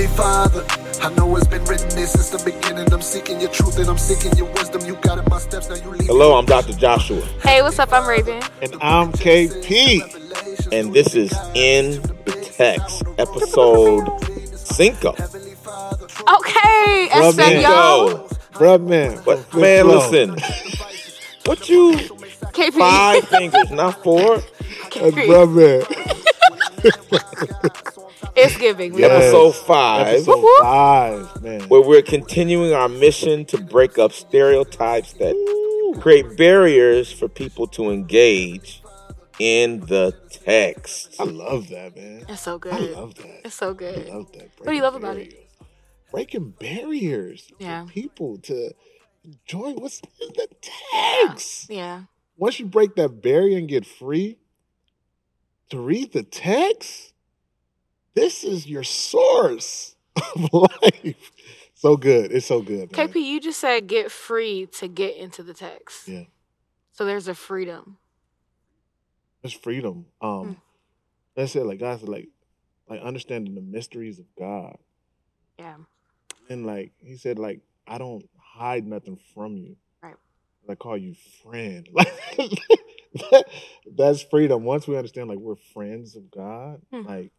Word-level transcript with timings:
Heavenly 0.00 0.16
Father, 0.16 0.64
I 1.02 1.12
know 1.14 1.36
it's 1.36 1.46
been 1.46 1.62
written 1.66 1.90
there 1.90 2.06
since 2.06 2.30
the 2.30 2.38
beginning. 2.42 2.90
I'm 2.90 3.02
seeking 3.02 3.38
your 3.38 3.50
truth 3.50 3.78
and 3.78 3.86
I'm 3.86 3.98
seeking 3.98 4.34
your 4.38 4.50
wisdom. 4.54 4.80
You 4.86 4.94
got 5.02 5.18
it, 5.18 5.28
my 5.28 5.38
steps. 5.38 5.68
Now 5.68 5.74
you 5.74 5.90
lead 5.90 6.06
Hello, 6.06 6.38
I'm 6.38 6.46
Dr. 6.46 6.72
Joshua, 6.72 7.20
Hey, 7.42 7.60
what's 7.60 7.78
up? 7.78 7.92
I'm 7.92 8.08
Raven. 8.08 8.42
And 8.62 8.74
I'm 8.80 9.12
KP. 9.12 10.00
and 10.72 10.94
this 10.94 11.14
is 11.14 11.30
In 11.54 12.00
the 12.24 12.50
Text, 12.56 13.02
episode 13.18 14.08
cinco. 14.56 15.10
Okay, 15.12 17.08
Well, 17.12 17.34
man. 17.34 17.56
Espanol. 17.58 18.28
Bruh, 18.54 18.82
man. 18.82 19.20
But 19.26 19.52
man, 19.54 19.84
flow. 19.84 19.98
listen, 20.10 20.30
what 21.44 21.68
you 21.68 21.92
KP. 22.54 22.72
five 22.72 23.28
fingers, 23.28 23.70
not 23.70 24.02
four? 24.02 24.38
That's 24.38 24.96
KP. 24.96 25.26
bruh, 25.26 25.46
man. 25.54 25.84
It's 28.36 28.56
giving. 28.56 28.92
We 28.92 29.00
Yes. 29.02 29.10
Episode 29.24 29.52
five, 29.56 30.06
Episode 30.08 30.40
whoop. 30.42 30.62
five, 30.62 31.42
man. 31.42 31.60
where 31.68 31.80
we're 31.80 32.02
continuing 32.02 32.72
our 32.72 32.88
mission 32.88 33.44
to 33.46 33.58
break 33.58 33.98
up 33.98 34.12
stereotypes 34.12 35.12
that 35.14 35.34
create 36.00 36.36
barriers 36.36 37.10
for 37.12 37.28
people 37.28 37.66
to 37.68 37.90
engage 37.90 38.82
in 39.38 39.80
the 39.86 40.14
text. 40.30 41.16
I 41.18 41.24
love 41.24 41.68
that, 41.68 41.96
man. 41.96 42.24
It's 42.28 42.42
so 42.42 42.58
good. 42.58 42.72
I 42.74 42.78
love 42.78 43.14
that. 43.16 43.40
It's 43.44 43.54
so 43.54 43.74
good. 43.74 44.08
I 44.08 44.12
love 44.14 44.30
that. 44.32 44.50
What 44.58 44.68
do 44.68 44.72
you 44.74 44.82
love 44.82 44.94
about 44.94 45.16
it? 45.16 45.34
Breaking 46.12 46.50
Breaking 46.50 46.50
barriers 46.58 47.50
Yeah. 47.58 47.86
for 47.86 47.92
people 47.92 48.38
to 48.38 48.72
enjoy 49.24 49.72
what's 49.72 50.00
in 50.20 50.28
the 50.34 50.48
text. 50.92 51.70
Yeah. 51.70 52.02
Once 52.36 52.58
you 52.58 52.66
break 52.66 52.94
that 52.96 53.20
barrier 53.22 53.58
and 53.58 53.68
get 53.68 53.86
free 53.86 54.38
to 55.70 55.78
read 55.78 56.12
the 56.12 56.22
text, 56.22 57.09
this 58.14 58.44
is 58.44 58.66
your 58.66 58.82
source 58.84 59.94
of 60.34 60.52
life. 60.52 61.32
So 61.74 61.96
good. 61.96 62.32
It's 62.32 62.46
so 62.46 62.60
good. 62.62 62.94
man. 62.96 63.08
KP, 63.08 63.16
you 63.22 63.40
just 63.40 63.60
said 63.60 63.86
get 63.86 64.10
free 64.10 64.66
to 64.78 64.88
get 64.88 65.16
into 65.16 65.42
the 65.42 65.54
text. 65.54 66.08
Yeah. 66.08 66.24
So 66.92 67.04
there's 67.04 67.28
a 67.28 67.34
freedom. 67.34 67.98
It's 69.42 69.54
freedom. 69.54 70.06
Um, 70.20 70.44
Hmm. 70.46 70.52
that's 71.36 71.56
it. 71.56 71.64
Like 71.64 71.78
God 71.80 72.00
said, 72.00 72.08
like, 72.08 72.28
like 72.88 73.00
understanding 73.00 73.54
the 73.54 73.62
mysteries 73.62 74.18
of 74.18 74.26
God, 74.38 74.76
Yeah. 75.58 75.76
and 76.50 76.66
like 76.66 76.92
He 76.98 77.16
said, 77.16 77.38
like 77.38 77.60
I 77.86 77.96
don't 77.98 78.28
hide 78.38 78.86
nothing 78.86 79.18
from 79.34 79.56
you. 79.56 79.76
Right. 80.02 80.16
I 80.68 80.74
call 80.74 80.96
you 80.98 81.14
friend. 81.42 81.88
Like 83.12 83.30
that, 83.32 83.44
that's 83.96 84.22
freedom. 84.22 84.62
Once 84.64 84.86
we 84.86 84.96
understand, 84.96 85.28
like 85.28 85.38
we're 85.38 85.56
friends 85.74 86.14
of 86.16 86.30
God, 86.30 86.80
Hmm. 86.92 87.02
like 87.06 87.32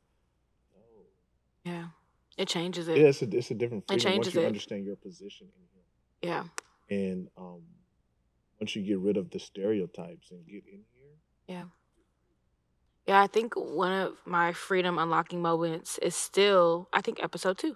Yeah. 1.63 1.85
It 2.37 2.47
changes 2.47 2.87
it. 2.87 2.97
yeah, 2.97 3.05
it's 3.05 3.21
a 3.21 3.37
it's 3.37 3.51
a 3.51 3.53
different 3.55 3.83
It 3.83 4.01
freedom 4.01 4.13
once 4.17 4.25
changes 4.27 4.35
you 4.35 4.41
it. 4.41 4.45
understand 4.47 4.85
your 4.85 4.95
position 4.95 5.47
in 5.55 6.29
Yeah. 6.29 6.43
And 6.89 7.27
um, 7.37 7.61
once 8.59 8.75
you 8.75 8.83
get 8.83 8.99
rid 8.99 9.17
of 9.17 9.29
the 9.31 9.39
stereotypes 9.39 10.31
and 10.31 10.45
get 10.45 10.63
in 10.65 10.83
here. 10.93 11.15
Yeah. 11.47 11.63
Yeah, 13.07 13.21
I 13.21 13.27
think 13.27 13.55
one 13.55 13.91
of 13.91 14.13
my 14.25 14.53
freedom 14.53 14.97
unlocking 14.97 15.41
moments 15.41 15.97
is 15.97 16.15
still, 16.15 16.87
I 16.93 17.01
think, 17.01 17.21
episode 17.21 17.57
two. 17.57 17.75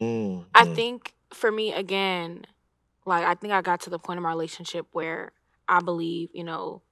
Mm, 0.00 0.44
I 0.54 0.64
think 0.66 1.14
for 1.32 1.50
me, 1.50 1.72
again, 1.72 2.44
like 3.06 3.24
I 3.24 3.34
think 3.34 3.52
I 3.52 3.62
got 3.62 3.80
to 3.82 3.90
the 3.90 3.98
point 3.98 4.18
in 4.18 4.22
my 4.22 4.28
relationship 4.30 4.86
where 4.92 5.32
I 5.68 5.80
believe, 5.80 6.28
you 6.32 6.44
know, 6.44 6.82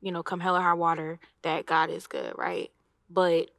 you 0.00 0.12
know, 0.12 0.22
come 0.22 0.38
hell 0.40 0.56
or 0.56 0.60
high 0.60 0.74
water, 0.74 1.18
that 1.42 1.66
God 1.66 1.90
is 1.90 2.06
good, 2.06 2.34
right? 2.36 2.70
But 3.10 3.50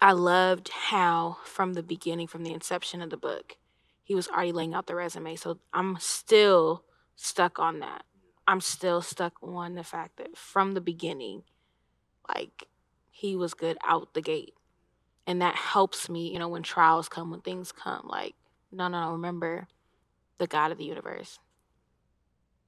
I 0.00 0.12
loved 0.12 0.70
how 0.70 1.38
from 1.44 1.74
the 1.74 1.82
beginning, 1.82 2.26
from 2.26 2.42
the 2.42 2.52
inception 2.52 3.02
of 3.02 3.10
the 3.10 3.16
book, 3.16 3.56
he 4.02 4.14
was 4.14 4.28
already 4.28 4.52
laying 4.52 4.74
out 4.74 4.86
the 4.86 4.94
resume. 4.94 5.36
So 5.36 5.58
I'm 5.72 5.96
still 6.00 6.84
stuck 7.14 7.58
on 7.58 7.80
that. 7.80 8.04
I'm 8.46 8.60
still 8.60 9.00
stuck 9.00 9.34
on 9.42 9.74
the 9.74 9.84
fact 9.84 10.16
that 10.16 10.36
from 10.36 10.72
the 10.72 10.80
beginning, 10.80 11.44
like 12.28 12.66
he 13.10 13.36
was 13.36 13.54
good 13.54 13.78
out 13.84 14.14
the 14.14 14.22
gate. 14.22 14.54
And 15.26 15.40
that 15.40 15.54
helps 15.54 16.08
me, 16.08 16.32
you 16.32 16.40
know, 16.40 16.48
when 16.48 16.64
trials 16.64 17.08
come, 17.08 17.30
when 17.30 17.40
things 17.40 17.70
come, 17.70 18.08
like, 18.08 18.34
no, 18.72 18.88
no, 18.88 19.04
no, 19.04 19.12
remember 19.12 19.68
the 20.38 20.48
God 20.48 20.72
of 20.72 20.78
the 20.78 20.84
universe. 20.84 21.38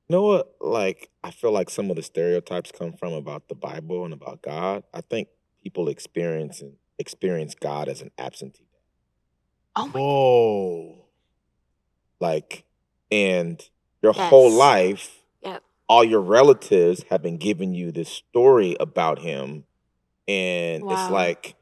You 0.08 0.16
know 0.16 0.22
what? 0.22 0.54
Like, 0.60 1.10
I 1.24 1.32
feel 1.32 1.50
like 1.50 1.68
some 1.68 1.90
of 1.90 1.96
the 1.96 2.02
stereotypes 2.02 2.70
come 2.70 2.92
from 2.92 3.12
about 3.12 3.48
the 3.48 3.56
Bible 3.56 4.04
and 4.04 4.14
about 4.14 4.42
God. 4.42 4.84
I 4.92 5.00
think 5.00 5.28
people 5.62 5.88
experience 5.88 6.60
and 6.60 6.74
experience 6.98 7.54
God 7.54 7.88
as 7.88 8.00
an 8.00 8.10
absentee. 8.18 8.68
Oh 9.76 9.86
my 9.88 10.00
Whoa. 10.00 11.06
Like, 12.20 12.64
and 13.10 13.60
your 14.02 14.12
whole 14.12 14.50
life, 14.50 15.22
Yep. 15.42 15.62
all 15.88 16.04
your 16.04 16.20
relatives 16.20 17.02
have 17.10 17.22
been 17.22 17.36
giving 17.36 17.74
you 17.74 17.92
this 17.92 18.08
story 18.08 18.76
about 18.78 19.18
him, 19.18 19.64
and 20.28 20.84
Wow. 20.84 20.92
it's 20.92 21.10
like, 21.10 21.56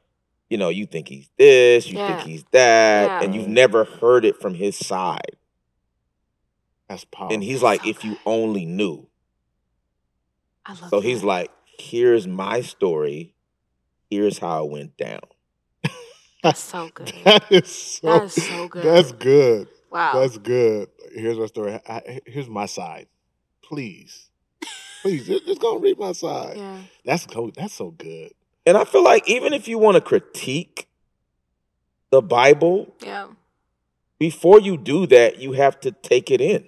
you 0.51 0.59
know, 0.59 0.69
you 0.69 0.87
think 0.87 1.09
he's 1.09 1.31
this, 1.39 1.89
you 1.89 1.99
Yeah. 1.99 2.07
think 2.07 2.21
he's 2.21 2.45
that, 2.53 3.07
Yeah. 3.09 3.23
and 3.23 3.35
you've 3.35 3.49
never 3.49 3.85
heard 3.85 4.25
it 4.25 4.41
from 4.41 4.55
his 4.55 4.77
side. 4.77 5.37
That's 6.89 7.05
powerful. 7.07 7.35
And 7.35 7.43
he's 7.43 7.61
so 7.61 7.67
like, 7.67 7.87
if 7.87 8.05
you 8.05 8.19
only 8.27 8.67
knew. 8.67 9.09
I 10.67 10.73
love 10.75 10.91
So 10.91 11.01
he's 11.01 11.25
like, 11.25 11.51
here's 11.79 12.27
my 12.29 12.61
story. 12.61 13.35
Here's 14.13 14.37
how 14.37 14.67
it 14.67 14.71
went 14.71 14.97
down. 14.99 15.21
That's 16.43 16.61
so 16.73 16.91
good. 16.93 17.11
that 17.25 17.51
is 17.51 17.75
so, 17.75 18.07
That 18.09 18.25
is 18.25 18.35
so 18.47 18.69
good. 18.69 18.85
That's 18.85 19.13
good. 19.13 19.69
Wow. 19.91 20.21
That's 20.21 20.37
good. 20.37 20.89
Here's 21.15 21.39
my 21.39 21.47
story. 21.47 21.81
I, 21.89 22.21
here's 22.27 22.47
my 22.47 22.67
side. 22.67 23.07
Please, 23.65 24.29
please, 25.01 25.27
just, 25.27 25.47
just 25.47 25.63
go 25.63 25.79
read 25.79 25.99
my 25.99 26.13
side. 26.13 26.59
yeah. 26.59 26.83
That's 27.07 27.23
so. 27.33 27.51
That's 27.57 27.73
so 27.73 27.91
good. 27.93 28.33
And 28.67 28.77
I 28.77 28.85
feel 28.85 29.03
like 29.03 29.27
even 29.31 29.55
if 29.55 29.67
you 29.67 29.79
want 29.79 29.95
to 29.95 30.03
critique 30.03 30.89
the 32.11 32.21
Bible, 32.21 32.95
Yeah. 33.03 33.29
before 34.19 34.61
you 34.61 34.77
do 34.77 35.07
that, 35.07 35.39
you 35.39 35.53
have 35.53 35.81
to 35.81 35.91
take 35.91 36.31
it 36.31 36.43
in. 36.43 36.67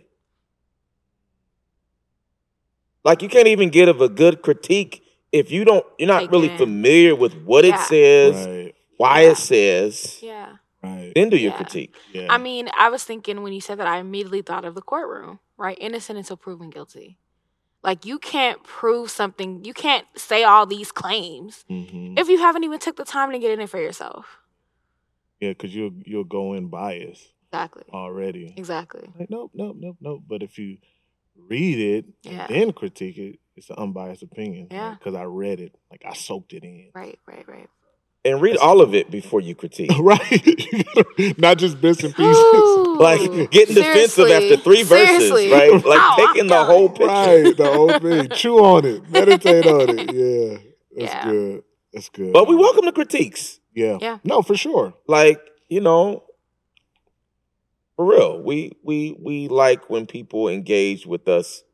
Like 3.04 3.20
you 3.20 3.28
can't 3.28 3.48
even 3.48 3.68
get 3.68 3.90
of 3.90 4.00
a 4.00 4.08
good 4.08 4.40
critique 4.40 5.02
if 5.34 5.50
you 5.50 5.64
don't 5.64 5.84
you're 5.98 6.08
not 6.08 6.20
Take 6.20 6.30
really 6.30 6.46
it 6.48 6.52
in. 6.52 6.58
familiar 6.58 7.14
with 7.16 7.34
what 7.44 7.64
Yeah. 7.64 7.74
it 7.74 7.80
says, 7.80 8.46
Right. 8.46 8.74
why 8.96 9.22
Yeah. 9.22 9.30
it 9.32 9.36
says, 9.36 10.22
Yeah. 10.22 10.56
Right. 10.82 11.12
then 11.14 11.28
do 11.30 11.36
your 11.36 11.52
Yeah. 11.52 11.56
critique. 11.56 11.94
Yeah. 12.12 12.28
I 12.30 12.38
mean, 12.38 12.68
I 12.78 12.88
was 12.88 13.04
thinking 13.04 13.42
when 13.42 13.52
you 13.52 13.60
said 13.60 13.78
that, 13.78 13.86
I 13.86 13.98
immediately 13.98 14.42
thought 14.42 14.64
of 14.64 14.74
the 14.74 14.82
courtroom, 14.82 15.40
right? 15.56 15.76
Innocent 15.80 16.18
until 16.18 16.36
proven 16.36 16.70
guilty. 16.70 17.18
Like 17.82 18.06
you 18.06 18.18
can't 18.18 18.62
prove 18.62 19.10
something, 19.10 19.64
you 19.64 19.74
can't 19.74 20.06
say 20.16 20.42
all 20.44 20.64
these 20.66 20.90
claims 20.92 21.64
hmm 21.68 22.14
if 22.16 22.28
you 22.28 22.38
haven't 22.38 22.62
even 22.64 22.78
took 22.78 22.96
the 22.96 23.04
time 23.04 23.32
to 23.32 23.38
get 23.40 23.50
in 23.50 23.60
it 23.60 23.68
for 23.68 23.80
yourself. 23.80 24.38
Yeah, 25.40 25.50
because 25.50 25.74
you'll 25.74 25.92
you'll 26.06 26.24
go 26.24 26.54
in 26.54 26.68
biased 26.68 27.32
Exactly. 27.48 27.84
already. 27.92 28.54
Exactly. 28.56 29.12
Like 29.18 29.30
nope, 29.30 29.50
nope, 29.54 29.76
nope, 29.78 29.96
nope. 30.00 30.22
But 30.26 30.42
if 30.42 30.58
you 30.58 30.78
read 31.36 31.78
it 31.78 32.04
Yeah. 32.22 32.46
and 32.46 32.54
then 32.54 32.72
critique 32.72 33.18
it, 33.18 33.38
it's 33.56 33.70
an 33.70 33.76
unbiased 33.78 34.22
opinion. 34.22 34.68
Yeah. 34.70 34.94
Because 34.98 35.14
I 35.14 35.24
read 35.24 35.60
it, 35.60 35.74
like 35.90 36.02
I 36.06 36.14
soaked 36.14 36.52
it 36.52 36.64
in. 36.64 36.90
Right, 36.94 37.18
right, 37.26 37.46
right. 37.48 37.68
And 38.26 38.40
read 38.40 38.56
all 38.56 38.80
of 38.80 38.94
it 38.94 39.10
before 39.10 39.40
you 39.42 39.54
critique. 39.54 39.90
right. 39.98 41.38
Not 41.38 41.58
just 41.58 41.80
bits 41.80 42.02
and 42.02 42.14
pieces. 42.14 42.36
Ooh. 42.54 42.96
Like 42.98 43.50
getting 43.50 43.74
defensive 43.74 44.24
after 44.30 44.56
Seriously. 44.56 44.56
three 44.56 44.82
verses, 44.82 45.30
right? 45.52 45.72
Like 45.84 46.00
Oh, 46.02 46.26
taking 46.32 46.46
the 46.48 46.64
whole 46.64 46.88
picture. 46.88 47.06
Right, 47.06 47.56
the 47.56 47.70
whole 47.72 47.98
thing. 47.98 48.28
Chew 48.30 48.58
on 48.58 48.84
it. 48.86 49.10
Meditate 49.10 49.66
on 49.66 49.98
it. 49.98 50.12
Yeah. 50.14 50.58
That's 50.96 51.12
Yeah. 51.14 51.24
good. 51.30 51.62
That's 51.92 52.08
good. 52.08 52.32
But 52.32 52.48
we 52.48 52.54
welcome 52.56 52.86
the 52.86 52.92
critiques. 52.92 53.60
yeah. 53.74 53.98
Yeah. 54.00 54.18
No, 54.24 54.40
for 54.42 54.56
sure. 54.56 54.94
Like, 55.06 55.40
you 55.68 55.80
know, 55.82 56.24
for 57.96 58.06
real. 58.06 58.42
We 58.42 58.72
we 58.82 59.16
we 59.20 59.48
like 59.48 59.90
when 59.90 60.06
people 60.06 60.48
engage 60.48 61.06
with 61.06 61.28
us 61.28 61.62
Yeah. 61.62 61.64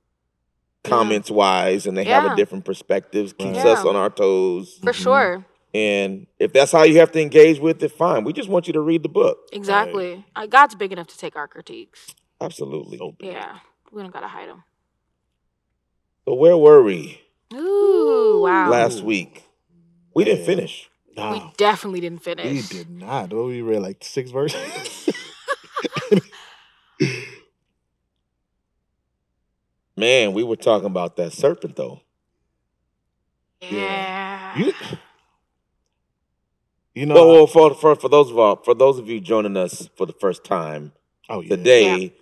Comments 0.84 1.30
wise 1.30 1.86
and 1.86 1.96
they 1.96 2.04
have 2.04 2.24
a 2.32 2.36
different 2.36 2.64
perspectives, 2.64 3.32
keeps 3.32 3.58
Right. 3.58 3.66
us 3.66 3.84
Yeah. 3.84 3.90
on 3.90 3.96
our 3.96 4.10
toes. 4.10 4.78
For 4.82 4.92
Mhm. 4.92 4.94
sure. 4.94 5.46
And 5.72 6.26
if 6.38 6.52
that's 6.52 6.72
how 6.72 6.82
you 6.82 6.98
have 6.98 7.12
to 7.12 7.20
engage 7.20 7.60
with 7.60 7.82
it, 7.82 7.92
fine. 7.92 8.24
We 8.24 8.32
just 8.32 8.48
want 8.48 8.66
you 8.66 8.72
to 8.72 8.80
read 8.80 9.02
the 9.04 9.08
book. 9.08 9.38
Exactly. 9.52 10.24
Uh, 10.34 10.46
God's 10.46 10.74
big 10.74 10.90
enough 10.92 11.06
to 11.08 11.16
take 11.18 11.36
our 11.36 11.46
critiques. 11.46 12.08
Absolutely. 12.40 12.98
So. 12.98 13.14
Yeah. 13.20 13.58
We 13.92 14.02
don't 14.02 14.12
gotta 14.12 14.28
hide 14.28 14.48
them. 14.48 14.64
So 16.26 16.34
where 16.34 16.56
were 16.56 16.82
we 16.82 17.20
Ooh, 17.54 18.40
wow. 18.42 18.68
last 18.70 19.02
week? 19.02 19.44
We 20.14 20.24
didn't 20.24 20.44
finish. 20.44 20.88
Nah, 21.16 21.32
We 21.32 21.42
definitely 21.56 22.00
didn't 22.00 22.22
finish. 22.22 22.52
we 22.52 22.62
did 22.78 22.88
not. 22.90 23.32
Oh, 23.32 23.46
we 23.46 23.62
read 23.62 23.80
like 23.82 24.02
six 24.02 24.30
verses. 24.30 25.08
Man, 30.00 30.32
we 30.32 30.42
were 30.42 30.56
talking 30.56 30.86
about 30.86 31.16
that 31.16 31.32
serpent 31.32 31.76
though. 31.76 32.00
Yeah. 33.60 34.58
you, 34.58 34.72
You 36.94 37.06
know, 37.06 37.14
Well, 37.14 37.28
well 37.28 37.46
for, 37.46 37.74
for 37.74 37.94
for 37.94 38.08
those 38.08 38.30
of 38.30 38.38
all, 38.38 38.56
for 38.56 38.74
those 38.74 38.98
of 38.98 39.08
you 39.08 39.20
joining 39.20 39.56
us 39.56 39.88
for 39.96 40.06
the 40.06 40.14
first 40.14 40.42
time 40.44 40.92
oh 41.28 41.40
yeah, 41.40 41.50
today, 41.56 42.14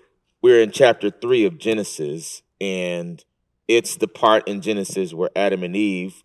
we're 0.42 0.60
in 0.60 0.72
chapter 0.72 1.10
three 1.10 1.44
of 1.44 1.58
Genesis, 1.58 2.42
and 2.60 3.24
it's 3.68 3.96
the 3.96 4.08
part 4.08 4.46
in 4.48 4.60
Genesis 4.60 5.14
where 5.14 5.30
Adam 5.36 5.62
and 5.62 5.76
Eve 5.76 6.22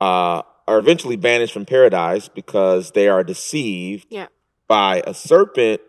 uh, 0.00 0.42
are 0.66 0.78
eventually 0.78 1.16
banished 1.16 1.52
from 1.52 1.64
paradise 1.64 2.28
because 2.28 2.90
they 2.90 3.08
are 3.08 3.22
deceived 3.22 4.06
Yeah. 4.10 4.26
by 4.66 5.02
a 5.06 5.14
serpent 5.14 5.80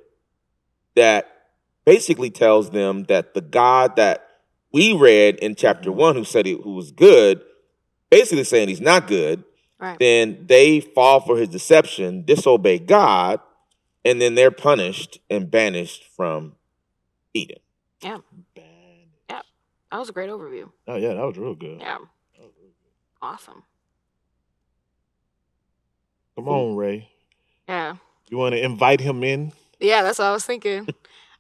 that 0.96 1.28
basically 1.86 2.30
tells 2.30 2.70
them 2.70 3.06
that 3.06 3.34
the 3.34 3.42
God 3.42 3.96
that 3.96 4.27
we 4.72 4.94
read 4.94 5.36
in 5.36 5.56
chapter 5.56 5.92
one, 5.92 6.16
who 6.16 6.24
said 6.24 6.46
he, 6.46 6.54
who 6.54 6.74
was 6.74 6.92
good, 6.92 7.42
basically 8.10 8.44
saying 8.44 8.68
he's 8.68 8.82
not 8.82 9.08
good. 9.08 9.44
Right. 9.80 10.00
Then 10.00 10.46
they 10.48 10.80
fall 10.80 11.20
for 11.20 11.38
his 11.38 11.50
deception, 11.50 12.24
disobey 12.26 12.80
God, 12.80 13.40
and 14.04 14.22
then 14.22 14.36
they're 14.36 14.52
punished 14.52 15.20
and 15.30 15.52
banished 15.52 16.04
from 16.16 16.56
Eden. 17.34 17.60
Yeah. 18.02 18.18
That 19.90 20.00
was 20.00 20.10
a 20.10 20.14
great 20.14 20.30
overview. 20.30 20.70
Oh 20.88 20.96
yeah, 20.98 21.14
that 21.14 21.26
was 21.26 21.38
real 21.38 21.56
good. 21.56 21.80
Yeah. 21.80 21.98
Awesome. 23.22 23.64
Come 26.36 26.50
on, 26.50 26.76
Ray. 26.76 27.10
Yeah. 27.70 27.96
You 28.30 28.38
want 28.38 28.54
to 28.54 28.64
invite 28.64 29.00
him 29.00 29.24
in? 29.24 29.54
Yeah, 29.80 30.04
that's 30.04 30.20
what 30.20 30.26
I 30.26 30.34
was 30.34 30.46
thinking. 30.46 30.88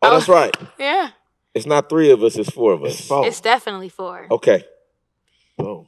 Oh, 0.01 0.11
that's 0.11 0.29
right. 0.29 0.55
Yeah. 0.79 1.09
It's 1.57 1.65
not 1.65 1.89
three 1.89 2.11
of 2.11 2.23
us; 2.23 2.37
it's 2.37 2.49
four 2.49 2.73
of 2.73 2.83
It's 2.85 3.01
us. 3.01 3.07
four. 3.07 3.27
It's 3.27 3.41
definitely 3.41 3.89
four. 3.89 4.27
Okay. 4.31 4.63
Oh, 5.59 5.87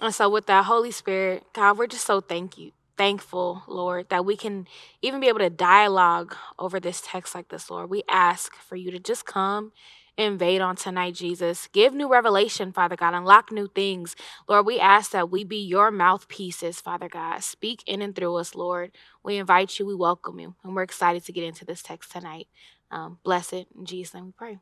And 0.00 0.14
so 0.14 0.28
with 0.28 0.46
that 0.46 0.66
Holy 0.66 0.90
Spirit, 0.90 1.44
God, 1.54 1.78
we're 1.78 1.86
just 1.86 2.06
so 2.06 2.20
thank 2.20 2.58
you, 2.58 2.72
thankful, 2.98 3.62
Lord, 3.66 4.10
that 4.10 4.24
we 4.26 4.36
can 4.36 4.68
even 5.02 5.20
be 5.20 5.28
able 5.28 5.38
to 5.38 5.50
dialogue 5.50 6.36
over 6.58 6.78
this 6.78 7.02
text 7.04 7.34
like 7.34 7.48
this, 7.48 7.70
Lord. 7.70 7.90
We 7.90 8.02
ask 8.08 8.54
for 8.54 8.76
you 8.76 8.90
to 8.90 8.98
just 8.98 9.24
come 9.26 9.72
invade 10.18 10.60
on 10.62 10.76
tonight, 10.76 11.14
Jesus. 11.14 11.68
Give 11.72 11.94
new 11.94 12.08
revelation, 12.08 12.72
Father 12.72 12.96
God. 12.96 13.14
Unlock 13.14 13.52
new 13.52 13.68
things. 13.74 14.16
Lord, 14.48 14.66
we 14.66 14.78
ask 14.80 15.10
that 15.12 15.30
we 15.30 15.44
be 15.44 15.58
your 15.58 15.90
mouthpieces, 15.90 16.80
Father 16.80 17.08
God. 17.08 17.40
Speak 17.42 17.82
in 17.86 18.02
and 18.02 18.14
through 18.14 18.36
us, 18.36 18.54
Lord. 18.54 18.92
We 19.22 19.36
invite 19.36 19.78
you, 19.78 19.86
we 19.86 19.94
welcome 19.94 20.38
you, 20.40 20.54
and 20.64 20.74
we're 20.74 20.82
excited 20.82 21.24
to 21.26 21.32
get 21.32 21.44
into 21.44 21.64
this 21.64 21.82
text 21.82 22.12
tonight. 22.12 22.48
Um, 22.90 23.18
bless 23.24 23.52
it. 23.52 23.68
In 23.76 23.84
Jesus' 23.84 24.14
name 24.14 24.26
we 24.26 24.32
pray. 24.32 24.58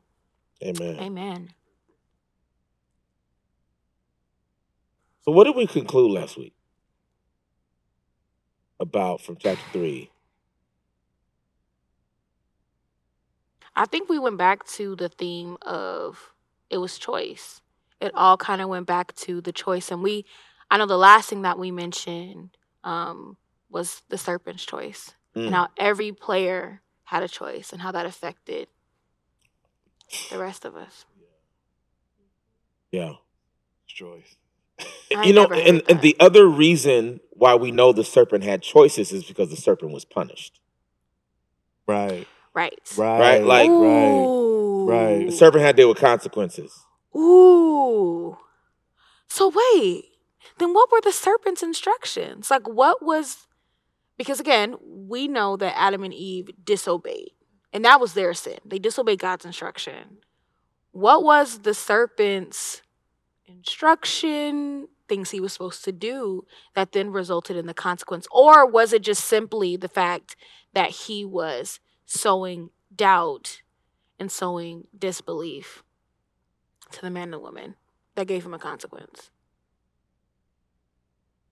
Amen. 0.63 0.97
Amen. 0.99 1.49
So, 5.23 5.31
what 5.31 5.45
did 5.45 5.55
we 5.55 5.67
conclude 5.67 6.11
last 6.11 6.37
week 6.37 6.53
about 8.79 9.21
from 9.21 9.37
chapter 9.37 9.63
three? 9.71 10.11
I 13.75 13.85
think 13.85 14.07
we 14.09 14.19
went 14.19 14.37
back 14.37 14.65
to 14.67 14.95
the 14.95 15.09
theme 15.09 15.57
of 15.63 16.31
it 16.69 16.77
was 16.77 16.97
choice. 16.97 17.61
It 17.99 18.11
all 18.13 18.37
kind 18.37 18.61
of 18.61 18.69
went 18.69 18.87
back 18.87 19.13
to 19.15 19.41
the 19.41 19.51
choice, 19.51 19.91
and 19.91 20.01
we, 20.01 20.25
I 20.69 20.77
know 20.77 20.85
the 20.85 20.97
last 20.97 21.29
thing 21.29 21.41
that 21.43 21.59
we 21.59 21.71
mentioned 21.71 22.55
um, 22.83 23.37
was 23.69 24.01
the 24.09 24.17
serpent's 24.17 24.65
choice, 24.65 25.13
Mm. 25.35 25.47
and 25.47 25.55
how 25.55 25.67
every 25.75 26.13
player 26.13 26.81
had 27.05 27.23
a 27.23 27.27
choice, 27.27 27.71
and 27.71 27.81
how 27.81 27.91
that 27.91 28.05
affected 28.05 28.67
the 30.31 30.37
rest 30.39 30.65
of 30.65 30.75
us. 30.75 31.05
Yeah. 32.91 33.13
choice. 33.87 34.35
I 35.15 35.23
you 35.25 35.33
know, 35.33 35.45
and, 35.47 35.81
and 35.89 36.01
the 36.01 36.15
other 36.19 36.47
reason 36.47 37.19
why 37.31 37.55
we 37.55 37.71
know 37.71 37.91
the 37.93 38.03
serpent 38.03 38.43
had 38.43 38.61
choices 38.61 39.11
is 39.11 39.23
because 39.23 39.49
the 39.49 39.55
serpent 39.55 39.91
was 39.91 40.03
punished. 40.05 40.59
Right, 41.87 42.27
Right. 42.53 42.79
right, 42.97 43.19
Right, 43.19 43.43
like- 43.43 43.69
right. 43.69 44.25
Ooh. 44.25 44.85
right. 44.89 45.25
The 45.27 45.31
serpent 45.31 45.63
had 45.63 45.75
to 45.75 45.81
deal 45.81 45.89
with 45.89 45.97
consequences. 45.99 46.73
Ooh. 47.15 48.37
So 49.29 49.51
wait, 49.75 50.05
then 50.57 50.73
what 50.73 50.91
were 50.91 51.01
the 51.01 51.11
serpent's 51.11 51.61
instructions? 51.63 52.49
Like 52.49 52.67
what 52.67 53.03
was 53.03 53.47
because 54.17 54.39
again, 54.39 54.75
we 54.81 55.27
know 55.27 55.57
that 55.57 55.77
Adam 55.77 56.03
and 56.03 56.13
Eve 56.13 56.49
disobeyed. 56.63 57.31
And 57.73 57.83
that 57.83 57.99
was 57.99 58.13
their 58.13 58.33
sin. 58.33 58.59
They 58.65 58.79
disobeyed 58.79 59.19
God's 59.19 59.45
instruction. 59.45 60.19
What 60.91 61.23
was 61.23 61.59
the 61.59 61.73
serpent's 61.73 62.81
instruction, 63.45 64.87
things 65.09 65.31
he 65.31 65.41
was 65.41 65.53
supposed 65.53 65.83
to 65.83 65.91
do 65.91 66.45
that 66.73 66.93
then 66.93 67.11
resulted 67.11 67.57
in 67.57 67.65
the 67.65 67.73
consequence? 67.73 68.27
Or 68.31 68.65
was 68.65 68.93
it 68.93 69.01
just 69.01 69.25
simply 69.25 69.75
the 69.75 69.89
fact 69.89 70.37
that 70.73 70.91
he 70.91 71.25
was 71.25 71.81
sowing 72.05 72.69
doubt 72.95 73.61
and 74.19 74.31
sowing 74.31 74.87
disbelief 74.97 75.83
to 76.91 77.01
the 77.01 77.09
man 77.09 77.33
and 77.33 77.43
woman 77.43 77.75
that 78.15 78.27
gave 78.27 78.45
him 78.45 78.53
a 78.53 78.59
consequence? 78.59 79.31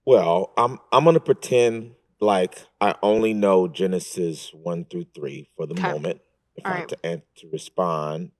Well, 0.06 0.54
I'm 0.58 0.80
I'm 0.92 1.06
gonna 1.06 1.20
pretend 1.20 1.96
like 2.24 2.66
I 2.82 2.96
only 3.04 3.34
know 3.34 3.68
Genesis 3.68 4.52
one 4.54 4.86
through 4.86 5.06
three 5.16 5.50
for 5.56 5.66
the 5.68 5.74
Okay. 5.76 5.92
moment. 5.92 6.22
If 6.56 6.66
All 6.66 6.72
I 6.74 6.80
right. 6.80 6.88
to 6.88 6.98
and 7.04 7.22
to 7.38 7.50
respond, 7.52 8.32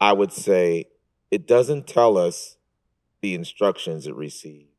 I 0.00 0.12
would 0.12 0.32
say 0.32 0.86
it 1.30 1.46
doesn't 1.46 1.86
tell 1.86 2.16
us 2.18 2.56
the 3.22 3.34
instructions 3.34 4.06
it 4.06 4.14
received, 4.14 4.70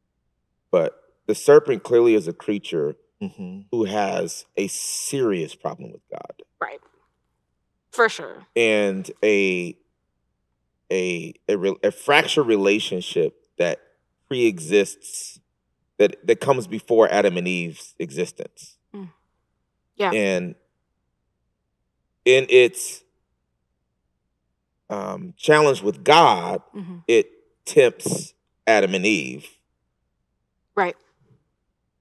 but 0.72 1.00
the 1.28 1.36
serpent 1.36 1.84
clearly 1.84 2.14
is 2.16 2.28
a 2.28 2.34
creature 2.34 2.96
hmm 3.22 3.62
who 3.72 3.84
has 3.86 4.46
a 4.56 4.68
serious 4.68 5.56
problem 5.56 5.92
with 5.92 6.02
God 6.12 6.44
Right. 6.62 6.80
For 7.92 8.08
sure. 8.10 8.46
and 8.56 9.10
a 9.24 9.78
a 10.92 11.34
a, 11.50 11.58
re- 11.58 11.76
a 11.84 11.92
fractured 11.92 12.48
relationship 12.48 13.36
that 13.58 13.80
pre-exists 14.28 15.40
that 15.98 16.16
that 16.26 16.40
comes 16.40 16.68
before 16.68 17.08
Adam 17.12 17.38
and 17.38 17.48
Eve's 17.48 17.96
existence. 18.00 18.78
Mm. 18.96 19.10
Yeah. 19.96 20.12
And 20.12 20.56
in 22.26 22.46
its 22.50 23.04
um, 24.90 25.34
challenge 25.38 25.82
with 25.82 26.04
God, 26.04 26.62
hmm 26.74 26.98
it 27.08 27.28
tempts 27.66 28.34
Adam 28.66 28.94
and 28.94 29.06
Eve, 29.06 29.48
Right. 30.76 30.96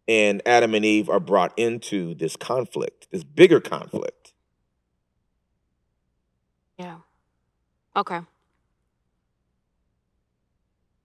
and 0.07 0.41
Adam 0.47 0.75
and 0.75 0.85
Eve 0.85 1.09
are 1.09 1.19
brought 1.21 1.53
into 1.59 2.15
this 2.15 2.37
conflict, 2.37 3.09
this 3.11 3.25
bigger 3.25 3.61
conflict. 3.61 4.33
Yeah. 6.79 6.99
Okay. 7.97 8.21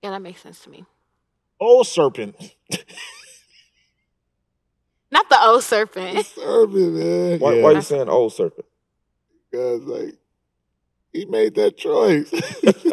Yeah, 0.04 0.10
that 0.12 0.22
makes 0.22 0.42
sense 0.42 0.60
to 0.64 0.70
me. 0.70 0.86
Oh, 1.62 1.84
serpent. 1.84 2.36
Not 5.12 5.30
the 5.30 5.42
old 5.44 5.62
The 5.62 5.64
serpent. 5.64 6.26
serpent, 6.26 6.94
man. 6.94 7.40
Why, 7.40 7.56
yeah, 7.56 7.64
why 7.64 7.72
are 7.72 7.74
you 7.76 7.82
saying 7.82 8.10
old 8.10 8.34
serpent? 8.34 8.66
because 9.52 9.84
like 9.84 10.16
he 11.14 11.26
made 11.26 11.56
that 11.56 11.78
choice. 11.78 12.32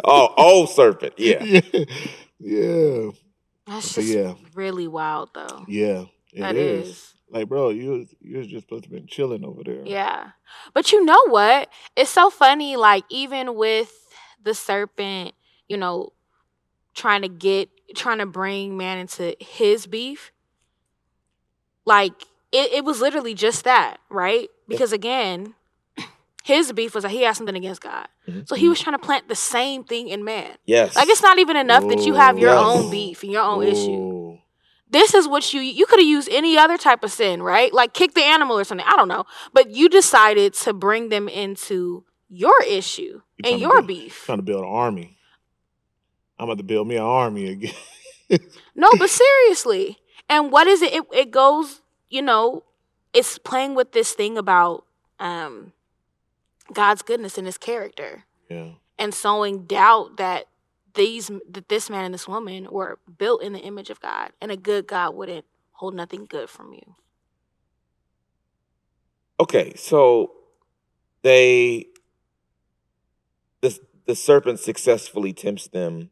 Oh, 0.03 0.33
old 0.37 0.69
serpent. 0.69 1.13
Yeah. 1.17 1.43
yeah, 1.43 1.85
yeah, 2.39 3.09
That's 3.67 3.95
just 3.95 4.07
yeah. 4.09 4.33
really 4.55 4.87
wild, 4.87 5.29
though. 5.33 5.65
yeah. 5.67 6.05
It 6.33 6.41
That 6.41 6.55
is. 6.55 6.87
is. 6.89 7.13
Like, 7.29 7.47
bro, 7.49 7.69
you 7.69 7.91
was 7.91 8.15
you 8.21 8.37
was 8.39 8.47
just 8.47 8.65
supposed 8.65 8.85
to 8.85 8.89
been 8.89 9.07
chilling 9.07 9.45
over 9.45 9.63
there. 9.63 9.83
Yeah. 9.85 10.29
But 10.73 10.91
you 10.91 11.03
know 11.05 11.27
what? 11.27 11.69
It's 11.95 12.09
so 12.09 12.29
funny, 12.29 12.75
like, 12.75 13.03
even 13.09 13.55
with 13.55 13.91
the 14.43 14.53
serpent, 14.53 15.33
you 15.67 15.77
know, 15.77 16.13
trying 16.95 17.21
to 17.23 17.29
get, 17.29 17.69
trying 17.95 18.19
to 18.19 18.25
bring 18.25 18.77
man 18.77 18.97
into 18.97 19.35
his 19.39 19.87
beef, 19.87 20.31
like, 21.85 22.13
it, 22.51 22.71
it 22.73 22.85
was 22.85 23.01
literally 23.01 23.33
just 23.33 23.63
that, 23.65 23.97
right? 24.09 24.49
Because 24.67 24.91
again, 24.91 25.53
his 26.43 26.71
beef 26.73 26.95
was 26.95 27.03
that 27.03 27.09
he 27.11 27.23
had 27.23 27.35
something 27.35 27.55
against 27.55 27.81
God. 27.81 28.07
Mhm. 28.27 28.47
So 28.47 28.55
he 28.55 28.69
was 28.69 28.79
trying 28.79 28.97
to 28.97 29.03
plant 29.03 29.27
the 29.27 29.35
same 29.35 29.83
thing 29.83 30.07
in 30.09 30.23
man. 30.23 30.55
Yes. 30.65 30.95
Like, 30.95 31.09
it's 31.09 31.21
not 31.21 31.37
even 31.39 31.55
enough 31.57 31.87
that 31.89 32.05
you 32.05 32.13
have 32.15 32.39
your 32.39 32.51
Yes. 32.53 32.63
own 32.63 32.89
beef 32.91 33.23
and 33.23 33.31
your 33.31 33.43
own 33.43 33.63
issue. 33.63 34.37
This 34.91 35.13
is 35.13 35.27
what 35.27 35.53
you 35.53 35.61
you 35.61 35.85
could 35.85 35.99
have 35.99 36.07
used 36.07 36.29
any 36.31 36.57
other 36.57 36.75
type 36.75 37.03
of 37.03 37.11
sin, 37.11 37.43
right? 37.43 37.71
Like 37.71 37.93
kick 37.93 38.15
the 38.15 38.23
animal 38.23 38.57
or 38.57 38.63
something. 38.63 38.87
I 38.89 38.95
don't 38.95 39.07
know. 39.07 39.25
But 39.53 39.69
you 39.69 39.87
decided 39.87 40.55
to 40.55 40.73
bring 40.73 41.09
them 41.09 41.29
into 41.29 42.05
your 42.27 42.59
issue 42.67 43.21
and 43.43 43.59
your 43.61 43.73
build- 43.83 43.87
beef. 43.87 44.23
Trying 44.25 44.39
to 44.39 44.43
build 44.43 44.63
an 44.63 44.69
army. 44.69 45.18
I'm 46.39 46.45
about 46.45 46.57
to 46.57 46.63
build 46.63 46.87
me 46.87 46.95
an 46.95 47.03
army 47.03 47.47
again. 47.47 47.73
No, 48.73 48.89
but 48.97 49.09
seriously. 49.09 49.99
And 50.29 50.51
what 50.51 50.67
is 50.67 50.81
it? 50.81 50.93
It 50.93 51.03
it 51.13 51.31
goes, 51.31 51.81
you 52.09 52.21
know, 52.21 52.63
it's 53.13 53.37
playing 53.37 53.75
with 53.75 53.91
this 53.91 54.13
thing 54.13 54.37
about 54.37 54.85
um 55.19 55.73
God's 56.71 57.01
goodness 57.01 57.37
and 57.37 57.45
his 57.45 57.57
character 57.57 58.23
yeah. 58.49 58.69
and 58.97 59.13
sowing 59.13 59.65
doubt 59.65 60.17
that 60.17 60.45
these 60.93 61.29
that 61.49 61.67
this 61.67 61.89
man 61.89 62.05
and 62.05 62.13
this 62.13 62.27
woman 62.27 62.67
were 62.71 62.99
built 63.17 63.43
in 63.43 63.53
the 63.53 63.59
image 63.59 63.89
of 63.89 63.99
God 63.99 64.31
and 64.39 64.51
a 64.51 64.57
good 64.57 64.87
God 64.87 65.15
wouldn't 65.15 65.45
hold 65.73 65.93
nothing 65.93 66.25
good 66.25 66.49
from 66.49 66.73
you. 66.73 66.95
Okay, 69.39 69.73
so 69.75 70.31
they 71.21 71.87
the 73.61 73.77
the 74.05 74.15
serpent 74.15 74.59
successfully 74.59 75.33
tempts 75.33 75.67
them 75.67 76.11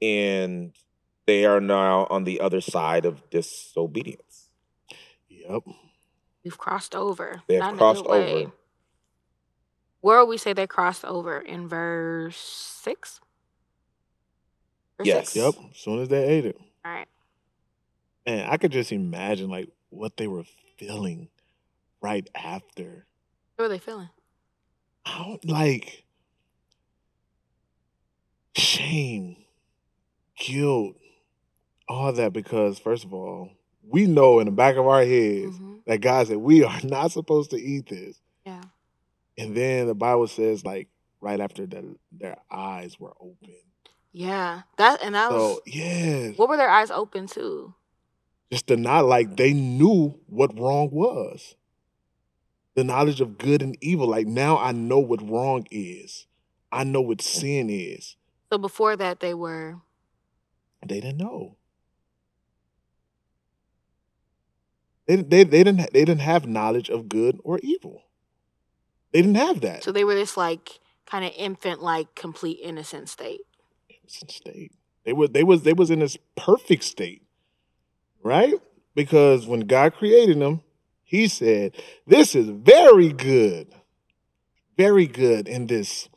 and 0.00 0.72
they 1.26 1.44
are 1.44 1.60
now 1.60 2.06
on 2.10 2.24
the 2.24 2.40
other 2.40 2.60
side 2.60 3.04
of 3.04 3.28
disobedience. 3.30 4.48
Yep. 5.28 5.62
We've 6.44 6.58
crossed 6.58 6.94
over. 6.94 7.42
They 7.48 7.56
have 7.56 7.76
crossed 7.76 8.06
over. 8.06 8.52
Where 10.00 10.20
would 10.20 10.28
we 10.28 10.38
say 10.38 10.52
they 10.52 10.66
crossed 10.66 11.04
over? 11.04 11.40
In 11.40 11.66
verse 11.68 12.36
six? 12.36 13.20
Verse 14.98 15.06
Yes. 15.06 15.30
six? 15.30 15.36
Yep. 15.36 15.54
As 15.72 15.78
soon 15.78 16.00
as 16.00 16.08
they 16.08 16.24
ate 16.24 16.46
it. 16.46 16.56
All 16.84 16.92
right. 16.92 17.08
Man, 18.24 18.48
I 18.48 18.56
could 18.56 18.72
just 18.72 18.92
imagine 18.92 19.50
like 19.50 19.68
what 19.90 20.16
they 20.16 20.28
were 20.28 20.44
feeling 20.78 21.28
right 22.00 22.28
after. 22.34 23.06
What 23.56 23.64
were 23.64 23.68
they 23.68 23.78
feeling? 23.78 24.08
I 25.04 25.18
don't 25.24 25.44
like 25.44 26.04
shame, 28.56 29.36
guilt, 30.36 30.96
all 31.88 32.12
that 32.12 32.32
because 32.32 32.78
first 32.78 33.04
of 33.04 33.12
all, 33.14 33.50
we 33.88 34.06
know 34.06 34.40
in 34.40 34.46
the 34.46 34.50
back 34.52 34.76
of 34.76 34.86
our 34.86 35.04
heads 35.04 35.58
Mhm. 35.58 35.84
that 35.86 36.00
God 36.00 36.26
said 36.26 36.38
we 36.38 36.64
are 36.64 36.80
not 36.84 37.12
supposed 37.12 37.50
to 37.50 37.56
eat 37.56 37.88
this. 37.88 38.20
Yeah. 38.44 38.62
And 39.38 39.56
then 39.56 39.86
the 39.86 39.94
Bible 39.94 40.26
says 40.26 40.64
like 40.64 40.88
right 41.20 41.40
after 41.40 41.66
that 41.66 41.84
their 42.12 42.36
eyes 42.50 42.98
were 42.98 43.14
open. 43.20 43.54
Yeah. 44.12 44.62
That 44.78 45.02
and 45.02 45.14
that 45.14 45.30
was 45.30 45.56
So 45.56 45.60
yes. 45.66 46.36
what 46.38 46.48
were 46.48 46.56
their 46.56 46.70
eyes 46.70 46.90
open 46.90 47.26
to? 47.28 47.74
just 48.52 48.68
to 48.68 48.76
not 48.76 49.04
like 49.04 49.36
they 49.36 49.52
knew 49.52 50.20
what 50.28 50.56
wrong 50.58 50.88
was. 50.92 51.56
The 52.76 52.84
knowledge 52.84 53.20
of 53.20 53.38
good 53.38 53.60
and 53.62 53.76
evil. 53.80 54.06
Like 54.06 54.26
now 54.28 54.56
I 54.58 54.70
know 54.72 54.98
what 55.00 55.20
wrong 55.28 55.66
is. 55.70 56.26
I 56.70 56.84
know 56.84 57.00
what 57.00 57.20
sin 57.22 57.68
is. 57.70 58.16
So 58.52 58.58
before 58.58 58.96
that 58.96 59.20
they 59.20 59.34
were 59.34 59.80
They 60.88 61.00
didn't 61.00 61.18
know. 61.18 61.56
They, 65.06 65.16
they, 65.16 65.44
they 65.44 65.62
didn't 65.64 65.92
they 65.92 66.04
didn't 66.04 66.20
have 66.20 66.46
knowledge 66.46 66.90
of 66.90 67.08
good 67.08 67.38
or 67.44 67.60
evil. 67.62 68.02
They 69.12 69.22
didn't 69.22 69.36
have 69.36 69.60
that. 69.60 69.84
so 69.84 69.92
they 69.92 70.04
were 70.04 70.14
this 70.14 70.36
like 70.36 70.80
kind 71.06 71.24
of 71.24 71.32
infant 71.36 71.80
like 71.82 72.14
complete 72.14 72.58
innocent 72.62 73.08
state. 73.08 73.40
innocent 73.88 74.30
state. 74.32 74.72
They 75.04 75.12
were 75.12 75.28
they 75.28 75.44
was 75.44 75.62
they 75.62 75.72
was 75.72 75.90
in 75.90 76.00
this 76.00 76.18
perfect 76.36 76.82
state, 76.82 77.22
right? 78.22 78.54
Because 78.96 79.46
when 79.46 79.60
God 79.60 79.94
created 79.94 80.40
them, 80.40 80.62
He 81.04 81.28
said, 81.28 81.76
"This 82.06 82.34
is 82.34 82.48
very 82.48 83.12
good, 83.12 83.68
very 84.76 85.06
good." 85.06 85.46
In 85.46 85.68
this, 85.68 86.08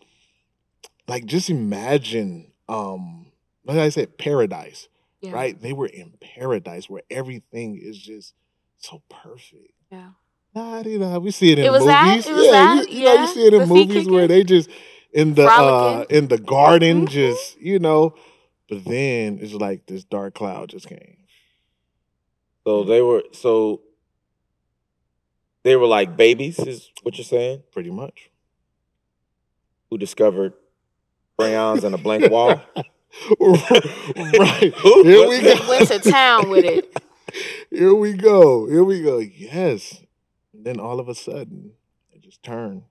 like, 1.08 1.26
just 1.26 1.52
imagine, 1.52 2.52
um, 2.68 3.29
like 3.70 3.86
I 3.86 3.90
said, 3.90 4.18
paradise, 4.18 4.88
Yeah. 5.22 5.32
right? 5.34 5.60
They 5.62 5.74
were 5.74 5.88
in 5.88 6.14
paradise 6.22 6.90
where 6.90 7.04
everything 7.10 7.78
is 7.82 7.98
just 7.98 8.34
so 8.78 9.02
perfect. 9.10 9.74
Yeah. 9.92 10.12
Nah, 10.56 10.82
you 10.82 11.00
know, 11.00 11.20
we 11.20 11.32
see 11.32 11.52
it 11.52 11.60
in 11.60 11.66
It 11.66 11.72
was 11.72 11.86
that? 11.86 12.06
movies. 12.06 12.28
It 12.28 12.34
was 12.34 12.46
yeah, 12.46 12.52
that? 12.52 12.90
You, 12.90 12.98
you 13.00 13.06
know, 13.06 13.14
you 13.22 13.28
see 13.28 13.48
it 13.48 13.54
in 13.54 13.60
The 13.60 13.66
movies 13.68 14.08
where 14.08 14.28
they 14.28 14.44
just 14.44 14.70
in 15.14 15.34
the 15.36 15.46
uh 15.48 16.06
in 16.10 16.28
the 16.28 16.38
garden, 16.40 17.06
Mhm. 17.06 17.10
just 17.10 17.60
you 17.60 17.80
know. 17.80 18.16
But 18.68 18.86
then 18.86 19.40
it's 19.42 19.54
like 19.54 19.86
this 19.88 20.04
dark 20.04 20.36
cloud 20.36 20.70
just 20.70 20.88
came. 20.88 21.18
So 22.68 22.84
they 22.84 23.02
were 23.02 23.24
so 23.34 23.82
they 25.64 25.76
were 25.76 25.88
like 25.88 26.16
babies, 26.18 26.60
is 26.60 26.90
what 27.04 27.18
you're 27.18 27.26
saying, 27.26 27.64
Pretty 27.72 27.92
much. 27.92 28.30
who 29.90 29.98
discovered 29.98 30.54
crayons 31.38 31.84
and 31.84 31.94
a 31.96 31.98
blank 31.98 32.30
wall. 32.30 32.62
right. 33.40 34.74
Here 34.74 35.28
we 35.28 35.42
go. 35.42 35.56
went 35.68 35.88
to 35.90 36.00
town 36.00 36.50
with 36.50 36.66
it. 36.66 37.02
Here 37.70 37.94
we 37.94 38.14
go. 38.14 38.68
Here 38.68 38.84
we 38.84 39.02
go. 39.02 39.20
Yes. 39.20 40.02
And 40.54 40.66
then 40.66 40.80
all 40.80 41.00
of 41.00 41.08
a 41.10 41.16
sudden, 41.16 41.72
it 42.12 42.22
just 42.22 42.42
turned. 42.44 42.84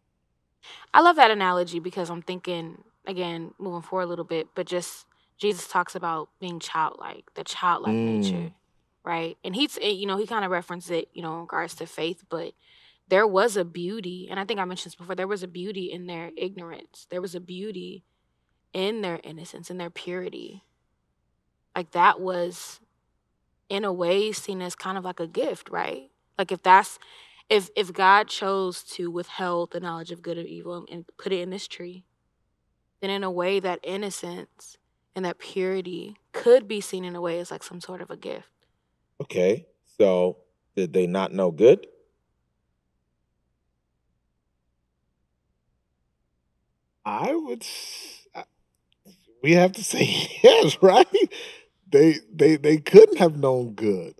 I 0.94 1.00
love 1.00 1.16
that 1.16 1.30
analogy 1.30 1.80
because 1.80 2.10
I'm 2.10 2.22
thinking 2.22 2.82
again, 3.06 3.52
moving 3.58 3.82
forward 3.82 4.04
a 4.04 4.08
little 4.08 4.24
bit, 4.24 4.48
but 4.54 4.66
just 4.66 5.06
Jesus 5.38 5.66
talks 5.66 5.94
about 5.94 6.28
being 6.40 6.60
childlike, 6.60 7.24
the 7.34 7.42
childlike 7.42 7.94
Mm. 7.94 8.04
nature, 8.04 8.52
right? 9.04 9.36
And 9.42 9.54
he's, 9.56 9.78
eh, 9.80 9.88
you 9.88 10.06
know, 10.06 10.18
he 10.18 10.26
kind 10.26 10.44
of 10.44 10.50
referenced 10.50 10.90
it, 10.90 11.08
you 11.14 11.22
know, 11.22 11.34
in 11.34 11.40
regards 11.40 11.74
to 11.76 11.86
faith, 11.86 12.24
but 12.28 12.52
there 13.08 13.26
was 13.26 13.56
a 13.56 13.64
beauty, 13.64 14.28
and 14.30 14.38
I 14.38 14.44
think 14.44 14.60
I 14.60 14.64
mentioned 14.66 14.90
this 14.92 14.96
before. 14.96 15.14
There 15.14 15.26
was 15.26 15.42
a 15.42 15.48
beauty 15.48 15.90
in 15.90 16.06
their 16.06 16.30
ignorance. 16.36 17.06
There 17.10 17.22
was 17.22 17.34
a 17.34 17.40
beauty 17.40 18.04
in 18.72 19.00
their 19.02 19.20
innocence, 19.22 19.70
in 19.70 19.78
their 19.78 19.90
purity. 19.90 20.62
Like 21.76 21.92
that 21.92 22.20
was, 22.20 22.80
in 23.68 23.84
a 23.84 23.92
way, 23.92 24.32
seen 24.32 24.60
as 24.62 24.74
kind 24.74 24.98
of 24.98 25.04
like 25.04 25.20
a 25.20 25.26
gift, 25.26 25.70
right? 25.70 26.10
Like 26.36 26.52
if 26.52 26.62
that's 26.62 26.98
if 27.48 27.70
if 27.76 27.92
God 27.92 28.28
chose 28.28 28.82
to 28.84 29.10
withhold 29.10 29.72
the 29.72 29.80
knowledge 29.80 30.10
of 30.10 30.22
good 30.22 30.38
and 30.38 30.48
evil 30.48 30.84
and 30.90 31.04
put 31.16 31.32
it 31.32 31.40
in 31.40 31.50
this 31.50 31.66
tree, 31.66 32.04
then 33.00 33.10
in 33.10 33.24
a 33.24 33.30
way 33.30 33.60
that 33.60 33.80
innocence 33.82 34.76
and 35.14 35.24
that 35.24 35.38
purity 35.38 36.16
could 36.32 36.68
be 36.68 36.80
seen 36.80 37.04
in 37.04 37.16
a 37.16 37.20
way 37.20 37.38
as 37.38 37.50
like 37.50 37.62
some 37.62 37.80
sort 37.80 38.00
of 38.00 38.10
a 38.10 38.16
gift. 38.16 38.48
Okay. 39.20 39.66
So 39.98 40.38
did 40.76 40.92
they 40.92 41.06
not 41.06 41.32
know 41.32 41.50
good? 41.50 41.86
I 47.04 47.34
would. 47.34 47.64
S- 49.38 49.40
I- 49.40 49.40
We 49.42 49.52
have 49.52 49.72
to 49.72 49.84
say 49.84 50.04
yes, 50.42 50.76
right? 50.82 51.06
They 51.90 52.16
they 52.32 52.56
they 52.56 52.78
couldn't 52.78 53.18
have 53.18 53.36
known 53.38 53.74
good. 53.74 54.14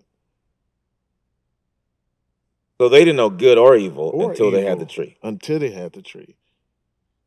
So 2.81 2.89
they 2.89 3.01
didn't 3.01 3.17
know 3.17 3.31
good 3.31 3.59
or 3.59 3.77
evil 3.77 4.11
Or 4.15 4.31
until 4.31 4.51
they 4.51 4.65
had 4.65 4.79
the 4.79 4.87
tree. 4.87 5.17
until 5.23 5.59
they 5.59 5.71
had 5.71 5.93
the 5.93 6.03
tree. 6.03 6.37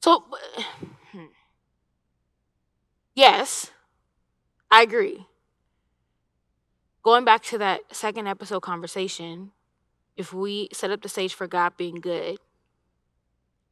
So 0.01 0.23
yes, 3.15 3.71
I 4.71 4.81
agree. 4.83 5.25
Going 7.03 7.25
back 7.25 7.43
to 7.45 7.57
that 7.57 7.81
second 7.91 8.27
episode 8.27 8.61
conversation, 8.61 9.51
if 10.15 10.33
we 10.33 10.69
set 10.71 10.91
up 10.91 11.01
the 11.01 11.09
stage 11.09 11.33
for 11.33 11.47
God 11.47 11.75
being 11.75 11.95
good, 11.95 12.37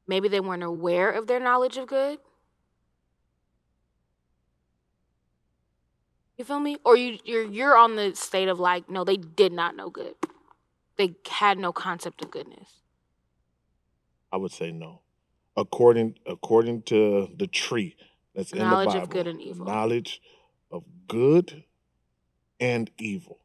maybe 0.07 0.27
they 0.27 0.39
weren't 0.39 0.63
aware 0.63 1.11
of 1.11 1.27
their 1.27 1.39
knowledge 1.39 1.77
of 1.77 1.87
good. 1.87 2.17
You 6.39 6.45
feel 6.45 6.61
me? 6.61 6.77
Or 6.85 6.95
you 6.95 7.19
you're 7.25 7.43
you're 7.43 7.75
on 7.75 7.97
the 7.97 8.15
state 8.15 8.47
of 8.47 8.61
like, 8.61 8.89
no, 8.89 9.03
they 9.03 9.17
did 9.17 9.51
not 9.51 9.75
know 9.75 9.89
good. 9.89 10.15
They 10.95 11.15
had 11.29 11.57
no 11.57 11.73
concept 11.73 12.23
of 12.23 12.31
goodness. 12.31 12.81
I 14.31 14.37
would 14.37 14.53
say 14.53 14.71
no. 14.71 15.01
According 15.57 16.17
according 16.25 16.83
to 16.83 17.27
the 17.35 17.45
tree 17.45 17.97
that's 18.33 18.53
in 18.53 18.59
the 18.59 18.63
Knowledge 18.63 18.87
Bible, 18.87 19.03
of 19.03 19.09
good 19.09 19.27
and 19.27 19.41
evil. 19.41 19.65
knowledge 19.65 20.21
of 20.71 20.83
good 21.09 21.65
and 22.57 22.89
evil. 22.97 23.39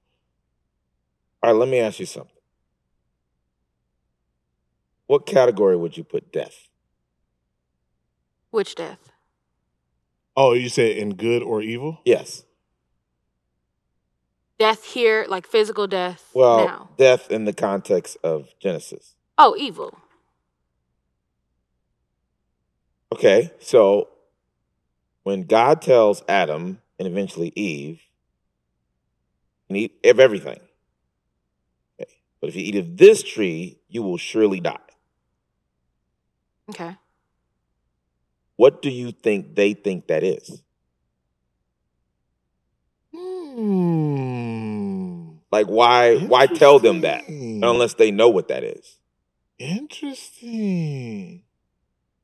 All 1.43 1.51
right, 1.53 1.59
let 1.59 1.69
me 1.69 1.81
ask 1.81 1.99
you 1.99 2.07
something. 2.07 2.31
What 5.09 5.27
category 5.27 5.77
would 5.77 5.97
you 5.97 6.05
put 6.05 6.33
death? 6.33 6.69
Which 8.53 8.77
death? 8.77 9.11
Oh, 10.37 10.53
you 10.53 10.69
said 10.69 10.97
in 10.97 11.17
good 11.17 11.43
or 11.43 11.61
evil? 11.61 11.99
Yes. 12.05 12.45
Death 14.59 14.85
here, 14.85 15.27
like 15.29 15.47
physical 15.47 15.87
death 15.87 16.31
Well, 16.33 16.67
now. 16.67 16.89
death 16.97 17.31
in 17.31 17.45
the 17.45 17.53
context 17.53 18.17
of 18.23 18.55
Genesis. 18.61 19.15
Oh, 19.37 19.57
evil. 19.59 19.99
Okay, 23.13 23.53
so 23.61 24.09
when 25.23 25.45
God 25.45 25.83
tells 25.83 26.23
Adam 26.29 26.81
and 26.99 27.09
eventually 27.09 27.53
Eve, 27.57 28.01
and 29.69 29.79
eat 29.79 29.99
of 30.05 30.21
everything. 30.21 30.61
Okay. 32.01 32.11
But 32.41 32.49
if 32.51 32.57
you 32.57 32.63
eat 32.63 32.77
of 32.77 32.97
this 32.97 33.23
tree, 33.23 33.79
you 33.89 34.03
will 34.03 34.19
surely 34.19 34.61
die. 34.61 34.77
Okay. 36.71 36.97
What 38.57 38.83
do 38.83 38.91
you 38.91 39.11
think 39.11 39.55
they 39.55 39.75
think 39.75 40.07
that 40.09 40.23
is? 40.23 40.63
Hmm. 43.55 45.37
Like 45.53 45.67
why 45.67 46.17
why 46.19 46.47
tell 46.47 46.79
them 46.79 47.03
that 47.03 47.29
unless 47.29 47.95
they 47.95 48.11
know 48.11 48.29
what 48.29 48.49
that 48.49 48.65
is? 48.65 48.99
Interesting. 49.59 51.43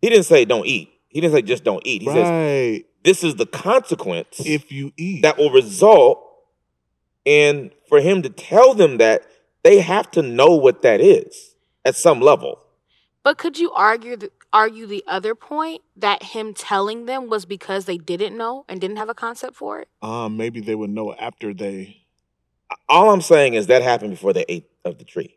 He 0.03 0.09
didn't 0.09 0.25
say 0.25 0.45
don't 0.45 0.67
eat. 0.67 0.91
He 1.09 1.21
didn't 1.21 1.35
say 1.35 1.43
just 1.43 1.63
don't 1.65 1.87
eat. 1.87 2.03
He 2.03 2.09
says 2.09 2.29
right. 2.29 2.85
this 3.05 3.23
is 3.23 3.37
the 3.37 3.47
consequence 3.47 4.41
If 4.45 4.73
you 4.73 4.93
eat. 4.97 5.23
that 5.23 5.39
will 5.39 5.51
result 5.51 6.27
And 7.27 7.71
for 7.89 8.01
him 8.01 8.23
to 8.23 8.31
tell 8.31 8.75
them 8.75 8.99
that, 8.99 9.23
they 9.63 9.81
have 9.81 10.11
to 10.13 10.23
know 10.23 10.55
what 10.55 10.83
that 10.83 11.01
is 11.01 11.55
at 11.85 11.95
some 11.95 12.21
level. 12.21 12.59
But 13.23 13.37
could 13.37 13.59
you 13.59 13.71
argue 13.73 14.17
the, 14.17 14.31
argue 14.52 14.87
the 14.87 15.04
other 15.07 15.35
point 15.35 15.83
that 15.97 16.23
him 16.23 16.54
telling 16.54 17.07
them 17.07 17.28
was 17.28 17.45
because 17.45 17.85
they 17.85 17.99
didn't 17.99 18.37
know 18.37 18.64
and 18.69 18.80
didn't 18.80 18.97
have 18.97 19.09
a 19.09 19.14
concept 19.14 19.57
for 19.57 19.80
it? 19.80 19.88
Um, 20.02 20.37
maybe 20.37 20.61
they 20.61 20.75
would 20.75 20.90
know 20.90 21.14
after 21.14 21.52
they. 21.54 22.02
All 22.88 23.11
I'm 23.11 23.21
saying 23.21 23.54
is 23.54 23.66
that 23.69 23.83
happened 23.83 24.11
before 24.11 24.33
they 24.33 24.45
ate 24.49 24.71
of 24.85 24.99
the 24.99 25.04
tree. 25.04 25.37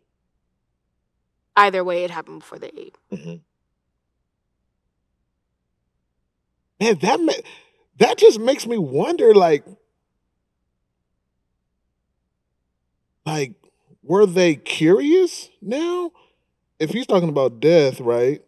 Either 1.56 1.84
way, 1.84 2.04
it 2.04 2.12
happened 2.12 2.40
before 2.40 2.60
they 2.60 2.72
ate. 2.76 2.98
hmm 3.12 3.36
Man, 6.80 6.98
that 7.02 7.20
ma- 7.20 7.34
that 7.98 8.18
just 8.18 8.40
makes 8.40 8.66
me 8.66 8.78
wonder, 8.78 9.34
like, 9.34 9.64
like, 13.26 13.54
were 14.02 14.26
they 14.26 14.56
curious 14.56 15.50
now? 15.62 16.12
If 16.80 16.90
he's 16.92 17.08
talking 17.08 17.30
about 17.30 17.60
death, 17.60 18.00
right? 18.02 18.42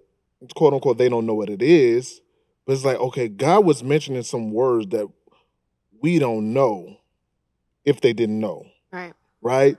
Quote 0.53 0.73
unquote, 0.73 0.97
they 0.97 1.09
don't 1.09 1.25
know 1.25 1.33
what 1.33 1.49
it 1.49 1.61
is. 1.61 2.21
But 2.65 2.73
it's 2.73 2.85
like, 2.85 2.97
okay, 2.97 3.27
God 3.27 3.65
was 3.65 3.83
mentioning 3.83 4.23
some 4.23 4.51
words 4.51 4.87
that 4.87 5.07
we 6.01 6.19
don't 6.19 6.53
know 6.53 6.97
if 7.83 8.01
they 8.01 8.13
didn't 8.13 8.39
know, 8.39 8.65
Right. 8.91 9.13
right? 9.41 9.77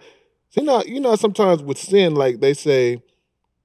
So 0.51 0.61
you 0.61 0.67
know, 0.67 0.83
you 0.85 1.01
know, 1.01 1.17
sometimes 1.17 1.63
with 1.63 1.79
sin, 1.79 2.15
like 2.15 2.41
they 2.41 2.55
say, 2.55 3.03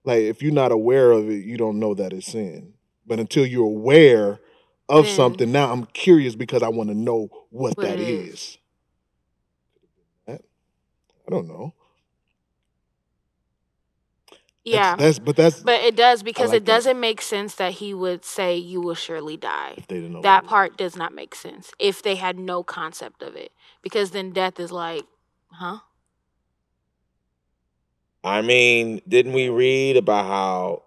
like 0.04 0.22
if 0.22 0.42
you're 0.42 0.52
not 0.52 0.72
aware 0.72 1.12
of 1.12 1.30
it, 1.30 1.46
you 1.46 1.58
don't 1.58 1.80
know 1.80 1.94
that 1.94 2.14
it's 2.14 2.28
sin. 2.28 2.74
But 3.06 3.20
until 3.20 3.46
you're 3.46 3.66
aware 3.66 4.40
of 4.90 5.08
something, 5.08 5.52
now 5.52 5.72
I'm 5.72 5.86
curious 5.86 6.36
because 6.36 6.64
I 6.64 6.70
want 6.70 6.90
to 6.90 6.96
know 6.96 7.30
what, 7.50 7.78
What 7.78 7.82
that 7.82 8.00
is. 8.00 8.08
is. 8.38 8.58
I 10.28 11.30
don't 11.30 11.48
know. 11.48 11.74
That's- 14.64 14.74
Yeah. 14.76 14.96
that's, 14.96 15.20
but 15.20 15.36
that's 15.36 15.62
but 15.64 15.82
it 15.82 15.96
does 15.96 16.22
because 16.22 16.50
like 16.50 16.58
it 16.58 16.66
that. 16.66 16.72
doesn't 16.72 17.00
make 17.00 17.22
sense 17.22 17.56
that 17.56 17.74
he 17.74 17.94
would 17.96 18.24
say 18.24 18.56
you 18.58 18.80
will 18.82 18.94
surely 18.96 19.36
die. 19.38 19.74
if 19.78 19.88
they 19.88 19.96
didn't 19.96 20.14
know 20.14 20.22
That 20.22 20.46
part 20.46 20.78
does 20.78 20.96
not 20.96 21.14
make 21.14 21.34
sense 21.34 21.72
if 21.80 22.04
they 22.04 22.16
had 22.16 22.38
no 22.38 22.62
concept 22.64 23.24
of 23.24 23.36
it. 23.36 23.52
Because 23.82 24.12
then 24.12 24.32
death 24.32 24.60
is 24.60 24.72
like, 24.72 25.04
huh? 25.52 25.80
I 28.24 28.42
mean, 28.42 29.02
didn't 29.08 29.34
we 29.34 29.50
read 29.50 29.98
about 29.98 30.26
how? 30.26 30.84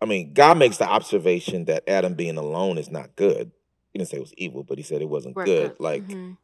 I 0.00 0.06
mean, 0.06 0.32
God 0.32 0.58
makes 0.58 0.78
the 0.78 0.88
observation 0.88 1.66
that 1.66 1.88
Adam 1.88 2.14
being 2.14 2.36
alone 2.36 2.78
is 2.78 2.90
not 2.90 3.14
good. 3.16 3.52
He 3.92 3.98
didn't 3.98 4.10
say 4.10 4.16
it 4.16 4.20
was 4.20 4.34
evil, 4.36 4.64
but 4.64 4.78
he 4.78 4.82
said 4.84 5.00
it 5.02 5.08
wasn't 5.08 5.36
We're 5.36 5.44
good. 5.44 5.76
Like, 5.78 6.06
Mhm. 6.06 6.36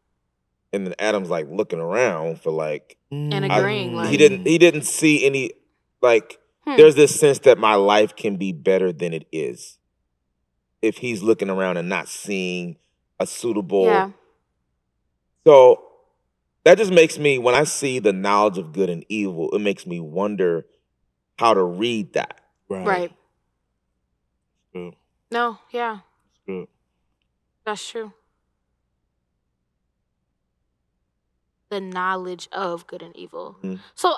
and 0.73 0.87
then 0.87 0.95
Adam's 0.99 1.31
like 1.31 1.49
looking 1.51 1.81
around 1.81 2.41
for 2.41 2.51
like. 2.51 2.97
And 3.11 3.45
agreeing, 3.45 3.91
Mm. 3.93 3.95
like- 3.95 4.11
he 4.11 4.17
didn't 4.17 4.47
he 4.47 4.59
didn't 4.59 4.83
see 4.83 5.25
any 5.27 5.53
like 6.01 6.39
Hmm. 6.65 6.77
there's 6.77 6.95
this 6.95 7.19
sense 7.19 7.41
that 7.41 7.59
my 7.59 7.75
life 7.75 8.17
can 8.17 8.37
be 8.37 8.53
better 8.53 8.93
than 8.93 9.13
it 9.13 9.27
is 9.33 9.79
if 10.83 10.99
he's 10.99 11.23
looking 11.23 11.51
around 11.51 11.77
and 11.77 11.89
not 11.89 12.09
seeing 12.09 12.77
a 13.21 13.27
suitable 13.27 13.85
Yeah. 13.85 14.11
so 15.47 15.83
that 16.65 16.79
just 16.79 16.91
makes 16.93 17.19
me 17.19 17.39
when 17.39 17.55
i 17.55 17.65
see 17.65 17.99
the 17.99 18.13
knowledge 18.13 18.59
of 18.59 18.73
good 18.73 18.89
and 18.91 19.05
evil 19.09 19.51
it 19.55 19.61
makes 19.61 19.87
me 19.87 20.01
wonder 20.01 20.67
how 21.39 21.55
to 21.55 21.63
read 21.63 22.13
that 22.15 22.41
right. 22.69 22.87
Right. 22.87 23.13
Good. 24.73 24.95
No, 25.31 25.59
yeah. 25.71 25.99
Good. 26.47 26.67
That's 27.65 27.89
true. 27.89 28.13
The 31.71 31.81
knowledge 31.81 32.49
of 32.53 32.87
good 32.87 33.03
and 33.03 33.17
evil. 33.17 33.57
Mhm. 33.63 33.81
So, 33.95 34.17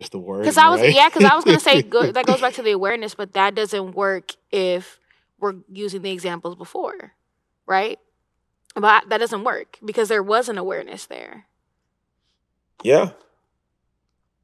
Just 0.00 0.12
the 0.12 0.18
word. 0.18 0.42
because 0.42 0.56
I 0.58 0.68
was, 0.68 0.82
right? 0.82 0.94
yeah, 0.94 1.08
because 1.08 1.24
I 1.24 1.34
was 1.34 1.44
going 1.44 1.56
to 1.56 1.62
say 1.62 1.82
good, 1.82 2.14
that 2.14 2.26
goes 2.26 2.40
back 2.40 2.54
to 2.54 2.62
the 2.62 2.72
awareness, 2.72 3.14
but 3.14 3.32
that 3.34 3.54
doesn't 3.54 3.92
work 3.94 4.32
if 4.50 4.98
we're 5.38 5.54
using 5.70 6.02
the 6.02 6.10
examples 6.10 6.56
before, 6.56 7.12
right? 7.66 7.98
But 8.74 9.08
that 9.08 9.18
doesn't 9.18 9.44
work 9.44 9.78
because 9.84 10.08
there 10.08 10.22
was 10.22 10.48
an 10.48 10.58
awareness 10.58 11.06
there. 11.06 11.46
yeah 12.82 13.10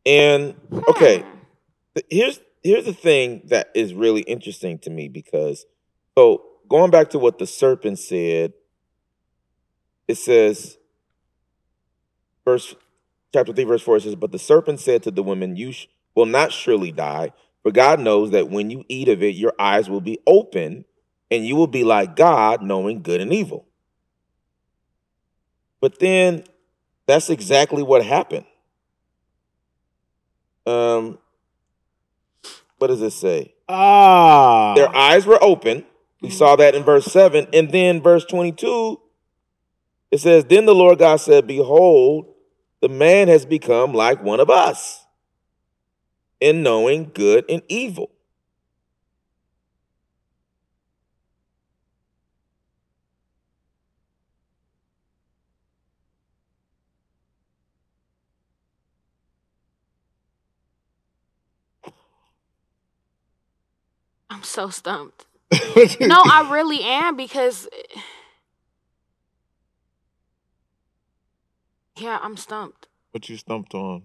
and 0.05 0.55
okay 0.89 1.23
Hmm. 1.23 1.39
th- 1.95 2.07
here's 2.11 2.41
here's 2.63 2.85
the 2.85 2.93
thing 2.93 3.43
that 3.47 3.71
is 3.75 3.95
really 3.95 4.23
interesting 4.23 4.79
to 4.81 4.91
me 4.91 5.09
because 5.09 5.65
so 6.17 6.43
going 6.69 6.91
back 6.91 7.11
to 7.11 7.19
what 7.19 7.39
the 7.39 7.47
serpent 7.47 7.99
said 7.99 8.53
it 10.09 10.17
says 10.17 10.77
verse 12.45 12.75
chapter 13.37 13.53
3 13.53 13.65
verse 13.65 13.83
4 13.83 13.97
it 13.99 14.03
says 14.03 14.15
but 14.15 14.33
the 14.33 14.39
serpent 14.39 14.81
said 14.81 15.03
to 15.03 15.11
the 15.11 15.23
woman 15.23 15.57
you 15.57 15.73
sh- 15.73 15.87
will 16.15 16.27
not 16.27 16.53
surely 16.53 16.91
die 16.91 17.33
for 17.63 17.71
god 17.71 18.01
knows 18.01 18.31
that 18.31 18.49
when 18.49 18.71
you 18.71 18.85
eat 18.89 19.09
of 19.09 19.23
it 19.23 19.35
your 19.35 19.53
eyes 19.59 19.91
will 19.91 20.01
be 20.01 20.19
open 20.27 20.85
and 21.31 21.47
you 21.47 21.55
will 21.55 21.67
be 21.67 21.85
like 21.85 22.17
god 22.17 22.63
knowing 22.63 23.03
good 23.03 23.21
and 23.21 23.33
evil 23.33 23.67
but 25.81 25.99
then 25.99 26.45
that's 27.07 27.29
exactly 27.29 27.83
what 27.83 28.03
happened 28.05 28.47
um 30.67 31.19
what 32.79 32.87
does 32.87 33.03
it 33.03 33.13
say 33.13 33.53
Ah. 33.69 34.75
their 34.77 34.95
eyes 34.95 35.27
were 35.27 35.43
open. 35.43 35.85
We 36.23 36.31
saw 36.31 36.57
that 36.57 36.75
in 36.75 36.83
verse 36.85 37.05
7. 37.07 37.49
And 37.53 37.71
then 37.71 38.01
verse 38.01 38.25
22, 38.25 39.01
it 40.11 40.19
says, 40.19 40.45
Then 40.45 40.67
the 40.67 40.75
Lord 40.75 40.99
God 40.99 41.17
said, 41.17 41.47
Behold, 41.47 42.33
the 42.87 42.95
man 42.95 43.27
has 43.27 43.45
become 43.45 43.93
like 43.93 44.23
one 44.23 44.39
of 44.39 44.49
us 44.49 45.05
in 46.41 46.63
knowing 46.63 47.11
good 47.13 47.45
and 47.49 47.61
evil. 47.69 48.13
I'm 64.31 64.45
so 64.45 64.71
stumped. 64.71 65.27
No, 66.01 66.23
I 66.25 66.49
really 66.53 66.83
am 66.83 67.17
because, 67.17 67.69
yeah, 71.97 72.19
I'm 72.23 72.37
stumped. 72.37 72.89
What 73.13 73.29
you 73.29 73.37
stumped 73.37 73.75
on? 73.75 74.03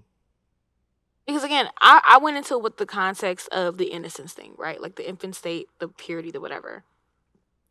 Because 1.26 1.44
again, 1.44 1.68
I, 1.80 2.02
I 2.06 2.18
went 2.18 2.38
into 2.38 2.56
it 2.56 2.64
with 2.64 2.78
the 2.78 2.86
context 2.86 3.48
of 3.50 3.78
the 3.78 3.86
innocence 3.86 4.34
thing, 4.34 4.54
right? 4.58 4.82
Like 4.82 4.96
the 4.96 5.08
infant 5.08 5.36
state, 5.36 5.68
the 5.80 5.88
purity, 5.88 6.32
the 6.32 6.42
whatever. 6.42 6.84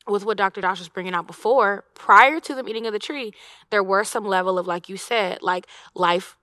With 0.07 0.25
what 0.25 0.39
Dr. 0.39 0.61
Josh 0.61 0.79
was 0.79 0.89
bringing 0.89 1.15
out 1.15 1.27
before, 1.27 1.85
prior 1.95 2.41
to 2.41 2.55
the 2.55 2.67
eating 2.67 2.87
of 2.87 2.93
the 2.93 2.99
tree, 2.99 3.33
there 3.71 3.83
were 3.83 4.05
some 4.05 4.25
level 4.25 4.59
of, 4.59 4.67
like 4.67 4.89
you 4.89 4.97
said, 4.97 5.43
like 5.43 5.67
life, 5.95 6.37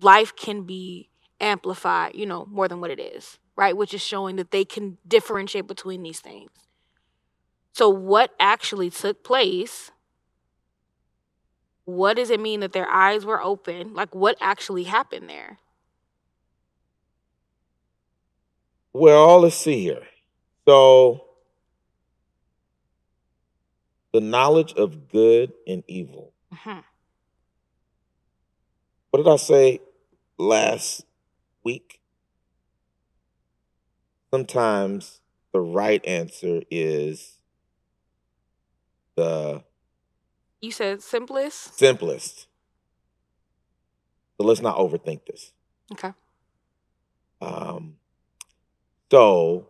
life 0.00 0.34
can 0.34 0.62
be 0.62 1.08
amplified, 1.40 2.14
you 2.14 2.26
know, 2.26 2.46
more 2.46 2.66
than 2.66 2.80
what 2.80 2.90
it 2.90 2.98
is, 2.98 3.38
right? 3.56 3.76
Which 3.76 3.94
is 3.94 4.02
showing 4.02 4.36
that 4.36 4.50
they 4.50 4.64
can 4.64 4.98
differentiate 5.06 5.66
between 5.68 6.02
these 6.02 6.20
things. 6.20 6.50
So, 7.72 7.88
what 7.88 8.34
actually 8.40 8.90
took 8.90 9.22
place? 9.22 9.92
What 11.88 12.18
does 12.18 12.28
it 12.28 12.38
mean 12.38 12.60
that 12.60 12.74
their 12.74 12.86
eyes 12.86 13.24
were 13.24 13.42
open? 13.42 13.94
Like, 13.94 14.14
what 14.14 14.36
actually 14.42 14.82
happened 14.82 15.30
there? 15.30 15.58
Well, 18.92 19.40
let's 19.40 19.56
see 19.56 19.80
here. 19.80 20.02
So, 20.68 21.24
the 24.12 24.20
knowledge 24.20 24.74
of 24.74 25.08
good 25.08 25.54
and 25.66 25.82
evil. 25.88 26.34
Mhm. 26.52 26.84
What 29.08 29.22
did 29.22 29.32
I 29.32 29.36
say 29.36 29.80
last 30.36 31.06
week? 31.64 32.02
Sometimes 34.30 35.22
the 35.54 35.60
right 35.62 36.04
answer 36.04 36.60
is 36.70 37.38
the 39.16 39.64
You 40.60 40.72
said 40.72 41.02
simplest? 41.02 41.78
simplest. 41.78 42.46
So 44.40 44.46
let's 44.46 44.60
not 44.60 44.76
overthink 44.76 45.26
this. 45.26 45.52
Okay. 45.92 46.12
Um, 47.40 47.96
so, 49.10 49.68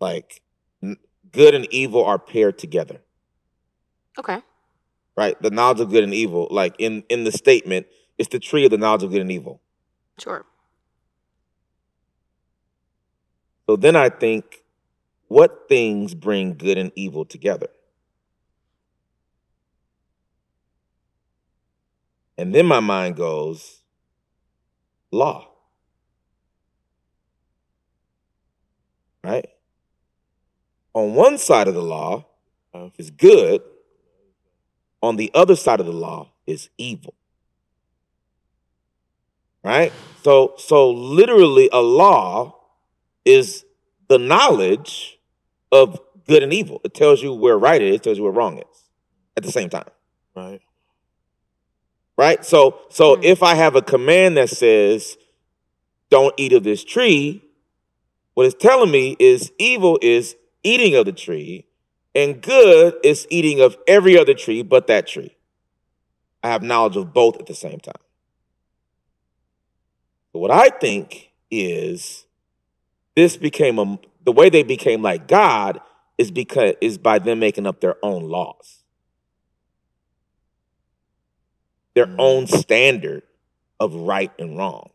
like, 0.00 0.42
n- 0.82 0.98
good 1.30 1.54
and 1.54 1.66
evil 1.72 2.04
are 2.04 2.18
paired 2.18 2.58
together, 2.58 3.00
Okay. 4.18 4.42
right? 5.16 5.40
The 5.40 5.50
knowledge 5.50 5.80
of 5.80 5.90
good 5.90 6.04
and 6.04 6.14
evil, 6.14 6.48
like 6.50 6.74
in 6.78 7.04
in 7.08 7.24
the 7.24 7.32
statement, 7.32 7.86
it's 8.18 8.28
the 8.28 8.38
tree 8.40 8.64
of 8.64 8.70
the 8.70 8.78
knowledge 8.78 9.02
of 9.04 9.10
good 9.10 9.20
and 9.20 9.30
evil. 9.32 9.60
Sure. 10.18 10.44
So 13.68 13.76
then 13.76 13.96
I 13.96 14.08
think, 14.10 14.62
what 15.28 15.68
things 15.68 16.14
bring 16.14 16.54
good 16.54 16.78
and 16.78 16.92
evil 16.94 17.24
together? 17.24 17.68
And 22.36 22.54
then 22.54 22.66
my 22.66 22.80
mind 22.80 23.16
goes, 23.16 23.82
law. 25.10 25.48
Right? 29.22 29.48
On 30.92 31.14
one 31.14 31.38
side 31.38 31.68
of 31.68 31.74
the 31.74 31.82
law 31.82 32.26
uh, 32.74 32.90
is 32.98 33.10
good, 33.10 33.62
on 35.02 35.16
the 35.16 35.30
other 35.34 35.56
side 35.56 35.80
of 35.80 35.86
the 35.86 35.92
law 35.92 36.30
is 36.46 36.68
evil. 36.78 37.14
Right? 39.62 39.92
So 40.22 40.54
so 40.58 40.90
literally 40.90 41.70
a 41.72 41.80
law 41.80 42.56
is 43.24 43.64
the 44.08 44.18
knowledge 44.18 45.18
of 45.72 46.00
good 46.26 46.42
and 46.42 46.52
evil. 46.52 46.80
It 46.84 46.94
tells 46.94 47.22
you 47.22 47.32
where 47.32 47.58
right 47.58 47.80
is, 47.80 47.96
it 47.96 48.02
tells 48.02 48.18
you 48.18 48.24
where 48.24 48.32
wrong 48.32 48.58
is 48.58 48.90
at 49.36 49.42
the 49.42 49.52
same 49.52 49.70
time. 49.70 49.88
Right. 50.36 50.60
Right? 52.16 52.44
So 52.44 52.80
so 52.90 53.16
Hmm. 53.16 53.22
if 53.24 53.42
I 53.42 53.54
have 53.54 53.76
a 53.76 53.82
command 53.82 54.36
that 54.36 54.50
says 54.50 55.16
don't 56.10 56.34
eat 56.36 56.52
of 56.52 56.62
this 56.62 56.84
tree, 56.84 57.42
what 58.34 58.46
it's 58.46 58.54
telling 58.62 58.90
me 58.90 59.16
is 59.18 59.52
evil 59.58 59.98
is 60.02 60.36
eating 60.62 60.94
of 60.94 61.06
the 61.06 61.12
tree 61.12 61.66
and 62.14 62.40
good 62.40 62.94
is 63.02 63.26
eating 63.30 63.60
of 63.60 63.76
every 63.88 64.18
other 64.18 64.34
tree 64.34 64.62
but 64.62 64.86
that 64.86 65.06
tree. 65.06 65.36
I 66.42 66.48
have 66.48 66.62
knowledge 66.62 66.96
of 66.96 67.12
both 67.12 67.38
at 67.38 67.46
the 67.46 67.54
same 67.54 67.80
time. 67.80 67.94
But 70.32 70.40
what 70.40 70.50
I 70.50 70.68
think 70.68 71.30
is 71.50 72.26
this 73.16 73.36
became 73.36 73.78
a 73.78 73.98
the 74.24 74.32
way 74.32 74.50
they 74.50 74.62
became 74.62 75.02
like 75.02 75.28
God 75.28 75.80
is 76.18 76.30
because 76.30 76.74
is 76.80 76.98
by 76.98 77.18
them 77.18 77.40
making 77.40 77.66
up 77.66 77.80
their 77.80 77.96
own 78.04 78.28
laws. 78.28 78.83
Their 81.94 82.14
own 82.18 82.46
standard 82.46 83.22
of 83.80 83.94
right 83.94 84.32
and 84.38 84.56
wrong. 84.58 84.90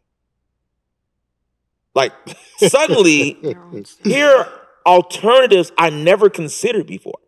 Like 1.95 2.13
suddenly 2.57 3.37
Their 3.41 3.61
own 3.61 3.85
standard. 3.85 4.11
here 4.13 4.29
are 4.29 4.51
alternatives 4.85 5.71
I 5.77 5.89
never 5.89 6.29
considered 6.29 6.87
before. 6.87 7.19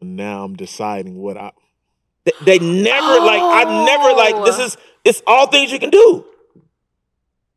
Now 0.00 0.44
I'm 0.44 0.54
deciding 0.56 1.16
what 1.16 1.36
I. 1.36 1.52
They, 2.24 2.32
they 2.44 2.58
never 2.58 3.20
like 3.20 3.40
I've 3.40 3.86
never 3.86 4.12
like 4.14 4.44
this 4.44 4.58
Oh. 4.58 4.64
is 4.64 4.76
it's 5.04 5.22
all 5.26 5.46
things 5.46 5.72
you 5.72 5.78
can 5.78 5.90
do. 5.90 6.24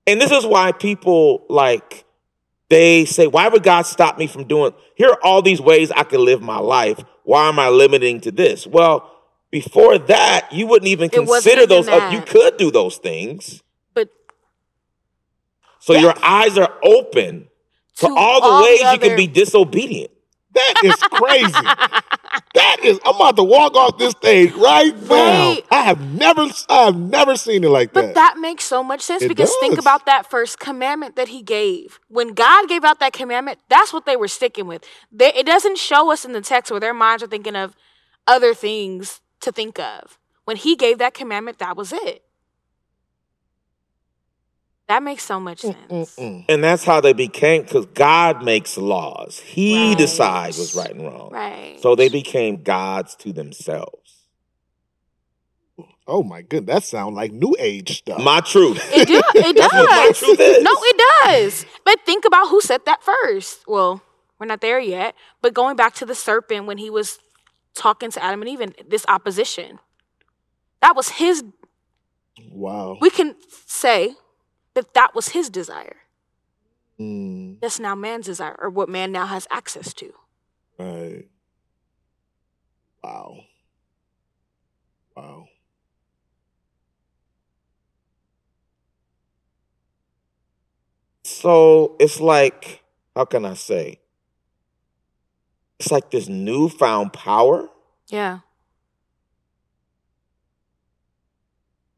And 0.07 0.19
this 0.21 0.31
is 0.31 0.45
why 0.45 0.71
people 0.71 1.45
like 1.49 2.05
they 2.69 3.05
say, 3.05 3.25
why 3.27 3.47
would 3.47 3.63
God 3.63 3.83
stop 3.83 4.17
me 4.17 4.27
from 4.27 4.45
doing 4.45 4.73
here 4.95 5.09
are 5.09 5.19
all 5.23 5.41
these 5.41 5.59
ways 5.61 5.89
I 5.91 6.03
can 6.03 6.23
live 6.23 6.41
my 6.41 6.59
life. 6.59 6.99
Why 7.23 7.47
am 7.49 7.57
I 7.59 7.69
limiting 7.69 8.21
to 8.21 8.31
this? 8.31 8.65
Well, 8.67 9.11
before 9.51 9.97
that, 9.97 10.51
you 10.51 10.67
wouldn't 10.67 10.89
even 10.89 11.05
It 11.05 11.11
consider 11.11 11.65
those 11.65 11.87
oth- 11.87 12.13
you 12.13 12.21
could 12.21 12.57
do 12.57 12.71
those 12.71 12.97
things. 12.97 13.63
But 13.93 14.09
So 15.79 15.93
your 15.93 16.13
eyes 16.23 16.57
are 16.57 16.73
open 16.83 17.47
to, 17.97 18.07
To 18.07 18.15
all 18.15 18.41
the 18.41 18.47
all 18.47 18.57
the 18.57 18.63
ways 18.63 18.81
you 18.93 18.99
can 18.99 19.15
be 19.15 19.27
disobedient. 19.27 20.11
That 20.53 20.81
is 20.83 20.95
crazy. 20.95 21.53
that 22.53 22.77
is. 22.83 22.99
I'm 23.05 23.15
about 23.15 23.35
to 23.37 23.43
walk 23.43 23.75
off 23.75 23.97
this 23.97 24.11
stage 24.11 24.51
right 24.53 24.95
now. 25.09 25.57
I 25.69 25.81
have 25.83 26.01
never. 26.13 26.47
I 26.67 26.85
have 26.85 26.97
never 26.97 27.35
seen 27.35 27.63
it 27.63 27.69
like 27.69 27.93
But 27.93 28.01
that. 28.01 28.07
But 28.07 28.15
that 28.15 28.37
makes 28.39 28.63
so 28.63 28.83
much 28.83 29.01
sense 29.01 29.23
It 29.23 29.27
because 29.27 29.55
think 29.57 29.77
about 29.77 30.05
that 30.07 30.29
first 30.29 30.59
commandment 30.59 31.15
that 31.17 31.27
he 31.27 31.43
gave. 31.43 31.99
When 32.07 32.33
God 32.33 32.67
gave 32.67 32.83
out 32.83 32.99
that 32.99 33.13
commandment, 33.13 33.59
that's 33.69 33.93
what 33.93 34.05
they 34.05 34.15
were 34.15 34.27
sticking 34.27 34.65
with. 34.65 34.83
They, 35.11 35.33
it 35.33 35.45
doesn't 35.45 35.77
show 35.77 36.11
us 36.11 36.25
in 36.25 36.33
the 36.33 36.41
text 36.41 36.71
where 36.71 36.79
their 36.79 36.93
minds 36.93 37.21
are 37.21 37.27
thinking 37.27 37.55
of 37.55 37.75
other 38.25 38.53
things 38.53 39.21
to 39.41 39.51
think 39.51 39.79
of. 39.79 40.17
When 40.45 40.57
he 40.57 40.75
gave 40.75 40.97
that 40.99 41.13
commandment, 41.13 41.59
that 41.59 41.77
was 41.77 41.93
it. 41.93 42.23
That 44.87 45.03
makes 45.03 45.23
so 45.23 45.39
much 45.39 45.61
mm, 45.61 45.75
mm, 45.89 46.07
sense. 46.07 46.15
Mm-mm. 46.17 46.45
And 46.49 46.63
that's 46.63 46.83
how 46.83 46.99
they 46.99 47.13
became, 47.13 47.61
because 47.63 47.85
God 47.87 48.43
makes 48.43 48.77
laws. 48.77 49.39
He 49.39 49.89
Right. 49.89 49.97
decides 49.97 50.57
what's 50.57 50.73
right 50.75 50.89
and 50.91 51.03
wrong. 51.03 51.29
Right. 51.31 51.77
So 51.81 51.95
they 51.95 52.09
became 52.09 52.63
gods 52.63 53.15
to 53.17 53.31
themselves. 53.31 54.15
Oh 56.07 56.23
my 56.23 56.41
goodness, 56.41 56.73
that 56.73 56.83
sounds 56.83 57.15
like 57.15 57.31
New 57.31 57.55
Age 57.59 57.99
stuff. 57.99 58.19
My 58.19 58.41
truth. 58.41 58.79
It 58.91 59.05
do. 59.05 59.21
It 59.35 59.55
That's 59.57 59.73
what 59.73 59.89
my 59.91 60.07
does. 60.07 60.17
truth 60.17 60.39
is. 60.39 60.63
No, 60.63 60.71
it 60.73 61.01
does. 61.23 61.65
But 61.85 61.99
think 62.05 62.25
about 62.25 62.49
who 62.49 62.61
said 62.61 62.81
that 62.85 63.03
first. 63.03 63.63
Well, 63.67 64.01
we're 64.39 64.47
not 64.47 64.61
there 64.61 64.79
yet. 64.79 65.13
But 65.41 65.53
going 65.53 65.75
back 65.75 65.93
to 65.95 66.05
the 66.05 66.15
serpent 66.15 66.65
when 66.65 66.79
he 66.79 66.89
was 66.89 67.19
talking 67.75 68.11
to 68.11 68.23
Adam 68.23 68.41
and 68.41 68.49
Eve 68.49 68.61
and 68.61 68.75
this 68.87 69.05
opposition, 69.07 69.79
that 70.81 70.95
was 70.95 71.09
his. 71.09 71.43
wow. 72.51 72.97
We 73.01 73.09
can 73.09 73.35
say 73.67 74.15
that 74.73 74.93
that 74.93 75.13
was 75.15 75.29
his 75.29 75.49
desire. 75.49 75.97
Mm, 76.99 77.59
That's 77.61 77.79
now 77.79 77.95
man's 77.95 78.25
desire, 78.25 78.55
or 78.59 78.69
what 78.69 78.89
man 78.89 79.11
now 79.11 79.25
has 79.25 79.47
access 79.49 79.93
to. 79.95 80.11
right. 80.77 81.25
Wow. 83.03 83.37
Wow. 85.15 85.45
So 91.23 91.95
it's 91.99 92.19
like, 92.19 92.83
how 93.15 93.25
can 93.25 93.45
I 93.45 93.53
say? 93.53 93.99
It's 95.79 95.91
like 95.91 96.11
this 96.11 96.27
newfound 96.27 97.13
power 97.13 97.69
Yeah. 98.09 98.39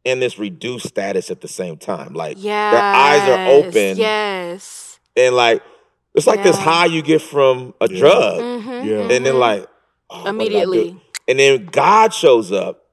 and 0.06 0.22
this 0.22 0.38
reduced 0.40 0.88
status 0.88 1.30
at 1.32 1.42
the 1.42 1.48
same 1.48 1.78
time. 1.78 2.14
Like 2.14 2.38
Yeah. 2.40 2.72
their 2.72 2.82
eyes 2.82 3.30
are 3.30 3.48
open 3.54 3.98
Yes. 3.98 5.00
and 5.16 5.36
like 5.36 5.62
it's 6.14 6.28
like 6.28 6.44
this 6.44 6.58
high 6.58 6.86
you 6.88 7.02
get 7.02 7.22
from 7.22 7.74
a 7.80 7.90
Yeah. 7.92 8.00
drug. 8.00 8.40
Mhm, 8.42 8.86
Yeah. 8.86 9.00
And 9.16 9.26
then 9.26 9.36
mhm. 9.36 9.40
like 9.40 9.68
oh, 10.10 10.16
what 10.16 10.24
did 10.24 10.26
I 10.26 10.30
do? 10.30 10.30
immediately. 10.30 11.02
And 11.28 11.40
then 11.40 11.66
God 11.68 12.14
shows 12.14 12.52
up 12.52 12.86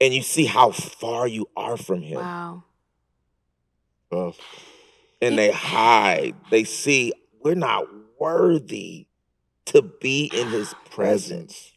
and 0.00 0.12
you 0.12 0.22
see 0.22 0.44
how 0.44 0.72
far 0.72 1.26
you 1.28 1.48
are 1.56 1.76
from 1.76 2.02
him. 2.02 2.18
Wow. 2.20 2.64
Tough. 4.10 4.38
And 5.22 5.38
they 5.38 5.50
hide. 5.50 6.34
They 6.50 6.64
see 6.64 7.12
we're 7.40 7.54
not 7.54 7.86
worthy 8.18 9.05
to 9.66 9.82
be 9.82 10.30
in 10.32 10.48
his 10.48 10.74
presence. 10.90 11.72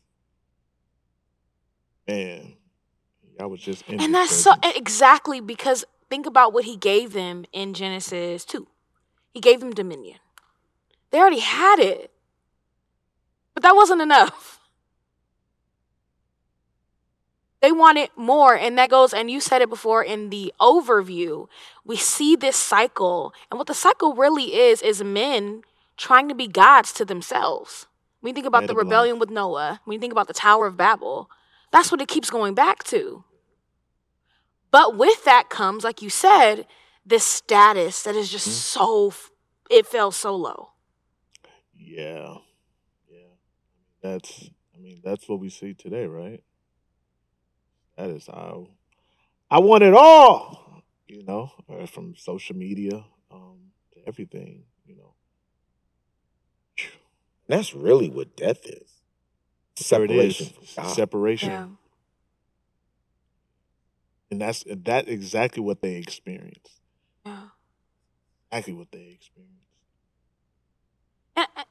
Man, 2.07 2.53
I 3.39 3.45
was 3.45 3.59
just. 3.59 3.87
in 3.87 3.99
And 3.99 4.15
that's 4.15 4.35
so 4.35 4.53
exactly 4.63 5.39
because 5.39 5.85
think 6.09 6.25
about 6.25 6.53
what 6.53 6.65
he 6.65 6.75
gave 6.75 7.13
them 7.13 7.45
in 7.53 7.73
Genesis 7.73 8.45
2. 8.45 8.67
He 9.33 9.39
gave 9.39 9.59
them 9.59 9.71
dominion. 9.71 10.17
They 11.11 11.19
already 11.19 11.39
had 11.39 11.79
it. 11.79 12.11
But 13.53 13.63
that 13.63 13.75
wasn't 13.75 14.01
enough. 14.01 14.55
They 17.61 17.73
wanted 17.73 18.09
more. 18.15 18.55
And 18.55 18.77
that 18.77 18.89
goes, 18.89 19.13
and 19.13 19.29
you 19.29 19.41
said 19.41 19.61
it 19.61 19.69
before 19.69 20.01
in 20.01 20.29
the 20.29 20.53
overview. 20.61 21.47
We 21.83 21.97
see 21.97 22.37
this 22.37 22.55
cycle. 22.55 23.33
And 23.51 23.57
what 23.57 23.67
the 23.67 23.73
cycle 23.73 24.13
really 24.15 24.55
is, 24.55 24.81
is 24.81 25.03
men 25.03 25.63
trying 25.99 26.29
to 26.29 26.35
be 26.35 26.47
gods 26.47 26.91
to 26.93 27.05
themselves. 27.05 27.85
When 28.21 28.31
you 28.31 28.33
think 28.33 28.47
about 28.47 28.61
the 28.61 28.73
Edible. 28.73 28.83
rebellion 28.83 29.19
with 29.19 29.29
Noah, 29.29 29.81
when 29.85 29.93
you 29.93 29.99
think 29.99 30.11
about 30.13 30.27
the 30.27 30.33
Tower 30.33 30.65
of 30.65 30.77
Babel, 30.77 31.29
that's 31.71 31.91
what 31.91 32.01
it 32.01 32.07
keeps 32.07 32.29
going 32.31 32.55
back 32.55 32.83
to. 32.85 33.23
But 34.71 34.97
with 34.97 35.23
that 35.25 35.49
comes, 35.49 35.83
like 35.83 36.01
you 36.01 36.09
said, 36.09 36.65
this 37.05 37.23
status 37.23 38.03
that 38.03 38.15
is 38.15 38.29
just 38.31 38.47
Mhm. 38.47 38.51
so, 38.51 39.13
it 39.69 39.85
fell 39.87 40.11
so 40.11 40.35
low. 40.35 40.71
Yeah. 41.75 42.37
Yeah. 43.09 43.33
That's 44.01 44.49
I 44.75 44.77
mean, 44.77 45.01
that's 45.03 45.27
what 45.27 45.39
we 45.39 45.49
see 45.49 45.73
today, 45.73 46.05
right? 46.05 46.43
That 47.97 48.09
is 48.11 48.27
how 48.27 48.69
I 49.49 49.59
want 49.59 49.83
it 49.83 49.93
all. 49.93 50.83
You 51.07 51.23
know, 51.23 51.51
uh, 51.67 51.87
from 51.87 52.15
social 52.15 52.55
media 52.55 53.03
um, 53.31 53.71
to 53.93 54.07
everything. 54.07 54.65
That's 57.49 57.73
really 57.73 58.09
what 58.09 58.37
death 58.37 58.65
is. 58.65 59.01
There 59.89 60.03
it 60.03 60.11
is. 60.11 60.37
Separation 60.37 60.45
from 60.53 60.83
God. 60.83 60.95
Separation. 60.95 61.49
Yeah. 61.49 61.67
And 64.31 64.39
that's 64.41 64.63
that 64.69 65.09
exactly 65.09 65.63
what 65.63 65.81
they 65.81 65.95
experienced. 65.95 66.79
Yeah. 67.25 67.47
Exactly 68.51 68.73
what 68.73 68.91
they 68.91 69.17
experienced. 69.17 69.55
And, 71.35 71.47
uh, 71.57 71.63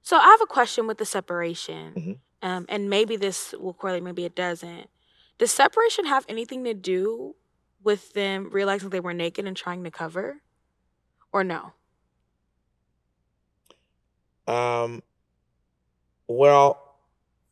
so 0.00 0.16
I 0.16 0.22
have 0.22 0.40
a 0.40 0.46
question 0.46 0.86
with 0.86 0.96
the 0.96 1.04
separation, 1.04 1.94
Mhm. 1.94 2.18
um, 2.48 2.66
and 2.70 2.88
maybe 2.88 3.16
this 3.16 3.52
will 3.52 3.74
correlate, 3.74 4.02
maybe 4.02 4.24
it 4.24 4.34
doesn't. 4.34 4.88
Does 5.36 5.50
separation 5.50 6.06
have 6.06 6.24
anything 6.30 6.64
to 6.64 6.72
do 6.72 7.36
with 7.82 8.14
them 8.14 8.48
realizing 8.50 8.88
they 8.88 9.00
were 9.00 9.12
naked 9.12 9.46
and 9.46 9.56
trying 9.56 9.84
to 9.84 9.90
cover, 9.90 10.40
or 11.30 11.44
no? 11.44 11.74
Um, 14.48 15.02
well, 16.26 16.82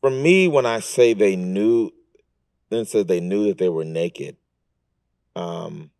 for 0.01 0.09
me, 0.09 0.47
when 0.47 0.65
I 0.65 0.79
say 0.79 1.13
they 1.13 1.35
knew, 1.35 1.91
then 2.69 2.81
it 2.81 2.87
says 2.87 3.05
they 3.05 3.19
knew 3.19 3.45
that 3.47 3.57
they 3.57 3.69
were 3.69 3.85
naked. 3.85 4.37
Um, 5.35 5.91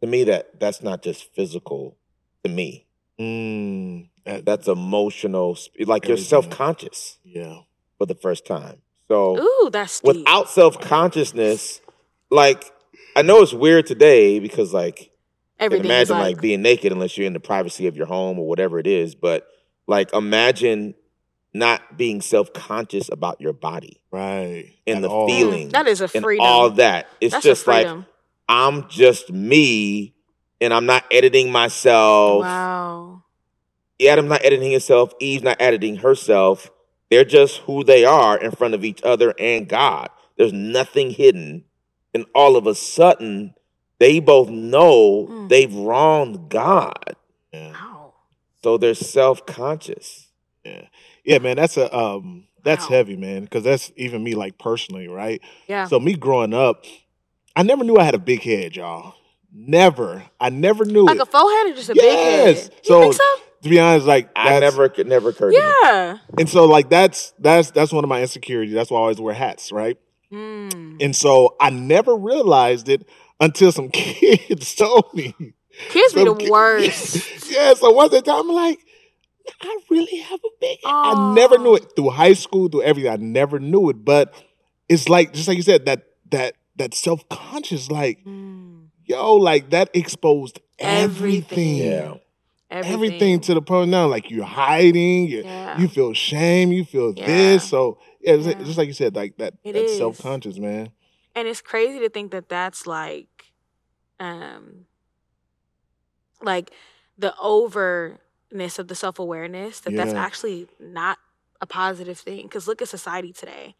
to 0.00 0.06
me, 0.06 0.24
that 0.24 0.58
that's 0.58 0.82
not 0.82 1.02
just 1.02 1.32
physical. 1.34 1.96
To 2.44 2.50
me, 2.50 2.86
Mm, 3.18 4.08
that- 4.24 4.46
that's 4.46 4.66
emotional. 4.66 5.54
sp- 5.60 5.84
Like 5.86 6.08
you're 6.08 6.16
self 6.16 6.48
conscious 6.48 7.18
yeah. 7.22 7.60
for 7.98 8.06
the 8.06 8.14
first 8.14 8.46
time. 8.46 8.80
So 9.08 9.38
Ooh, 9.38 9.68
that's 9.70 10.00
deep. 10.00 10.16
without 10.16 10.48
self 10.48 10.80
consciousness, 10.80 11.82
like 12.30 12.64
I 13.14 13.20
know 13.22 13.42
it's 13.42 13.52
weird 13.52 13.86
today 13.86 14.38
because 14.38 14.72
like 14.72 15.00
you 15.00 15.06
can 15.06 15.12
Everything 15.66 15.84
imagine 15.86 16.16
like, 16.16 16.36
like 16.36 16.40
being 16.40 16.62
naked 16.62 16.92
unless 16.92 17.18
you're 17.18 17.26
in 17.26 17.34
the 17.34 17.40
privacy 17.40 17.86
of 17.88 17.96
your 17.96 18.06
home 18.06 18.38
or 18.38 18.48
whatever 18.48 18.78
it 18.78 18.86
is. 18.86 19.14
But 19.14 19.46
like 19.90 20.12
imagine 20.14 20.94
not 21.52 21.96
being 21.98 22.20
self 22.22 22.52
conscious 22.52 23.10
about 23.12 23.40
your 23.40 23.52
body 23.52 24.00
Right. 24.12 24.70
and 24.86 24.96
At 24.98 25.02
the 25.02 25.08
all. 25.10 25.26
feeling 25.28 25.68
that 25.70 25.86
is 25.88 26.00
a 26.00 26.08
and 26.14 26.24
freedom. 26.24 26.46
all 26.46 26.70
that. 26.70 27.08
It's 27.20 27.32
that's 27.34 27.44
just 27.44 27.66
like. 27.66 27.86
I'm 28.48 28.88
just 28.88 29.30
me 29.30 30.14
and 30.60 30.74
I'm 30.74 30.84
not 30.86 31.04
editing 31.12 31.52
myself. 31.52 32.42
wow. 32.42 33.22
Adam's 34.00 34.28
not 34.30 34.44
editing 34.44 34.72
himself. 34.72 35.12
Eve's 35.20 35.44
not 35.44 35.60
editing 35.60 35.96
herself. 35.96 36.68
They're 37.10 37.24
just 37.24 37.58
who 37.58 37.84
they 37.84 38.04
are 38.04 38.36
in 38.38 38.50
front 38.50 38.74
of 38.74 38.84
each 38.84 39.02
other 39.04 39.34
and 39.38 39.68
God. 39.68 40.08
There's 40.36 40.52
nothing 40.52 41.10
hidden. 41.10 41.64
And 42.14 42.26
all 42.34 42.56
of 42.56 42.66
a 42.66 42.74
sudden, 42.74 43.54
they 44.00 44.18
both 44.18 44.48
know 44.48 45.28
Mm. 45.30 45.48
they've 45.48 45.74
wronged 45.74 46.48
God. 46.48 47.14
Yeah. 47.52 47.72
Wow. 48.62 48.70
So 48.72 48.78
they're 48.78 48.94
self 48.94 49.46
conscious. 49.46 50.28
Yeah. 50.64 50.86
Yeah, 51.24 51.38
man, 51.38 51.56
that's 51.56 51.76
a 51.76 51.94
um 51.96 52.46
that's 52.62 52.84
Wow. 52.84 52.96
heavy, 52.96 53.16
man, 53.16 53.42
because 53.44 53.64
that's 53.64 53.90
even 53.96 54.22
me 54.22 54.34
like 54.34 54.58
personally, 54.58 55.08
right? 55.08 55.40
Yeah. 55.66 55.86
So 55.86 55.98
me 55.98 56.14
growing 56.14 56.52
up, 56.54 56.84
I 57.56 57.62
never 57.62 57.84
knew 57.84 57.96
I 57.96 58.04
had 58.04 58.14
a 58.14 58.18
big 58.18 58.42
head, 58.42 58.76
y'all. 58.76 59.14
Never. 59.52 60.22
I 60.38 60.50
never 60.50 60.84
knew 60.84 61.04
like 61.04 61.16
it. 61.16 61.22
a 61.22 61.26
forehead 61.26 61.72
or 61.72 61.74
just 61.74 61.90
a 61.90 61.94
Yes. 61.94 62.04
big 62.04 62.18
head? 62.18 62.56
You 62.56 62.78
So, 62.84 63.12
so? 63.12 63.24
to 63.62 63.68
be 63.68 63.80
honest, 63.80 64.06
like 64.06 64.30
I 64.36 64.60
never 64.60 64.88
could 64.88 65.06
never 65.06 65.30
occurred 65.30 65.52
to 65.52 65.58
me. 65.60 65.74
Yeah. 65.82 66.18
and 66.38 66.48
so 66.48 66.66
like 66.66 66.88
that's 66.90 67.32
that's 67.38 67.70
that's 67.70 67.92
one 67.92 68.04
of 68.04 68.08
my 68.08 68.20
insecurities. 68.20 68.74
That's 68.74 68.90
why 68.90 68.98
I 68.98 69.02
always 69.02 69.20
wear 69.20 69.34
hats, 69.34 69.72
right? 69.72 69.96
Mm. 70.32 71.02
And 71.02 71.16
so 71.16 71.56
I 71.60 71.70
never 71.70 72.14
realized 72.14 72.88
it 72.88 73.08
until 73.40 73.72
some 73.72 73.88
kids 73.92 74.74
told 74.74 75.12
me. 75.14 75.34
Kids 75.88 76.12
be 76.14 76.24
the 76.24 76.32
worst. 76.50 77.50
yeah, 77.50 77.74
so 77.74 77.90
once 77.90 78.12
that 78.12 78.24
time 78.24 78.48
I'm 78.50 78.54
like, 78.54 78.78
I 79.62 79.78
really 79.90 80.18
have 80.18 80.38
a 80.44 80.48
big 80.60 80.78
head. 80.84 80.92
I 80.92 81.34
never 81.34 81.58
knew 81.58 81.74
it 81.74 81.96
through 81.96 82.10
high 82.10 82.34
school, 82.34 82.68
through 82.68 82.82
everything. 82.82 83.10
I 83.12 83.16
never 83.16 83.58
knew 83.58 83.90
it. 83.90 84.04
But 84.04 84.34
it's 84.88 85.08
like 85.08 85.32
just 85.32 85.48
like 85.48 85.56
you 85.56 85.62
said, 85.62 85.86
that 85.86 86.04
that 86.30 86.54
that 86.76 86.94
self-conscious, 86.94 87.90
like, 87.90 88.24
Mm. 88.24 88.86
yo, 89.04 89.34
like 89.36 89.70
that 89.70 89.90
exposed 89.94 90.60
Everything. 90.78 91.80
everything. 91.80 91.92
Yeah. 91.92 92.14
Everything. 92.70 92.94
Everything 92.94 93.40
to 93.40 93.54
the 93.54 93.62
point 93.62 93.90
now, 93.90 94.06
like 94.06 94.30
you're 94.30 94.44
hiding, 94.44 95.26
you 95.28 95.42
Yeah. 95.42 95.78
you 95.80 95.88
feel 95.88 96.12
shame, 96.14 96.70
you 96.72 96.84
feel 96.84 97.12
Yeah. 97.16 97.26
this. 97.26 97.68
So 97.68 97.98
yeah, 98.20 98.34
it's 98.34 98.46
Yeah. 98.46 98.54
just 98.54 98.78
like 98.78 98.86
you 98.86 98.94
said, 98.94 99.16
like 99.16 99.36
that 99.38 99.54
It 99.64 99.72
that's 99.72 99.96
self-conscious, 99.98 100.58
man. 100.58 100.90
and 101.34 101.48
it's 101.48 101.60
crazy 101.60 101.98
to 101.98 102.08
think 102.08 102.30
that 102.30 102.48
that's 102.48 102.86
like 102.86 103.52
um 104.20 104.86
like 106.42 106.70
the 107.18 107.34
overness 107.38 108.78
of 108.78 108.88
the 108.88 108.94
self-awareness 108.94 109.80
that 109.80 109.94
that's 109.94 110.14
actually 110.14 110.68
not 110.78 111.18
a 111.60 111.66
positive 111.66 112.18
thing. 112.18 112.42
Because 112.42 112.66
look 112.66 112.82
at 112.82 112.88
society 112.88 113.32
today. 113.32 113.74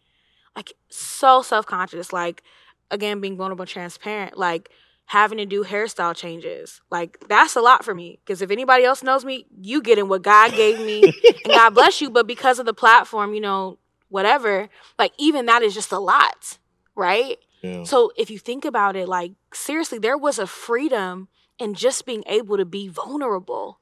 Like 0.54 0.74
so 0.88 1.42
self-conscious. 1.42 2.12
Like 2.12 2.42
again 2.90 3.20
being 3.20 3.36
vulnerable 3.36 3.66
transparent. 3.66 4.36
Like 4.36 4.70
having 5.06 5.38
to 5.38 5.46
do 5.46 5.64
hairstyle 5.64 6.14
changes. 6.14 6.80
Like 6.90 7.18
that's 7.28 7.56
a 7.56 7.60
lot 7.60 7.84
for 7.84 7.94
me. 7.94 8.20
Because 8.24 8.42
if 8.42 8.50
anybody 8.50 8.84
else 8.84 9.02
knows 9.02 9.24
me 9.24 9.46
you 9.60 9.82
getting 9.82 10.08
what 10.08 10.22
god 10.22 10.52
gave 10.52 10.78
me. 10.78 11.02
And 11.44 11.54
god 11.54 11.70
bless 11.70 12.00
you 12.00 12.10
but 12.10 12.26
because 12.26 12.58
of 12.58 12.66
the 12.66 12.74
platform 12.74 13.34
you 13.34 13.40
know 13.40 13.78
whatever 14.08 14.68
like 14.98 15.12
even 15.18 15.46
that 15.46 15.62
is 15.62 15.72
just 15.72 15.92
a 15.92 15.98
lot 15.98 16.58
right? 17.00 17.38
Yeah. 17.62 17.84
so 17.84 18.12
if 18.16 18.30
you 18.30 18.38
think 18.38 18.64
about 18.64 18.96
it, 18.96 19.08
like 19.08 19.32
seriously, 19.52 19.98
there 19.98 20.16
was 20.16 20.38
a 20.38 20.46
freedom 20.46 21.28
in 21.60 21.74
just 21.74 22.06
being 22.06 22.24
able 22.26 22.56
to 22.56 22.64
be 22.64 22.88
vulnerable 22.88 23.78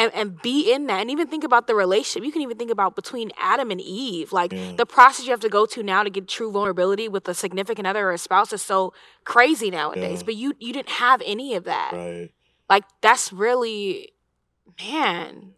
and, 0.00 0.12
and 0.14 0.40
be 0.40 0.72
in 0.72 0.86
that. 0.86 1.02
And 1.02 1.10
even 1.10 1.26
think 1.28 1.44
about 1.44 1.66
the 1.66 1.74
relationship. 1.74 2.24
You 2.24 2.32
can 2.32 2.40
even 2.40 2.56
think 2.56 2.70
about 2.70 2.96
between 2.96 3.30
Adam 3.38 3.70
and 3.70 3.80
Eve. 3.80 4.32
Like 4.32 4.50
the 4.76 4.86
process 4.86 5.26
you 5.26 5.30
have 5.30 5.40
to 5.40 5.50
go 5.50 5.66
to 5.66 5.82
now 5.82 6.02
to 6.02 6.10
get 6.10 6.26
true 6.26 6.50
vulnerability 6.50 7.06
with 7.06 7.28
a 7.28 7.34
significant 7.34 7.86
other 7.86 8.08
or 8.08 8.12
a 8.12 8.18
spouse 8.18 8.52
is 8.52 8.62
so 8.62 8.94
crazy 9.24 9.70
nowadays. 9.70 10.20
Yeah. 10.20 10.24
But 10.24 10.36
you 10.36 10.54
you 10.58 10.72
didn't 10.72 10.88
have 10.88 11.22
any 11.26 11.54
of 11.54 11.64
that. 11.64 11.90
Right. 11.92 12.30
Like 12.68 12.84
that's 13.02 13.32
really 13.32 14.12
man. 14.82 15.52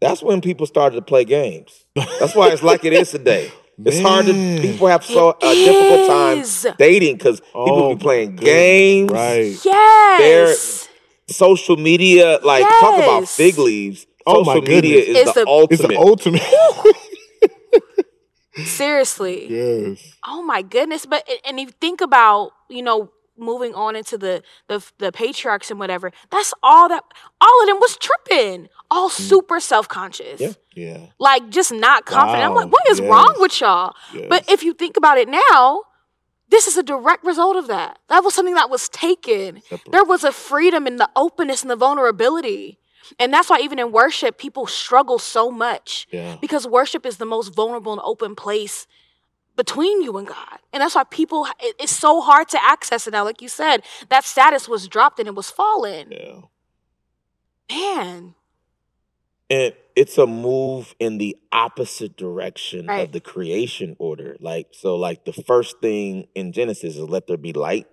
That's 0.00 0.22
when 0.22 0.40
people 0.40 0.64
started 0.64 0.94
to 0.94 1.02
play 1.02 1.24
games. 1.24 1.86
That's 1.96 2.36
why 2.36 2.50
it's 2.50 2.62
like 2.62 2.84
it 2.84 2.92
is 2.92 3.10
today. 3.10 3.50
It's 3.84 4.00
hard 4.00 4.26
to 4.26 4.32
people 4.60 4.88
have 4.88 5.04
so 5.04 5.30
It 5.40 5.42
a 5.42 5.54
difficult 5.54 6.08
time 6.08 6.74
dating 6.78 7.16
because 7.16 7.40
people 7.40 7.82
Oh, 7.84 7.94
be 7.94 8.00
playing 8.02 8.30
my 8.30 8.34
goodness. 8.36 8.52
games, 8.52 9.10
Right. 9.12 9.64
Yes. 9.64 10.88
social 11.28 11.76
media. 11.76 12.38
Like 12.42 12.64
talk 12.64 12.98
about 12.98 13.28
fig 13.28 13.58
leaves. 13.58 14.06
Oh, 14.26 14.44
my 14.44 14.54
social 14.54 14.68
media 14.68 14.96
goodness. 15.00 15.16
is 15.16 15.22
It's 15.28 15.32
the, 15.34 15.40
the- 15.44 15.48
ultimate. 15.48 15.80
It's 15.80 15.88
the 15.88 15.98
ultimate. 15.98 16.42
Seriously. 18.64 19.46
yes. 19.48 20.16
Oh 20.26 20.42
my 20.42 20.62
goodness! 20.62 21.06
But 21.06 21.28
and 21.46 21.60
if 21.60 21.66
you 21.68 21.72
think 21.80 22.00
about 22.00 22.50
you 22.68 22.82
know 22.82 23.12
moving 23.36 23.72
on 23.72 23.94
into 23.94 24.18
the 24.18 24.42
the 24.66 24.84
the 24.98 25.12
patriarchs 25.12 25.70
and 25.70 25.78
whatever, 25.78 26.10
that's 26.30 26.52
all 26.60 26.88
that 26.88 27.04
all 27.40 27.62
of 27.62 27.68
them 27.68 27.78
was 27.78 27.96
tripping, 27.98 28.66
all 28.90 29.10
mm. 29.10 29.12
super 29.12 29.60
self 29.60 29.86
conscious, 29.86 30.40
Yeah. 30.40 30.52
Yeah. 30.78 31.06
like 31.18 31.48
just 31.50 31.72
not 31.72 32.06
confident. 32.06 32.44
I'm 32.44 32.54
like, 32.54 32.70
what 32.72 32.88
is 32.88 33.00
wrong 33.00 33.34
with 33.38 33.60
y'all? 33.60 33.94
But 34.28 34.48
if 34.48 34.62
you 34.62 34.72
think 34.74 34.96
about 34.96 35.18
it 35.18 35.28
now, 35.28 35.82
this 36.50 36.66
is 36.66 36.76
a 36.76 36.82
direct 36.82 37.24
result 37.24 37.56
of 37.56 37.66
that. 37.66 37.98
That 38.08 38.24
was 38.24 38.34
something 38.34 38.54
that 38.54 38.70
was 38.70 38.88
taken. 38.88 39.60
Separate. 39.68 39.92
There 39.92 40.04
was 40.04 40.24
a 40.24 40.32
freedom 40.32 40.86
in 40.86 40.96
the 40.96 41.08
openness 41.14 41.62
and 41.62 41.70
the 41.70 41.76
vulnerability. 41.76 42.78
And 43.18 43.32
that's 43.32 43.48
why 43.50 43.60
even 43.60 43.78
in 43.78 43.90
worship, 43.92 44.38
people 44.38 44.66
struggle 44.66 45.18
so 45.18 45.50
much 45.50 46.06
Yeah. 46.10 46.36
because 46.40 46.66
worship 46.66 47.04
is 47.06 47.16
the 47.18 47.24
most 47.26 47.48
vulnerable 47.54 47.92
and 47.92 48.00
open 48.04 48.34
place 48.34 48.86
between 49.56 50.02
you 50.02 50.16
and 50.18 50.26
God. 50.26 50.58
And 50.72 50.80
that's 50.82 50.94
why 50.94 51.04
people, 51.04 51.46
it- 51.60 51.74
it's 51.80 51.94
so 51.94 52.20
hard 52.20 52.48
to 52.50 52.62
access 52.62 53.06
it 53.06 53.10
now. 53.12 53.24
Like 53.24 53.42
you 53.42 53.48
said, 53.48 53.82
that 54.08 54.24
status 54.24 54.68
was 54.68 54.88
dropped 54.88 55.18
and 55.18 55.26
it 55.28 55.34
was 55.34 55.50
fallen. 55.50 56.10
Yeah. 56.12 56.40
Man. 57.70 58.34
and 59.50 59.72
it's 60.00 60.16
a 60.16 60.26
move 60.26 60.94
in 61.00 61.18
the 61.18 61.36
opposite 61.50 62.16
direction 62.16 62.86
Right. 62.86 63.00
of 63.00 63.10
the 63.12 63.20
creation 63.20 63.96
order. 63.98 64.36
Like 64.38 64.68
so, 64.72 64.94
like 64.96 65.24
the 65.24 65.32
first 65.32 65.80
thing 65.80 66.28
in 66.36 66.52
Genesis 66.52 66.96
is 66.96 67.02
let 67.16 67.26
there 67.26 67.36
be 67.36 67.52
light. 67.52 67.86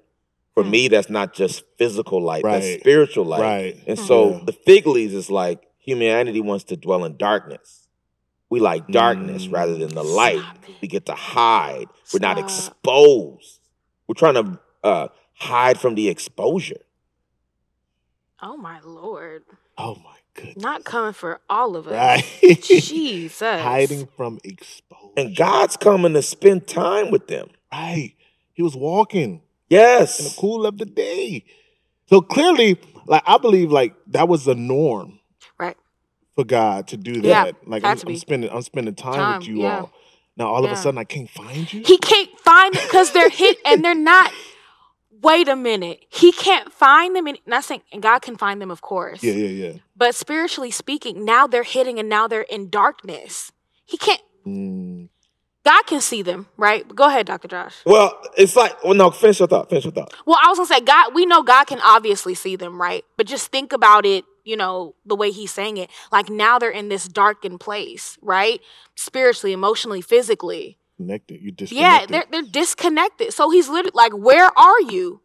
For 0.54 0.64
Mm. 0.64 0.70
me, 0.70 0.88
that's 0.88 1.10
not 1.10 1.34
just 1.34 1.64
physical 1.80 2.22
light; 2.22 2.44
that's 2.44 2.80
spiritual 2.82 3.26
light. 3.26 3.42
Right. 3.42 3.76
And 3.88 3.98
so 3.98 4.18
Yeah. 4.30 4.40
the 4.46 4.54
fig 4.54 4.86
leaves 4.88 5.14
is 5.16 5.30
like 5.32 5.60
humanity 5.80 6.42
wants 6.42 6.64
to 6.66 6.78
dwell 6.78 7.04
in 7.06 7.18
darkness. 7.18 7.88
We 8.52 8.60
like 8.60 8.88
darkness 8.88 9.48
Mm. 9.48 9.52
rather 9.54 9.76
than 9.76 9.90
the 9.96 10.04
light. 10.04 10.44
It. 10.68 10.76
We 10.82 10.88
get 10.88 11.08
to 11.08 11.16
hide. 11.16 11.88
We're 12.14 12.20
not 12.20 12.38
exposed. 12.38 13.60
We're 14.08 14.14
trying 14.16 14.36
to 14.36 14.60
uh, 14.84 15.08
hide 15.34 15.80
from 15.80 15.96
the 15.96 16.08
exposure. 16.10 16.86
Oh 18.42 18.58
my 18.58 18.80
Lord. 18.82 19.44
Oh 19.78 19.96
my 19.96 20.15
goodness. 20.36 20.58
Not 20.58 20.84
coming 20.84 21.14
for 21.14 21.42
all 21.50 21.76
of 21.76 21.88
us. 21.88 21.94
right. 21.94 22.62
Jesus. 22.62 23.40
Hiding 23.62 24.08
from 24.16 24.40
exposure. 24.44 25.02
And 25.18 25.36
God's 25.36 25.78
coming 25.78 26.14
to 26.14 26.22
spend 26.22 26.68
time 26.68 27.10
with 27.12 27.28
them. 27.28 27.50
Right. 27.72 28.14
He 28.54 28.62
was 28.62 28.76
walking 28.76 29.42
Yes. 29.70 30.20
in 30.20 30.26
the 30.26 30.36
cool 30.38 30.66
of 30.66 30.78
the 30.78 30.86
day. 30.86 31.44
So 32.10 32.22
clearly, 32.22 32.80
like 33.08 33.24
I 33.26 33.38
believe 33.40 33.72
like 33.72 33.96
that 34.08 34.28
was 34.28 34.46
the 34.46 34.56
norm 34.56 35.20
Right. 35.60 35.76
for 36.36 36.44
God 36.44 36.88
to 36.90 36.98
do 36.98 37.14
Yeah, 37.22 37.46
that. 37.46 37.68
like 37.68 37.84
I'm, 37.84 37.98
I'm 38.08 38.16
spending 38.18 38.50
I'm 38.52 38.62
spending 38.62 38.94
time, 38.96 39.14
Time, 39.16 39.40
with 39.40 39.48
you 39.48 39.62
yeah. 39.64 39.80
all. 39.80 39.92
Now 40.38 40.48
all 40.48 40.64
of 40.66 40.72
a 40.72 40.76
sudden 40.76 40.98
I 40.98 41.04
can't 41.06 41.30
find 41.30 41.72
you. 41.74 41.82
He 41.86 41.98
can't 41.98 42.30
find 42.42 42.76
it 42.76 42.84
because 42.84 43.12
they're 43.12 43.30
hit 43.30 43.58
and 43.66 43.84
they're 43.84 43.96
not. 43.96 44.32
Wait 45.22 45.48
a 45.48 45.56
minute. 45.56 46.06
He 46.10 46.32
can't 46.32 46.72
find 46.72 47.16
them. 47.16 47.28
And 47.28 47.40
not 47.46 47.64
saying, 47.64 47.82
and 47.92 48.02
God 48.02 48.20
can 48.20 48.38
find 48.38 48.62
them, 48.62 48.72
of 48.72 48.82
course. 48.82 49.24
yeah, 49.24 49.34
yeah, 49.34 49.68
yeah. 49.68 49.74
But 49.96 50.16
spiritually 50.16 50.72
speaking, 50.72 51.24
now 51.26 51.48
they're 51.48 51.64
hitting 51.64 52.00
and 52.00 52.10
now 52.10 52.28
they're 52.28 52.42
in 52.42 52.70
darkness. 52.70 53.52
He 53.86 53.98
can't. 53.98 54.22
Mm, 54.46 55.10
God 55.64 55.82
can 55.88 56.00
see 56.00 56.22
them, 56.22 56.48
right? 56.58 56.88
Go 56.94 57.06
ahead, 57.08 57.26
Dr. 57.26 57.48
Josh. 57.48 57.76
Well, 57.86 58.22
it's 58.38 58.56
like, 58.56 58.84
well, 58.84 58.94
no, 58.94 59.10
finish 59.10 59.40
your 59.40 59.48
thought. 59.48 59.70
Finish 59.70 59.86
your 59.86 59.94
thought. 59.94 60.14
Well, 60.26 60.38
I 60.42 60.50
was 60.50 60.60
gonna 60.60 60.68
say, 60.68 60.82
God, 60.82 61.16
we 61.16 61.26
know 61.26 61.42
God 61.42 61.66
can 61.66 61.80
obviously 61.82 62.36
see 62.36 62.56
them, 62.56 62.80
right? 62.80 63.04
But 63.18 63.26
just 63.26 63.52
think 63.52 63.74
about 63.74 64.06
it, 64.06 64.26
you 64.44 64.56
know, 64.58 64.94
the 65.06 65.16
way 65.16 65.32
he's 65.32 65.52
saying 65.52 65.78
it. 65.78 65.90
Like 66.12 66.30
now 66.30 66.60
they're 66.60 66.70
in 66.70 66.90
this 66.90 67.08
darkened 67.08 67.60
place, 67.60 68.18
right? 68.22 68.62
Spiritually, 68.96 69.54
emotionally, 69.54 70.02
physically. 70.02 70.78
Connected. 70.98 71.42
You 71.42 71.52
disconnected. 71.52 72.10
Yeah, 72.12 72.24
they're 72.32 72.42
they're 72.42 72.52
disconnected. 72.52 73.34
So 73.34 73.50
he's 73.50 73.68
literally 73.70 73.92
like, 73.94 74.14
where 74.14 74.50
are 74.58 74.82
you? 74.82 75.22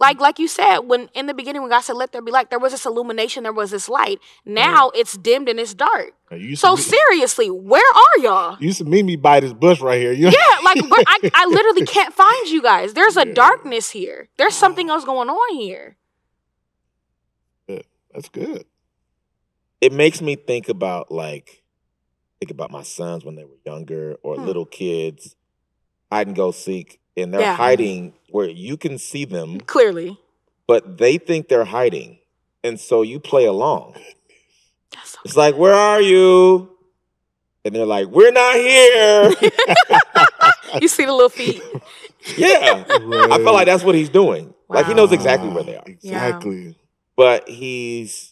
Like 0.00 0.20
like 0.20 0.40
you 0.40 0.48
said, 0.48 0.78
when 0.80 1.08
in 1.14 1.26
the 1.26 1.34
beginning 1.34 1.62
when 1.62 1.70
God 1.70 1.82
said, 1.82 1.92
"Let 1.94 2.10
there 2.10 2.20
be 2.22 2.32
light," 2.32 2.50
there 2.50 2.58
was 2.58 2.72
this 2.72 2.84
illumination, 2.86 3.44
there 3.44 3.52
was 3.52 3.70
this 3.70 3.88
light. 3.88 4.18
Now 4.44 4.90
it's 4.96 5.16
dimmed 5.16 5.48
and 5.48 5.60
it's 5.60 5.74
dark. 5.74 6.10
Now, 6.28 6.38
So 6.56 6.74
to 6.74 6.76
meet- 6.76 6.84
seriously, 6.90 7.50
where 7.50 7.80
are 7.94 8.18
y'all? 8.20 8.56
you 8.58 8.66
used 8.66 8.78
to 8.78 8.84
meet 8.84 9.04
me 9.04 9.14
by 9.14 9.38
this 9.38 9.52
bush 9.52 9.80
right 9.80 10.00
here. 10.00 10.10
You 10.12 10.26
Yeah, 10.30 10.32
like 10.64 10.82
where, 10.90 11.04
I 11.06 11.30
I 11.34 11.46
literally 11.46 11.86
can't 11.86 12.12
find 12.24 12.48
you 12.48 12.60
guys. 12.62 12.94
There's 12.94 13.16
a 13.16 13.24
Yeah. 13.28 13.34
darkness 13.34 13.90
here. 13.90 14.28
There's 14.38 14.54
something 14.56 14.90
else 14.90 15.04
going 15.04 15.28
on 15.30 15.54
here. 15.56 15.96
Yeah, 17.68 17.82
That's 18.12 18.28
good. 18.28 18.64
it 19.80 19.92
makes 19.92 20.20
me 20.20 20.34
think 20.34 20.68
about 20.68 21.12
like 21.12 21.61
think 22.42 22.50
about 22.50 22.72
my 22.72 22.82
sons 22.82 23.24
when 23.24 23.36
they 23.36 23.44
were 23.44 23.56
younger 23.64 24.16
or 24.24 24.34
Hmm. 24.34 24.44
little 24.46 24.66
kids 24.66 25.36
hide 26.10 26.26
and 26.26 26.34
go 26.34 26.50
seek 26.50 26.98
and 27.16 27.32
they're 27.32 27.40
Yeah. 27.40 27.54
hiding 27.54 28.14
where 28.30 28.48
you 28.48 28.76
can 28.76 28.98
see 28.98 29.24
them 29.24 29.60
Clearly, 29.60 30.18
but 30.66 30.98
they 30.98 31.18
think 31.18 31.46
they're 31.48 31.64
hiding 31.66 32.18
and 32.64 32.80
so 32.80 33.02
you 33.02 33.20
play 33.20 33.44
along. 33.44 33.94
That's 34.92 35.10
so- 35.12 35.18
it's 35.24 35.36
like 35.36 35.54
where 35.56 35.72
are 35.74 36.00
you? 36.00 36.68
And 37.64 37.72
they're 37.76 37.86
like 37.86 38.08
we're 38.08 38.32
not 38.32 38.56
here. 38.56 39.34
You 40.80 40.88
see 40.88 41.04
the 41.04 41.12
little 41.12 41.28
feet. 41.28 41.62
yeah. 42.38 42.82
I 42.88 43.36
feel 43.36 43.52
like 43.52 43.66
that's 43.66 43.84
what 43.84 43.94
he's 43.94 44.08
doing. 44.08 44.52
Like 44.70 44.86
he 44.86 44.94
knows 44.94 45.12
exactly 45.12 45.50
where 45.50 45.62
they 45.62 45.76
are. 45.76 45.84
Exactly. 45.86 46.74
but 47.14 47.46
he's 47.48 48.31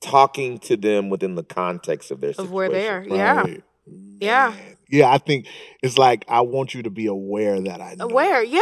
talking 0.00 0.58
to 0.60 0.76
them 0.76 1.10
within 1.10 1.34
the 1.34 1.42
context 1.42 2.10
of 2.10 2.20
their 2.20 2.32
situation. 2.32 2.48
Of 2.48 2.52
where 2.52 2.68
they 2.68 2.88
are. 2.88 3.02
Yeah. 3.02 3.40
Right. 3.42 3.64
Yeah. 4.20 4.50
Man. 4.50 4.76
Yeah, 4.90 5.10
I 5.10 5.18
think 5.18 5.46
it's 5.82 5.98
like 5.98 6.24
I 6.28 6.40
want 6.40 6.74
you 6.74 6.82
to 6.84 6.90
be 6.90 7.06
aware 7.06 7.60
that 7.60 7.80
I 7.80 7.94
know. 7.94 8.06
Aware, 8.06 8.42
yeah. 8.42 8.60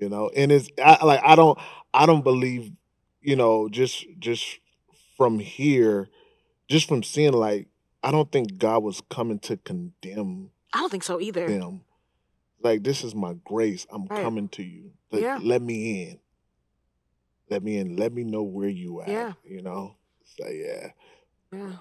You 0.00 0.08
know, 0.08 0.30
and 0.34 0.50
it's 0.50 0.68
I, 0.82 1.04
like 1.04 1.20
I 1.22 1.36
don't 1.36 1.58
I 1.92 2.06
don't 2.06 2.24
believe, 2.24 2.72
you 3.20 3.36
know, 3.36 3.68
just 3.68 4.04
just 4.18 4.58
from 5.16 5.38
here, 5.38 6.08
just 6.68 6.88
from 6.88 7.02
seeing 7.02 7.32
like 7.34 7.68
I 8.02 8.10
don't 8.10 8.32
think 8.32 8.56
God 8.58 8.82
was 8.82 9.02
coming 9.10 9.38
to 9.40 9.58
condemn 9.58 10.50
I 10.74 10.78
don't 10.78 10.90
think 10.90 11.02
so 11.02 11.20
either. 11.20 11.46
them. 11.46 11.82
Like 12.62 12.82
this 12.82 13.04
is 13.04 13.14
my 13.14 13.34
grace. 13.44 13.86
I'm 13.90 14.06
Right. 14.06 14.22
coming 14.22 14.48
to 14.50 14.62
you. 14.62 14.92
Let, 15.10 15.22
Yeah. 15.22 15.38
let 15.42 15.60
me 15.60 16.02
in. 16.10 16.18
Let 17.50 17.62
me 17.62 17.76
in. 17.76 17.96
Let 17.96 18.12
me 18.14 18.24
know 18.24 18.42
where 18.42 18.68
you 18.70 19.02
at. 19.02 19.08
Yeah. 19.08 19.32
You 19.44 19.60
know. 19.62 19.96
So 20.38 20.48
yeah. 20.48 20.88
Yeah. 21.52 21.72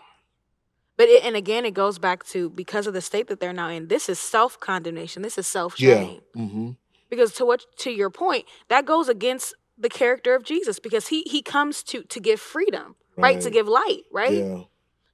But 0.98 1.10
it, 1.10 1.24
and 1.24 1.36
again, 1.36 1.66
it 1.66 1.74
goes 1.74 1.98
back 1.98 2.26
to 2.28 2.50
because 2.50 2.86
of 2.88 2.94
the 2.94 3.02
state 3.02 3.28
that 3.28 3.40
they're 3.40 3.54
now 3.54 3.70
in. 3.70 3.88
This 3.88 4.10
is 4.10 4.20
self 4.20 4.60
condemnation. 4.60 5.22
This 5.22 5.38
is 5.38 5.48
self 5.48 5.80
Yeah. 5.80 5.96
shame. 6.02 6.22
Mm-hmm. 6.36 6.70
Because 7.10 7.34
to 7.36 7.46
what 7.46 7.66
to 7.80 7.92
your 7.92 8.10
point, 8.10 8.46
that 8.70 8.86
goes 8.86 9.10
against 9.10 9.54
the 9.78 9.90
character 9.90 10.36
of 10.36 10.44
Jesus 10.44 10.80
because 10.80 11.08
he 11.08 11.24
he 11.24 11.42
comes 11.42 11.82
to 11.84 12.04
to 12.04 12.20
give 12.20 12.40
freedom, 12.40 12.96
right? 13.18 13.40
To 13.42 13.50
give 13.50 13.68
light, 13.68 14.04
right? 14.12 14.32
Yeah. 14.32 14.64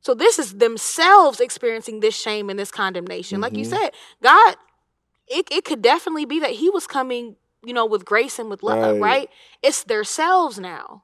So 0.02 0.14
this 0.14 0.40
is 0.40 0.56
themselves 0.58 1.40
experiencing 1.40 2.00
this 2.02 2.16
shame 2.16 2.50
and 2.50 2.58
this 2.60 2.72
condemnation. 2.72 3.42
Like 3.42 3.58
you 3.58 3.66
Mhm. 3.66 3.70
said, 3.70 3.90
God, 4.22 4.56
it 5.28 5.48
it 5.52 5.64
could 5.66 5.82
definitely 5.82 6.26
be 6.26 6.40
that 6.40 6.52
He 6.52 6.70
was 6.70 6.86
coming, 6.88 7.36
you 7.64 7.74
know, 7.74 7.86
with 7.86 8.06
grace 8.06 8.40
and 8.40 8.50
with 8.50 8.62
love, 8.64 8.80
Right. 8.80 9.02
right? 9.02 9.30
It's 9.62 9.84
themselves 9.84 10.60
now. 10.60 11.04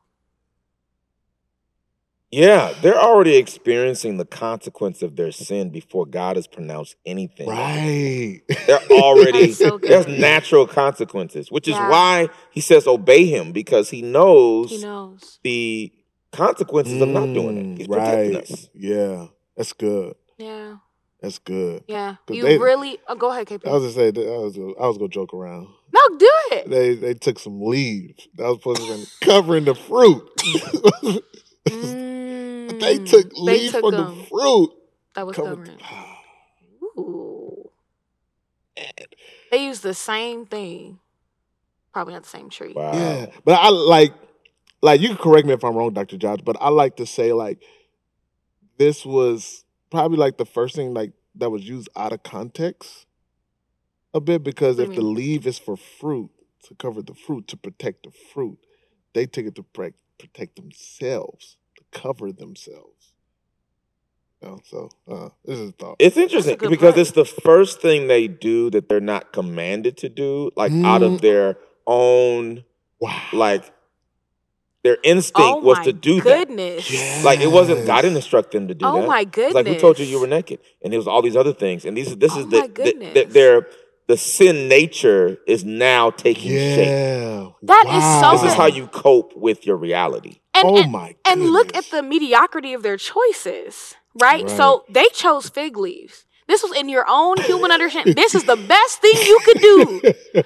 Yeah, 2.36 2.74
they're 2.82 2.98
already 3.00 3.36
experiencing 3.36 4.18
the 4.18 4.26
consequence 4.26 5.04
of 5.04 5.16
their 5.16 5.32
sin 5.32 5.70
before 5.70 6.08
God 6.08 6.36
has 6.36 6.48
pronounced 6.48 6.96
anything. 7.06 7.48
Right. 7.48 8.42
They're 8.66 8.80
already 8.90 9.48
That's 9.48 9.58
so 9.60 9.78
there's 9.78 10.08
natural 10.08 10.66
consequences, 10.66 11.52
which 11.52 11.68
is 11.68 11.76
why 11.76 12.30
he 12.50 12.60
says 12.60 12.88
obey 12.88 13.26
him 13.28 13.52
because 13.52 13.92
he 13.92 14.02
knows, 14.02 14.72
He 14.72 14.80
knows. 14.80 15.38
the 15.44 15.94
consequences 16.32 17.00
of 17.02 17.10
not 17.10 17.32
doing 17.34 17.56
Mm, 17.58 17.74
it. 17.74 17.78
He's 17.78 17.88
protecting 17.88 18.34
right. 18.36 18.52
us. 18.52 18.70
Yeah. 18.74 19.28
That's 19.56 19.74
good. 19.74 20.16
Yeah. 20.40 20.78
That's 21.22 21.38
good. 21.38 21.84
Yeah. 21.88 22.16
You 22.30 22.42
they- 22.42 22.58
really 22.58 22.98
oh, 23.08 23.16
go 23.16 23.30
ahead, 23.30 23.46
KP. 23.48 23.68
I 23.68 23.72
was 23.74 23.94
gonna 23.96 24.12
say 24.12 24.26
I 24.28 24.38
was 24.38 24.58
I 24.58 24.88
was 24.88 24.98
gonna 24.98 25.10
joke 25.10 25.36
around. 25.36 25.68
no, 25.94 26.18
do 26.18 26.30
it. 26.54 26.68
They 26.70 26.96
they 26.96 27.14
took 27.14 27.38
some 27.38 27.62
leaves 27.62 28.28
that 28.38 28.46
was 28.48 28.58
supposed 28.58 28.82
to 28.82 28.98
be 28.98 29.06
covering 29.32 29.66
the 29.66 29.76
fruit. 29.76 30.24
they 32.84 33.00
Mm, 33.00 33.06
took 33.10 33.30
they 33.34 33.42
leaves 33.42 33.72
took 33.72 33.82
from 33.82 33.92
the 33.92 34.06
'em. 34.06 34.26
fruit. 34.26 34.70
That 35.16 35.28
was 35.28 35.36
covered- 35.36 35.80
covering. 35.80 35.80
Ooh. 36.98 37.70
They 39.52 39.66
used 39.66 39.84
the 39.84 39.94
same 39.94 40.46
thing. 40.46 41.00
Probably 41.94 42.14
not 42.14 42.24
the 42.24 42.30
same 42.30 42.50
tree. 42.50 42.74
Wow. 42.74 42.92
Yeah, 42.94 43.28
but 43.46 43.54
I 43.54 43.70
like, 43.70 44.14
like 44.82 45.00
you 45.00 45.10
can 45.10 45.18
correct 45.18 45.46
me 45.48 45.54
if 45.54 45.64
I'm 45.64 45.76
wrong, 45.76 45.94
Doctor 45.94 46.18
Josh, 46.18 46.40
but 46.44 46.58
I 46.60 46.70
like 46.70 46.96
to 46.98 47.06
say 47.06 47.34
like, 47.34 47.62
this 48.78 49.06
was 49.06 49.64
probably 49.92 50.18
like 50.18 50.38
the 50.38 50.46
first 50.46 50.76
thing 50.76 50.94
like 50.94 51.12
that 51.36 51.52
was 51.52 51.68
used 51.68 51.90
out 51.96 52.14
of 52.14 52.24
context, 52.24 53.06
a 54.14 54.20
bit 54.20 54.44
because 54.44 54.78
What 54.78 54.84
if 54.84 54.90
you 54.90 54.96
the 54.96 55.02
mean? 55.04 55.14
leaf 55.16 55.46
is 55.46 55.60
for 55.60 55.78
fruit 55.78 56.32
to 56.64 56.76
cover 56.76 57.02
the 57.04 57.14
fruit 57.14 57.48
to 57.50 57.58
protect 57.58 58.04
the 58.06 58.12
fruit, 58.34 58.58
they 59.14 59.28
take 59.28 59.46
it 59.46 59.56
to 59.56 59.64
pre- 59.64 59.94
protect 60.18 60.56
themselves 60.56 61.52
to 61.54 61.58
cover 61.94 62.32
themselves. 62.32 63.14
You 64.42 64.50
know, 64.50 64.60
so 64.66 64.90
uh, 65.08 65.30
this 65.46 65.58
is 65.60 65.70
a 65.70 65.72
thought. 65.74 65.96
It's 66.00 66.18
interesting 66.18 66.58
because 66.58 66.80
point. 66.96 66.98
it's 66.98 67.12
the 67.12 67.24
first 67.26 67.82
thing 67.82 68.08
they 68.08 68.28
do 68.28 68.70
that 68.72 68.90
they're 68.90 69.00
not 69.00 69.32
commanded 69.32 69.98
to 69.98 70.10
do, 70.10 70.52
like 70.58 70.72
out 70.84 71.02
Mm. 71.02 71.16
of 71.16 71.22
their 71.22 71.58
own, 71.88 72.66
wow, 73.00 73.22
like 73.32 73.72
their 74.84 74.98
instinct 75.04 75.40
Oh 75.40 75.62
was 75.62 75.78
my 75.78 75.84
to 75.86 75.94
do 75.94 76.20
that. 76.22 76.48
goodness. 76.50 77.24
Like 77.24 77.40
it 77.40 77.48
wasn't 77.52 77.86
God 77.88 78.02
didn't 78.02 78.18
instruct 78.18 78.52
them 78.52 78.68
to 78.68 78.74
do 78.74 78.86
Oh 78.86 79.00
that. 79.02 79.08
my 79.08 79.24
goodness. 79.24 79.54
like 79.54 79.68
who 79.68 79.80
told 79.80 79.98
you 80.00 80.06
you 80.06 80.20
were 80.20 80.28
naked? 80.28 80.60
And 80.84 80.94
it 80.94 80.98
was 80.98 81.08
all 81.08 81.22
these 81.22 81.38
other 81.38 81.54
things. 81.54 81.86
And 81.86 81.96
these 81.96 82.14
this 82.18 82.36
Oh 82.36 82.40
is 82.40 82.48
the, 82.48 82.58
my 82.60 82.68
the, 82.68 83.12
the, 83.14 83.24
their 83.30 83.68
the 84.08 84.18
sin 84.18 84.68
nature 84.68 85.38
is 85.48 85.64
now 85.64 86.10
taking 86.10 86.52
shape. 86.52 86.88
yeah, 86.88 87.50
That 87.64 87.86
is 87.90 88.22
so 88.22 88.32
This 88.44 88.52
is 88.52 88.58
how 88.58 88.66
you 88.68 88.88
cope 88.88 89.36
with 89.36 89.66
your 89.66 89.78
reality. 89.78 90.40
And, 90.54 90.68
oh 90.68 90.78
and, 90.84 90.92
my, 90.92 91.16
and 91.26 91.42
look 91.52 91.76
at 91.76 91.86
the 91.90 92.04
mediocrity 92.04 92.74
of 92.74 92.84
their 92.84 92.98
choices, 92.98 93.96
right? 94.16 94.48
So 94.50 94.84
they 94.90 95.06
chose 95.14 95.50
fig 95.50 95.78
leaves. 95.78 96.26
This 96.48 96.62
was 96.62 96.76
in 96.78 96.90
your 96.90 97.06
own 97.08 97.38
human 97.38 97.72
understanding. 97.72 98.14
This 98.16 98.36
is 98.36 98.44
the 98.44 98.58
best 98.58 99.02
thing 99.02 99.16
you 99.24 99.40
could 99.44 99.60
do. 99.62 100.02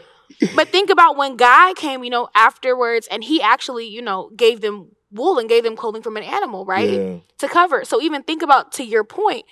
But 0.55 0.71
think 0.71 0.89
about 0.89 1.17
when 1.17 1.35
God 1.35 1.75
came, 1.75 2.03
you 2.03 2.09
know, 2.09 2.29
afterwards, 2.35 3.07
and 3.09 3.23
He 3.23 3.41
actually, 3.41 3.87
you 3.87 4.01
know, 4.01 4.29
gave 4.35 4.61
them 4.61 4.89
wool 5.11 5.39
and 5.39 5.49
gave 5.49 5.63
them 5.63 5.75
clothing 5.75 6.01
from 6.03 6.15
an 6.17 6.23
animal, 6.23 6.65
right, 6.65 6.91
Yeah. 6.91 7.15
to 7.39 7.47
cover. 7.47 7.83
So 7.85 8.01
even 8.01 8.23
think 8.23 8.41
about 8.43 8.71
to 8.73 8.83
your 8.83 9.03
point, 9.03 9.45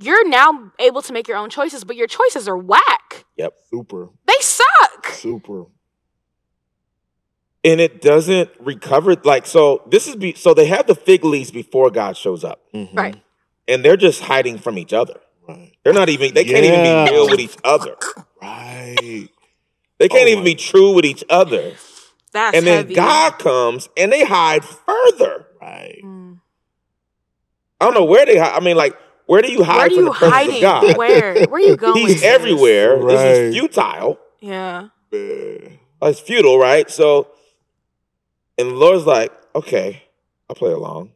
you're 0.00 0.28
now 0.28 0.72
able 0.78 1.02
to 1.02 1.12
make 1.12 1.28
your 1.28 1.36
own 1.36 1.50
choices, 1.50 1.84
but 1.84 1.96
your 1.96 2.06
choices 2.06 2.48
are 2.48 2.56
whack. 2.56 3.24
Yep. 3.36 3.54
Super, 3.70 4.08
They 4.26 4.34
suck. 4.40 5.06
super. 5.08 5.64
And 7.64 7.80
it 7.80 8.00
doesn't 8.00 8.50
recover 8.60 9.14
like 9.24 9.44
so 9.44 9.82
this 9.90 10.06
is 10.06 10.16
be 10.16 10.34
so 10.34 10.54
they 10.54 10.66
have 10.66 10.86
the 10.86 10.94
fig 10.94 11.24
leaves 11.24 11.50
before 11.50 11.90
God 11.90 12.16
shows 12.16 12.44
up. 12.44 12.60
Mhm. 12.72 12.94
Right. 12.96 13.16
And 13.66 13.84
they're 13.84 13.96
just 13.96 14.22
hiding 14.22 14.58
from 14.58 14.78
each 14.78 14.92
other. 14.92 15.20
Right. 15.48 15.72
They're 15.84 15.92
not 15.92 16.08
even 16.08 16.34
they 16.34 16.44
can't 16.44 16.64
even 16.64 16.80
be 17.06 17.12
real 17.12 17.28
with 17.28 17.40
each 17.40 17.56
other. 17.64 17.96
Right. 18.40 19.28
They 19.98 20.08
can't 20.08 20.24
Oh 20.28 20.30
even 20.30 20.38
my- 20.44 20.50
be 20.50 20.54
true 20.54 20.92
with 20.92 21.04
each 21.04 21.24
other. 21.28 21.74
That's 22.32 22.56
and 22.56 22.66
then 22.66 22.76
heavy. 22.84 22.94
God 22.94 23.38
comes 23.38 23.88
and 23.96 24.12
they 24.12 24.24
hide 24.24 24.64
further. 24.64 25.46
Right. 25.60 26.00
Mm. 26.04 26.38
I 27.80 27.84
don't 27.84 27.94
know 27.94 28.04
where 28.04 28.24
they 28.24 28.38
hide. 28.38 28.54
I 28.56 28.60
mean, 28.60 28.76
like, 28.76 28.96
where 29.28 29.42
do 29.42 29.52
you 29.52 29.62
hide 29.62 29.76
Where 29.76 29.84
are 29.84 29.90
from 29.90 29.98
you 29.98 30.04
the 30.04 30.10
hiding? 30.12 30.54
of 30.56 30.60
God? 30.62 30.96
Where? 30.96 31.46
Where 31.46 31.60
are 31.60 31.60
you 31.60 31.76
going? 31.76 31.96
He's 31.96 32.14
this? 32.14 32.24
everywhere. 32.24 32.98
This 33.04 33.38
is 33.38 33.54
futile. 33.54 34.18
Yeah. 34.40 34.88
Man. 35.12 35.78
It's 36.00 36.20
futile, 36.20 36.58
right? 36.58 36.90
So, 36.90 37.28
and 38.56 38.68
the 38.70 38.74
Lord's 38.74 39.04
like, 39.04 39.30
okay, 39.54 40.02
I'll 40.48 40.56
play 40.56 40.72
along. 40.72 41.12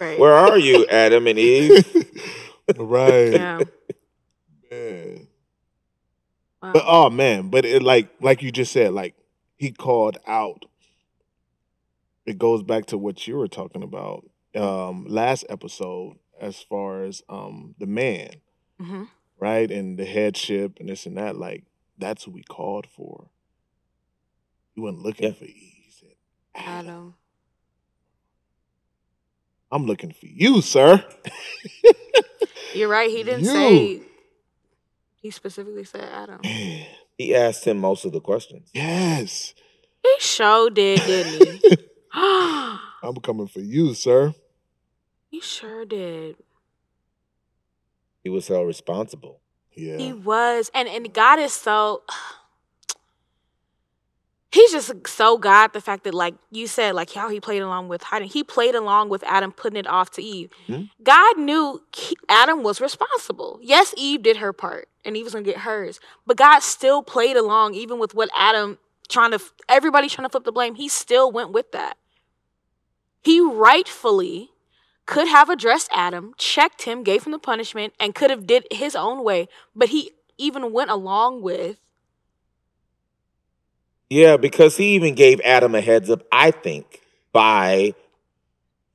Right. 0.00 0.18
Where 0.18 0.32
are 0.32 0.58
you, 0.58 0.86
Adam 0.88 1.28
and 1.28 1.38
Eve? 1.38 1.86
right. 2.76 3.32
Yeah. 3.32 3.60
Man. 4.70 5.28
Wow. 6.62 6.72
But 6.72 6.82
oh 6.86 7.10
man, 7.10 7.50
but 7.50 7.66
it 7.66 7.82
like 7.82 8.08
like 8.20 8.42
you 8.42 8.50
just 8.50 8.72
said, 8.72 8.92
like 8.92 9.14
he 9.56 9.70
called 9.70 10.16
out. 10.26 10.64
It 12.24 12.38
goes 12.38 12.62
back 12.62 12.86
to 12.86 12.98
what 12.98 13.28
you 13.28 13.36
were 13.36 13.46
talking 13.46 13.82
about 13.82 14.24
um 14.56 15.04
last 15.06 15.44
episode 15.50 16.16
as 16.40 16.60
far 16.62 17.02
as 17.02 17.22
um 17.28 17.74
the 17.78 17.86
man, 17.86 18.30
hmm 18.80 19.04
right? 19.38 19.70
And 19.70 19.98
the 19.98 20.04
headship 20.06 20.78
and 20.80 20.88
this 20.88 21.06
and 21.06 21.16
that, 21.18 21.36
like 21.36 21.64
that's 21.98 22.26
what 22.26 22.34
we 22.34 22.42
called 22.42 22.86
for. 22.86 23.30
He 24.74 24.80
wasn't 24.80 25.02
looking 25.02 25.26
Yeah. 25.26 25.32
for 25.32 25.44
Eve. 25.44 25.52
He 25.84 25.90
said, 25.90 26.14
Adam, 26.54 26.78
Adam. 26.88 27.14
I'm 29.72 29.86
looking 29.86 30.12
for 30.12 30.26
you, 30.26 30.60
sir. 30.62 31.04
You're 32.74 32.88
right. 32.88 33.10
He 33.10 33.22
didn't 33.22 33.44
You. 33.44 33.52
say 33.52 34.00
He 35.20 35.30
specifically 35.30 35.84
said 35.84 36.04
Adam. 36.04 36.40
Man, 36.42 36.86
He 37.18 37.34
asked 37.34 37.64
him 37.66 37.78
most 37.78 38.04
of 38.04 38.12
the 38.12 38.20
questions. 38.20 38.70
yes. 38.74 39.54
He 40.02 40.14
sure 40.20 40.70
did, 40.70 41.06
didn't 41.06 41.32
he? 41.32 41.62
I'm 42.14 43.16
coming 43.22 43.48
for 43.48 43.60
you, 43.60 43.94
sir. 43.94 44.34
He 45.36 45.42
sure 45.42 45.84
did. 45.84 46.36
He 48.24 48.30
was 48.30 48.48
held 48.48 48.66
responsible. 48.66 49.40
Yeah. 49.74 49.98
He 49.98 50.14
was, 50.14 50.70
and 50.74 50.88
and 50.88 51.12
God 51.12 51.38
is 51.38 51.52
so. 51.52 52.02
He's 54.50 54.72
just 54.72 55.06
so 55.06 55.36
God. 55.36 55.74
The 55.74 55.82
fact 55.82 56.04
that, 56.04 56.14
like 56.14 56.34
you 56.50 56.66
said, 56.66 56.94
like 56.94 57.12
how 57.12 57.28
he 57.28 57.38
played 57.38 57.60
along 57.60 57.88
with 57.88 58.02
hiding, 58.02 58.28
he 58.28 58.42
played 58.42 58.74
along 58.74 59.10
with 59.10 59.22
Adam 59.24 59.52
putting 59.52 59.76
it 59.76 59.86
off 59.86 60.10
to 60.12 60.22
Eve. 60.22 60.48
Mhm. 60.68 60.88
God 61.02 61.36
knew 61.36 61.82
he- 61.94 62.16
Adam 62.30 62.62
was 62.62 62.80
responsible. 62.80 63.58
Yes, 63.62 63.92
Eve 63.98 64.22
did 64.22 64.38
her 64.38 64.54
part, 64.54 64.88
and 65.04 65.18
Eve 65.18 65.24
was 65.24 65.34
gonna 65.34 65.44
get 65.44 65.58
hers, 65.58 66.00
but 66.24 66.38
God 66.38 66.60
still 66.60 67.02
played 67.02 67.36
along, 67.36 67.74
even 67.74 67.98
with 67.98 68.14
what 68.14 68.30
Adam 68.34 68.78
trying 69.10 69.32
to. 69.32 69.40
Everybody 69.68 70.08
trying 70.08 70.24
to 70.24 70.30
flip 70.30 70.44
the 70.44 70.52
blame. 70.52 70.76
He 70.76 70.88
still 70.88 71.30
went 71.30 71.50
with 71.52 71.72
that. 71.72 71.98
He 73.22 73.40
rightfully 73.40 74.52
could 75.06 75.28
have 75.28 75.48
addressed 75.48 75.88
Adam, 75.92 76.34
checked 76.36 76.82
him, 76.82 77.02
gave 77.02 77.24
him 77.24 77.32
the 77.32 77.38
punishment, 77.38 77.94
and 78.00 78.14
could 78.14 78.30
have 78.30 78.46
did 78.46 78.66
his 78.70 78.94
own 78.96 79.24
way. 79.24 79.48
But 79.74 79.88
he 79.90 80.12
even 80.38 80.72
went 80.72 80.90
along 80.90 81.42
with 81.42 81.78
Yeah, 84.08 84.36
because 84.36 84.76
he 84.76 84.94
even 84.94 85.14
gave 85.14 85.40
Adam 85.44 85.74
a 85.74 85.80
heads 85.80 86.10
up, 86.10 86.22
I 86.30 86.50
think, 86.50 87.00
by 87.32 87.94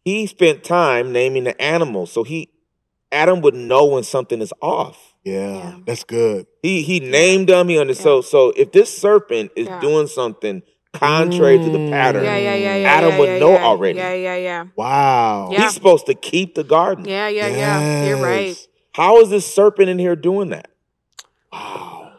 he 0.06 0.26
spent 0.28 0.64
time 0.64 1.12
naming 1.12 1.44
the 1.44 1.60
animals. 1.62 2.12
So 2.12 2.24
he 2.24 2.50
Adam 3.12 3.42
would 3.42 3.56
know 3.56 3.86
when 3.86 4.04
something 4.04 4.42
is 4.42 4.54
off. 4.62 5.14
yeah, 5.24 5.56
Yeah. 5.58 5.76
that's 5.86 6.04
good. 6.04 6.48
He 6.64 6.82
he 6.82 7.00
named 7.00 7.50
them, 7.50 7.68
he 7.70 7.78
understood. 7.78 8.04
So 8.04 8.22
so 8.22 8.50
if 8.56 8.72
this 8.72 8.96
serpent 8.96 9.52
is 9.56 9.68
Yeah. 9.68 9.80
doing 9.82 10.08
something 10.08 10.64
contrary 10.94 11.58
to 11.58 11.64
the 11.70 11.78
Mm. 11.78 11.90
pattern, 11.92 12.24
yeah, 12.26 12.38
yeah, 12.38 12.56
yeah, 12.56 12.76
yeah. 12.76 12.90
Adam 12.90 13.10
yeah, 13.12 13.20
would 13.20 13.30
yeah, 13.30 13.40
know 13.40 13.52
yeah. 13.54 13.64
already. 13.64 13.98
Yeah, 14.00 14.14
yeah, 14.14 14.36
yeah, 14.38 14.66
Wow. 14.76 15.50
Yeah. 15.52 15.64
he's 15.64 15.74
supposed 15.74 16.06
to 16.08 16.14
keep 16.14 16.56
the 16.56 16.64
garden. 16.64 17.06
yeah, 17.06 17.28
yeah, 17.30 17.48
yeah. 17.48 18.06
You're 18.08 18.18
right. 18.22 18.56
How 18.94 19.20
is 19.22 19.30
this 19.30 19.52
serpent 19.54 19.90
in 19.90 19.98
here 20.00 20.16
doing 20.16 20.50
that? 20.50 20.70
Wow. 21.52 22.12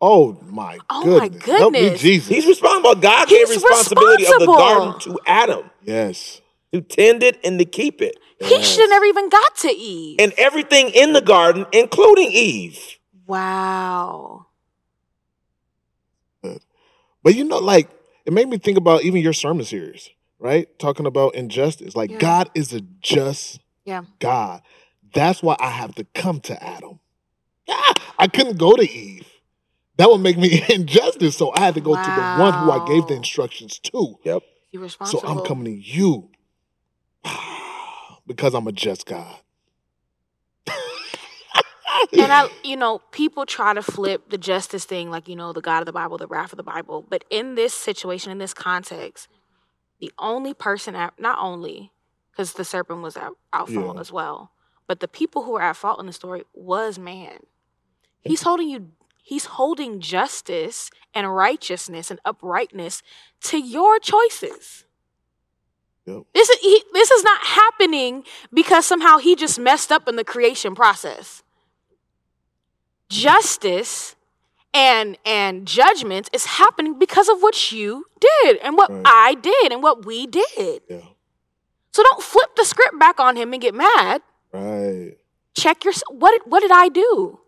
Oh 0.00 0.38
my 0.50 0.78
Oh 0.90 1.18
my 1.18 1.28
goodness. 1.28 1.58
Help 1.58 1.72
me. 1.72 1.96
Jesus. 1.96 2.28
He's 2.28 2.46
responsible. 2.46 2.94
God 2.96 3.28
He's 3.28 3.38
gave 3.38 3.56
responsibility 3.62 4.24
of 4.26 4.40
the 4.40 4.46
garden 4.46 4.98
to 5.00 5.18
Adam 5.26 5.70
yes. 5.84 6.40
to 6.72 6.80
tend 6.80 7.22
it 7.22 7.38
and 7.44 7.58
to 7.58 7.64
keep 7.64 8.02
it. 8.02 8.18
He 8.40 8.56
Yes. 8.56 8.66
should 8.72 8.80
have 8.80 8.90
never 8.90 9.04
even 9.04 9.28
got 9.28 9.56
to 9.58 9.68
Eve. 9.70 10.16
And 10.18 10.32
everything 10.36 10.88
in 10.90 11.12
the 11.12 11.20
garden, 11.20 11.66
including 11.72 12.32
Eve. 12.32 12.98
wow. 13.26 14.41
But 17.22 17.34
you 17.34 17.44
know, 17.44 17.58
like 17.58 17.90
it 18.26 18.32
made 18.32 18.48
me 18.48 18.58
think 18.58 18.78
about 18.78 19.04
even 19.04 19.20
your 19.20 19.32
sermon 19.32 19.64
series, 19.64 20.10
right? 20.38 20.68
Talking 20.78 21.06
about 21.06 21.34
injustice. 21.34 21.96
Like 21.96 22.10
Yeah. 22.10 22.18
God 22.18 22.50
is 22.54 22.72
a 22.72 22.80
just 22.80 23.60
Yeah. 23.84 24.04
God. 24.18 24.62
That's 25.14 25.42
why 25.42 25.56
I 25.60 25.70
have 25.70 25.94
to 25.96 26.04
come 26.14 26.40
to 26.42 26.62
Adam. 26.62 27.00
Ah, 27.68 28.14
I 28.18 28.28
couldn't 28.28 28.58
go 28.58 28.74
to 28.76 28.90
Eve. 28.90 29.28
That 29.98 30.08
would 30.08 30.20
make 30.20 30.38
me 30.38 30.64
injustice. 30.68 31.36
So 31.36 31.52
I 31.54 31.60
had 31.60 31.74
to 31.74 31.80
go 31.80 31.94
to 31.94 32.10
the 32.10 32.40
one 32.40 32.54
who 32.54 32.70
I 32.70 32.78
gave 32.86 33.06
the 33.06 33.14
instructions 33.14 33.78
to. 33.80 34.16
Yep. 34.24 34.42
He 34.70 34.78
So 34.78 34.82
responsible. 34.82 35.28
I'm 35.28 35.40
coming 35.40 35.64
to 35.66 35.72
you 35.72 36.30
because 38.26 38.54
I'm 38.54 38.66
a 38.66 38.72
just 38.72 39.06
God. 39.06 39.36
And 42.12 42.32
I, 42.32 42.48
you 42.64 42.76
know, 42.76 42.98
people 43.10 43.46
try 43.46 43.74
to 43.74 43.82
flip 43.82 44.30
the 44.30 44.38
justice 44.38 44.84
thing, 44.84 45.10
like 45.10 45.28
you 45.28 45.36
know, 45.36 45.52
the 45.52 45.60
God 45.60 45.80
of 45.80 45.86
the 45.86 45.92
Bible, 45.92 46.18
the 46.18 46.26
wrath 46.26 46.52
of 46.52 46.56
the 46.56 46.62
Bible. 46.62 47.04
But 47.08 47.24
in 47.30 47.54
this 47.54 47.74
situation, 47.74 48.32
in 48.32 48.38
this 48.38 48.54
context, 48.54 49.28
the 50.00 50.12
only 50.18 50.54
person 50.54 50.94
at 50.94 51.18
not 51.18 51.38
only 51.38 51.92
because 52.30 52.54
the 52.54 52.64
serpent 52.64 53.02
was 53.02 53.16
out, 53.16 53.36
out 53.52 53.68
fault 53.68 53.94
Yeah. 53.96 54.00
as 54.00 54.10
well, 54.10 54.52
but 54.86 55.00
the 55.00 55.08
people 55.08 55.44
who 55.44 55.52
were 55.52 55.62
at 55.62 55.76
fault 55.76 56.00
in 56.00 56.06
the 56.06 56.12
story 56.12 56.42
was 56.54 56.98
man. 56.98 57.40
He's 58.22 58.42
holding 58.42 58.68
you. 58.68 58.90
He's 59.24 59.44
holding 59.44 60.00
justice 60.00 60.90
and 61.14 61.32
righteousness 61.32 62.10
and 62.10 62.18
uprightness 62.24 63.02
to 63.42 63.58
your 63.58 63.98
choices. 64.00 64.84
Yep. 66.06 66.22
This 66.34 66.48
is 66.48 66.58
he, 66.60 66.82
this 66.92 67.10
is 67.10 67.22
not 67.22 67.40
happening 67.42 68.24
because 68.52 68.84
somehow 68.84 69.18
he 69.18 69.36
just 69.36 69.58
messed 69.60 69.92
up 69.92 70.08
in 70.08 70.16
the 70.16 70.24
creation 70.24 70.74
process. 70.74 71.42
Justice 73.12 74.16
and 74.74 75.18
and 75.24 75.66
judgment 75.66 76.30
is 76.32 76.46
happening 76.46 76.98
because 76.98 77.28
of 77.28 77.40
what 77.42 77.72
you 77.72 78.06
did 78.20 78.56
and 78.62 78.76
what 78.76 78.90
Right. 78.90 79.02
I 79.04 79.34
did 79.34 79.72
and 79.72 79.82
what 79.82 80.06
we 80.06 80.26
did. 80.26 80.82
Yeah. 80.88 81.02
So 81.92 82.02
don't 82.02 82.22
flip 82.22 82.56
the 82.56 82.64
script 82.64 82.98
back 82.98 83.20
on 83.20 83.36
him 83.36 83.52
and 83.52 83.60
get 83.60 83.74
mad. 83.74 84.22
Right. 84.52 85.16
Check 85.54 85.84
your 85.84 85.92
what 86.10 86.30
did, 86.32 86.50
what 86.50 86.60
did 86.60 86.70
I 86.72 86.88
do? 86.88 87.38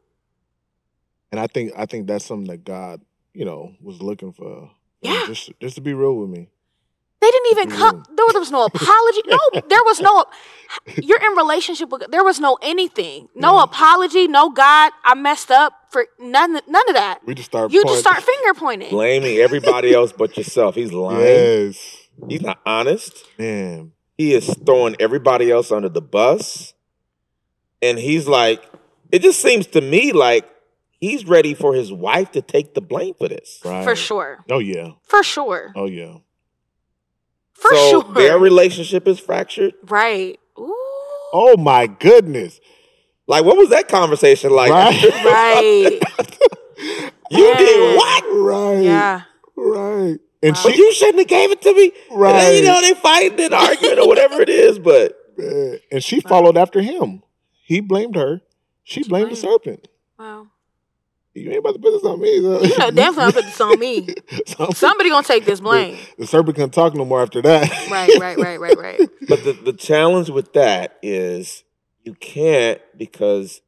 And 1.33 1.41
I 1.41 1.47
think 1.47 1.73
I 1.77 1.87
think 1.87 2.07
that's 2.07 2.25
something 2.27 2.49
that 2.49 2.65
God, 2.65 3.01
you 3.33 3.45
know, 3.45 3.73
was 3.81 4.03
looking 4.03 4.33
for. 4.33 4.71
Yeah. 5.01 5.25
Just 5.27 5.51
just 5.61 5.75
to 5.77 5.81
be 5.81 5.95
real 5.95 6.17
with 6.17 6.29
me. 6.29 6.49
They 7.25 7.31
didn't 7.31 7.51
even 7.53 7.71
come. 7.71 8.03
Mm. 8.03 8.17
There 8.17 8.41
was 8.41 8.51
no 8.51 8.65
apology. 8.65 9.23
No, 9.27 9.39
there 9.67 9.83
was 9.85 9.99
no. 10.01 10.27
You're 11.03 11.23
in 11.25 11.35
relationship 11.39 11.89
with. 11.89 12.11
There 12.11 12.23
was 12.23 12.39
no 12.39 12.59
anything. 12.61 13.29
No 13.35 13.55
Yeah. 13.57 13.63
apology. 13.63 14.29
No 14.29 14.51
God. 14.51 14.93
I 15.05 15.15
messed 15.15 15.51
up 15.51 15.73
for 15.91 16.07
none. 16.19 16.53
None 16.53 16.89
of 16.89 16.95
that. 16.95 17.21
We 17.25 17.35
just 17.35 17.49
start 17.49 17.73
You 17.73 17.83
just 17.85 18.01
start 18.01 18.23
finger 18.23 18.53
pointing. 18.53 18.91
Blaming 18.91 19.39
everybody 19.39 19.95
else 19.95 20.13
but 20.13 20.37
yourself. 20.37 20.75
He's 20.75 20.93
lying. 20.93 21.21
Yes. 21.21 21.97
He's 22.29 22.43
not 22.43 22.59
honest. 22.67 23.25
Man. 23.39 23.93
He 24.19 24.35
is 24.35 24.55
throwing 24.67 24.95
everybody 25.01 25.51
else 25.51 25.73
under 25.73 25.89
the 25.89 26.03
bus. 26.03 26.75
And 27.81 27.99
he's 27.99 28.29
like, 28.29 28.63
it 29.11 29.23
just 29.23 29.41
seems 29.41 29.67
to 29.69 29.81
me 29.81 30.13
like 30.13 30.45
he's 31.01 31.25
ready 31.25 31.55
for 31.55 31.73
his 31.75 31.91
wife 31.91 32.33
to 32.33 32.43
take 32.43 32.75
the 32.75 32.83
blame 32.83 33.15
for 33.15 33.29
this. 33.29 33.61
Right. 33.65 33.83
For 33.83 33.97
sure. 33.97 34.45
Oh 34.51 34.59
yeah. 34.59 34.91
For 35.05 35.23
sure. 35.23 35.73
Oh 35.75 35.87
yeah. 35.87 36.19
For 37.55 37.75
so 37.75 38.03
sure. 38.03 38.15
their 38.15 38.39
relationship 38.39 39.07
is 39.09 39.19
fractured. 39.19 39.75
right. 39.87 40.39
Ooh. 40.59 40.75
Oh 41.37 41.57
my 41.59 41.87
goodness. 41.87 42.61
Like, 43.27 43.45
what 43.45 43.57
was 43.57 43.71
that 43.71 43.89
conversation 43.89 44.51
like? 44.53 44.71
Right. 44.71 45.03
Right. 45.25 46.01
you 47.31 47.47
Yeah. 47.49 47.59
did 47.59 47.97
what? 47.97 48.25
Right. 48.37 48.83
yeah. 48.83 49.23
Right. 49.57 50.19
And 50.43 50.55
Wow. 50.57 50.63
But 50.63 50.75
she 50.75 50.79
you 50.79 50.93
shouldn't 50.93 51.19
have 51.21 51.27
gave 51.29 51.51
it 51.51 51.63
to 51.63 51.73
me. 51.75 51.93
And 52.11 52.23
then, 52.23 52.55
you 52.63 52.69
know, 52.69 52.81
they 52.83 52.93
fighting 52.95 53.41
and 53.41 53.55
arguing 53.55 53.99
or 53.99 54.07
whatever 54.07 54.43
it 54.43 54.49
is. 54.51 54.79
But 54.79 55.17
and 55.91 56.05
she 56.05 56.21
followed 56.21 56.57
after 56.57 56.83
him. 56.83 57.23
He 57.65 57.81
blamed 57.81 58.15
her. 58.15 58.43
She 58.83 59.03
She 59.03 59.09
blamed 59.09 59.31
the 59.33 59.37
serpent. 59.37 59.89
Wow. 60.19 60.49
You 61.35 61.49
ain't 61.51 61.59
about 61.59 61.73
to 61.75 61.79
put 61.81 61.91
this 61.91 62.05
on 62.05 62.21
me. 62.21 62.41
So. 62.41 62.63
Yeah, 62.63 62.91
definitely 62.91 63.25
I'll 63.25 63.33
put 63.33 63.45
this 63.45 63.61
on 63.61 63.79
me. 63.79 64.09
So- 64.47 64.71
Somebody 64.73 65.11
gonna 65.11 65.27
take 65.27 65.45
this 65.45 65.61
blame. 65.61 65.99
The 66.19 66.27
serpent 66.27 66.57
can't 66.57 66.73
talk 66.73 66.95
no 66.95 67.05
more 67.05 67.23
after 67.23 67.43
that. 67.43 67.71
Right. 67.91 68.11
Right. 68.21 68.39
Right. 68.39 68.61
Right. 68.61 68.79
Right. 68.79 69.01
but 69.29 69.43
the, 69.45 69.53
the 69.53 69.73
challenge 69.73 70.31
with 70.31 70.53
that 70.53 70.97
is 71.03 71.65
you 72.05 72.15
can't 72.15 72.81
because 72.97 73.61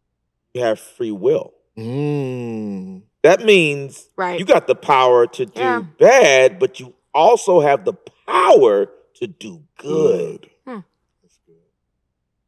you 0.55 0.63
have 0.63 0.79
free 0.79 1.11
will. 1.11 1.53
Mm. 1.77 3.03
That 3.23 3.45
means 3.45 4.09
Right. 4.17 4.39
you 4.39 4.45
got 4.47 4.67
the 4.69 4.75
power 4.77 5.27
to 5.27 5.47
do 5.47 5.61
Yeah. 5.61 5.81
bad, 5.99 6.59
but 6.59 6.79
you 6.79 6.95
also 7.13 7.61
have 7.61 7.85
the 7.85 7.95
power 8.27 8.87
to 9.17 9.27
do 9.27 9.63
good. 9.79 10.49
Hmm. 10.67 10.81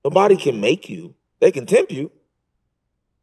Nobody 0.05 0.37
can 0.37 0.61
make 0.61 0.89
you. 0.89 1.15
They 1.41 1.51
can 1.51 1.67
tempt 1.67 1.91
you, 1.93 2.11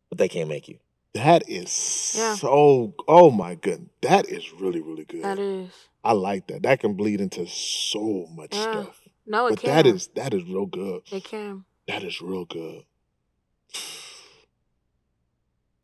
but 0.10 0.18
they 0.18 0.28
can't 0.28 0.50
make 0.50 0.68
you. 0.68 0.78
That 1.16 1.50
is 1.50 2.14
Yeah. 2.18 2.36
so. 2.36 2.94
Oh 3.08 3.32
my 3.32 3.56
goodness, 3.56 3.90
that 4.02 4.28
is 4.28 4.52
really 4.52 4.82
really 4.82 5.06
good. 5.06 5.24
That 5.24 5.40
is. 5.40 5.72
I 6.04 6.12
like 6.12 6.48
that. 6.48 6.64
That 6.64 6.82
can 6.82 6.96
bleed 6.96 7.22
into 7.22 7.48
so 7.48 8.28
much 8.36 8.54
Yeah. 8.54 8.72
stuff. 8.84 9.02
No, 9.26 9.48
it 9.48 9.52
But 9.52 9.60
can. 9.62 9.70
that 9.70 9.88
is 9.88 10.08
that 10.16 10.34
is 10.34 10.44
real 10.44 10.66
good. 10.66 11.04
It 11.12 11.24
can. 11.24 11.64
That 11.88 12.04
is 12.04 12.22
real 12.22 12.44
good. 12.44 12.84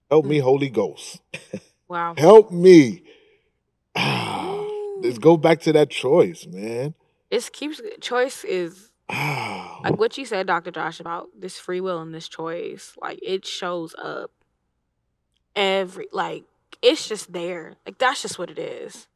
Help 0.10 0.26
me, 0.26 0.40
Holy 0.40 0.70
Ghost. 0.70 1.22
Wow. 1.88 2.16
Help 2.18 2.52
me. 2.52 3.04
Ah, 3.96 4.68
let's 5.02 5.18
go 5.18 5.38
back 5.38 5.62
to 5.62 5.72
that 5.72 5.90
choice, 5.90 6.46
man. 6.46 6.94
It 7.30 7.50
keeps 7.54 7.80
choice 8.02 8.44
is 8.44 8.92
like 9.10 9.98
what 9.98 10.18
you 10.18 10.26
said, 10.26 10.48
Dr. 10.48 10.72
Josh, 10.72 11.00
about 11.00 11.30
this 11.40 11.58
free 11.58 11.80
will 11.80 12.02
and 12.02 12.14
this 12.14 12.28
choice. 12.28 12.94
Like 13.02 13.20
it 13.24 13.46
shows 13.46 13.96
up 13.98 14.32
every 15.56 16.08
like 16.12 16.44
it's 16.82 17.08
just 17.08 17.32
there. 17.34 17.76
Like 17.86 17.98
that's 17.98 18.22
just 18.22 18.40
what 18.40 18.50
it 18.50 18.60
is. 18.60 19.08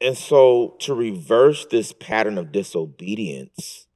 And 0.00 0.16
so 0.18 0.76
to 0.80 0.94
reverse 0.94 1.66
this 1.66 1.92
pattern 1.92 2.36
of 2.38 2.50
disobedience, 2.50 3.86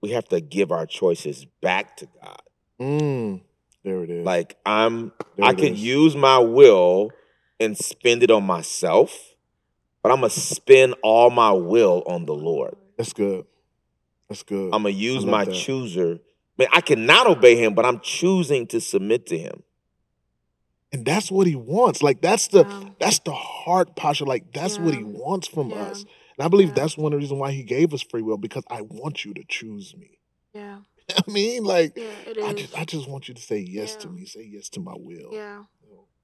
we 0.00 0.10
have 0.10 0.28
to 0.28 0.40
give 0.40 0.70
our 0.70 0.86
choices 0.86 1.44
back 1.60 1.96
to 1.98 2.06
God. 2.22 2.42
mm, 2.80 3.40
There 3.82 4.04
it 4.04 4.10
is. 4.10 4.24
Like 4.24 4.56
I'm 4.64 5.12
There 5.36 5.46
I 5.46 5.52
it 5.52 5.58
could 5.58 5.72
is. 5.72 5.82
use 5.82 6.14
my 6.16 6.38
will 6.38 7.10
and 7.58 7.76
spend 7.76 8.22
it 8.22 8.30
on 8.30 8.44
myself, 8.44 9.16
but 10.02 10.12
I'm 10.12 10.18
gonna 10.18 10.30
spend 10.30 10.94
all 11.02 11.30
my 11.30 11.52
will 11.52 12.02
on 12.06 12.26
the 12.26 12.34
Lord. 12.34 12.76
That's 12.96 13.12
good. 13.12 13.44
That's 14.28 14.42
good. 14.44 14.72
I'm 14.72 14.82
gonna 14.84 14.90
use 14.90 15.26
my 15.26 15.44
that. 15.44 15.52
chooser. 15.52 16.20
Man, 16.56 16.68
I 16.72 16.80
cannot 16.80 17.26
obey 17.26 17.56
him, 17.56 17.74
but 17.74 17.84
I'm 17.84 17.98
choosing 18.00 18.66
to 18.68 18.80
submit 18.80 19.26
to 19.26 19.38
him. 19.38 19.64
And 20.94 21.04
that's 21.04 21.30
what 21.30 21.46
he 21.46 21.56
wants. 21.56 22.02
Like 22.02 22.20
that's 22.22 22.48
the 22.48 22.64
Yeah. 22.66 22.88
that's 23.00 23.18
the 23.18 23.32
heart 23.34 23.96
posture. 23.96 24.24
Like 24.24 24.52
that's 24.52 24.78
what 24.78 24.94
he 24.94 25.02
wants 25.02 25.48
from 25.48 25.70
Yeah. 25.70 25.76
us. 25.86 26.04
And 26.38 26.44
I 26.44 26.48
believe 26.48 26.68
Yeah. 26.68 26.74
that's 26.74 26.96
one 26.96 27.12
of 27.12 27.18
the 27.18 27.22
reasons 27.24 27.40
why 27.40 27.50
he 27.52 27.62
gave 27.64 27.92
us 27.92 28.00
free 28.02 28.22
will 28.22 28.38
because 28.38 28.64
I 28.70 28.80
want 28.82 29.24
you 29.24 29.34
to 29.34 29.44
choose 29.48 29.94
me. 29.96 30.18
Yeah. 30.54 30.80
I 31.10 31.30
mean, 31.30 31.64
like 31.64 31.92
Yeah. 31.96 32.44
I 32.48 32.52
just 32.54 32.78
I 32.78 32.84
just 32.84 33.08
want 33.08 33.28
you 33.28 33.34
to 33.34 33.42
say 33.42 33.58
yes 33.58 33.96
to 33.96 34.08
me. 34.08 34.24
Say 34.24 34.44
yes 34.50 34.68
to 34.70 34.80
my 34.80 34.94
will. 34.96 35.30
yeah. 35.32 35.64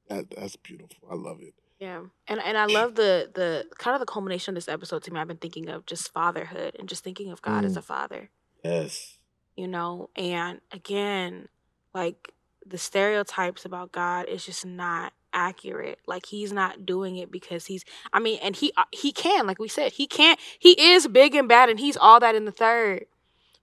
That 0.08 0.30
that's 0.30 0.56
beautiful. 0.56 1.08
I 1.10 1.14
love 1.16 1.40
it. 1.42 1.54
Yeah, 1.78 2.02
and 2.28 2.40
and 2.40 2.58
I 2.58 2.66
love 2.66 2.94
the 2.94 3.30
the 3.34 3.64
kind 3.78 3.94
of 3.94 4.00
the 4.00 4.06
culmination 4.12 4.52
of 4.52 4.56
this 4.56 4.68
episode 4.68 5.02
to 5.04 5.10
me. 5.12 5.18
I've 5.20 5.28
been 5.28 5.36
thinking 5.38 5.68
of 5.68 5.86
just 5.86 6.12
fatherhood 6.12 6.76
and 6.78 6.88
just 6.88 7.02
thinking 7.04 7.30
of 7.32 7.40
God 7.42 7.64
as 7.64 7.74
Mm. 7.74 7.78
a 7.78 7.82
father, 7.82 8.30
Yes. 8.64 9.18
you 9.56 9.66
know. 9.68 10.10
And 10.16 10.60
again, 10.72 11.48
like 11.94 12.32
the 12.66 12.78
stereotypes 12.78 13.64
about 13.64 13.92
God 13.92 14.28
is 14.28 14.44
just 14.44 14.64
not 14.66 15.12
accurate. 15.32 15.98
Like 16.06 16.26
he's 16.26 16.52
not 16.52 16.86
doing 16.86 17.16
it 17.16 17.30
because 17.30 17.66
he's. 17.66 17.84
I 18.12 18.20
mean, 18.20 18.38
and 18.42 18.56
he 18.56 18.72
uh, 18.76 18.84
he 18.92 19.12
can, 19.12 19.46
like 19.46 19.58
we 19.58 19.68
said, 19.68 19.92
he 19.92 20.06
can't. 20.06 20.38
He 20.58 20.92
is 20.92 21.08
big 21.08 21.34
and 21.34 21.48
bad, 21.48 21.68
and 21.68 21.80
he's 21.80 21.96
all 21.96 22.20
that 22.20 22.34
in 22.34 22.44
the 22.44 22.52
third. 22.52 23.06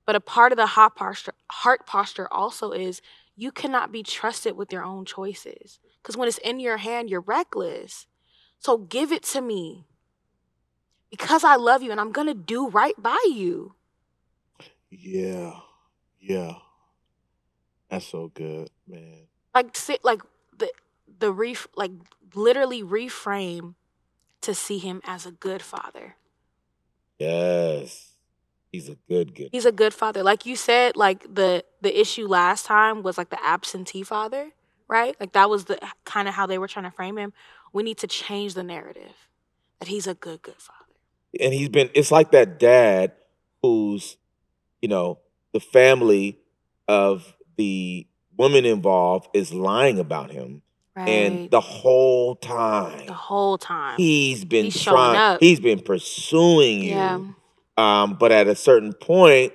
But 0.06 0.16
a 0.16 0.22
part 0.22 0.52
of 0.54 0.58
the 0.58 0.68
heart 0.68 0.96
posture, 0.96 1.34
heart 1.52 1.86
posture 1.86 2.32
also 2.32 2.72
is 2.72 3.02
you 3.36 3.52
cannot 3.52 3.92
be 3.92 4.04
trusted 4.04 4.56
with 4.56 4.72
your 4.72 4.84
own 4.84 5.06
choices. 5.06 5.80
Because 6.02 6.18
when 6.18 6.28
it's 6.28 6.40
in 6.40 6.60
your 6.60 6.78
hand, 6.78 7.10
you're 7.10 7.22
reckless. 7.22 8.08
So 8.60 8.78
give 8.78 9.12
it 9.12 9.24
to 9.24 9.42
me. 9.42 9.86
Because 11.12 11.44
I 11.44 11.56
love 11.56 11.84
you 11.84 11.92
and 11.92 12.00
I'm 12.02 12.14
to 12.14 12.34
do 12.34 12.70
right 12.70 12.96
by 12.98 13.20
you. 13.28 13.76
Yeah. 14.90 15.54
Yeah. 16.20 16.54
That's 17.90 18.06
so 18.08 18.32
good, 18.34 18.70
man. 18.88 19.28
Like 19.54 19.76
sit 19.76 20.04
like 20.04 20.22
the 20.58 20.72
the 21.20 21.32
ref 21.32 21.68
like 21.76 21.92
literally 22.36 22.84
reframe 22.84 23.76
to 24.42 24.54
see 24.54 24.78
him 24.78 25.02
as 25.06 25.26
a 25.26 25.32
good 25.32 25.62
father. 25.62 26.16
Yes. 27.20 28.14
He's 28.72 28.90
a 28.90 28.96
good, 29.10 29.34
good. 29.34 29.50
He's 29.52 29.66
a 29.66 29.72
good 29.72 29.94
father. 29.94 30.24
Like 30.24 30.46
you 30.46 30.56
said, 30.56 30.96
like 30.98 31.24
the 31.34 31.64
the 31.82 32.00
issue 32.00 32.28
last 32.28 32.66
time 32.66 33.02
was 33.02 33.18
like 33.18 33.30
the 33.30 33.44
absentee 33.44 34.04
father, 34.04 34.52
right? 34.88 35.16
Like 35.20 35.32
that 35.32 35.50
was 35.50 35.66
the 35.66 35.80
kind 36.04 36.28
of 36.28 36.34
how 36.34 36.46
they 36.46 36.58
were 36.58 36.68
trying 36.68 36.86
to 36.86 36.92
frame 36.92 37.18
him. 37.18 37.34
We 37.74 37.84
need 37.84 37.98
to 38.00 38.08
change 38.08 38.54
the 38.54 38.64
narrative 38.64 39.30
that 39.80 39.88
he's 39.88 40.06
a 40.08 40.14
good 40.14 40.42
good 40.42 40.60
father. 40.60 40.78
and 41.40 41.54
he's 41.54 41.70
been 41.70 41.90
it's 41.94 42.12
like 42.12 42.32
that 42.32 42.60
dad 42.60 43.14
who's 43.62 44.18
you 44.82 44.90
know 44.90 45.20
the 45.54 45.60
family 45.60 46.40
of 46.88 47.36
the 47.58 48.08
woman 48.38 48.66
involved 48.66 49.28
is 49.34 49.54
lying 49.54 50.00
about 50.00 50.32
him 50.32 50.62
Right. 50.96 51.10
and 51.10 51.52
the 51.52 51.62
whole 51.62 52.36
time 52.36 53.06
the 53.06 53.14
whole 53.14 53.60
time. 53.60 53.98
he's 53.98 54.44
been 54.44 54.66
He's 54.66 54.82
showing 54.82 54.96
trying 54.96 55.16
up. 55.36 55.40
he's 55.40 55.60
been 55.60 55.80
pursuing 55.80 56.82
you 56.82 56.90
yeah. 56.90 57.20
um 57.78 58.16
but 58.20 58.32
at 58.32 58.48
a 58.48 58.56
certain 58.56 58.94
point 58.94 59.54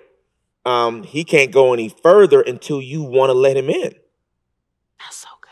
um 0.64 1.02
he 1.02 1.24
can't 1.24 1.50
go 1.50 1.72
any 1.72 1.88
further 1.88 2.40
until 2.42 2.80
you 2.80 3.02
want 3.02 3.30
to 3.30 3.34
let 3.34 3.56
him 3.56 3.70
in 3.70 3.92
That's 5.00 5.16
so 5.16 5.28
good. 5.40 5.50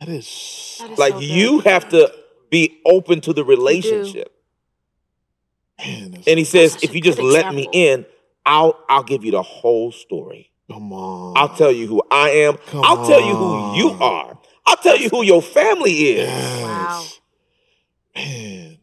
That 0.00 0.08
is, 0.08 0.78
That 0.80 0.90
is 0.92 0.98
like 0.98 1.12
so 1.12 1.18
good. 1.20 1.28
you 1.28 1.58
have 1.60 1.86
to 1.90 2.10
be 2.50 2.80
open 2.86 3.20
to 3.22 3.34
the 3.34 3.44
relationship 3.44 4.32
man, 5.78 6.14
and 6.26 6.38
he 6.38 6.44
says 6.44 6.78
if 6.82 6.94
you 6.94 7.02
just 7.02 7.18
good 7.18 7.30
let 7.30 7.54
me 7.54 7.68
in 7.72 8.06
i'll 8.46 8.78
i'll 8.88 9.02
give 9.02 9.22
you 9.22 9.32
the 9.32 9.42
whole 9.42 9.92
story 9.92 10.50
come 10.70 10.92
on. 10.92 11.36
I'll 11.36 11.56
tell 11.56 11.72
you 11.72 11.86
who 11.86 12.02
I 12.10 12.30
am. 12.30 12.56
Come 12.66 12.84
I'll 12.84 13.06
tell 13.06 13.20
you 13.20 13.34
who 13.34 13.74
you 13.76 13.90
are. 14.00 14.38
I'll 14.66 14.76
tell 14.76 14.96
you 14.96 15.08
who 15.08 15.22
your 15.22 15.42
family 15.42 15.92
is. 15.92 16.28
Yes. 16.28 16.62
Wow. 16.62 17.04
Man. 18.16 18.78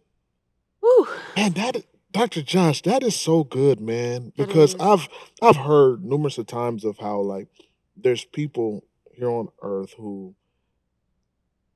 Woo. 0.81 1.07
Man, 1.35 1.53
that 1.53 1.85
Dr. 2.11 2.41
Josh, 2.41 2.81
that 2.83 3.03
is 3.03 3.15
so 3.15 3.43
good, 3.43 3.79
man. 3.79 4.33
Because. 4.35 4.75
I've 4.79 5.07
I've 5.41 5.55
heard 5.55 6.03
numerous 6.03 6.37
of 6.37 6.47
times 6.47 6.83
of 6.83 6.97
how 6.97 7.19
like 7.21 7.47
there's 7.95 8.25
people 8.25 8.83
here 9.13 9.29
on 9.29 9.49
earth 9.61 9.93
who 9.97 10.35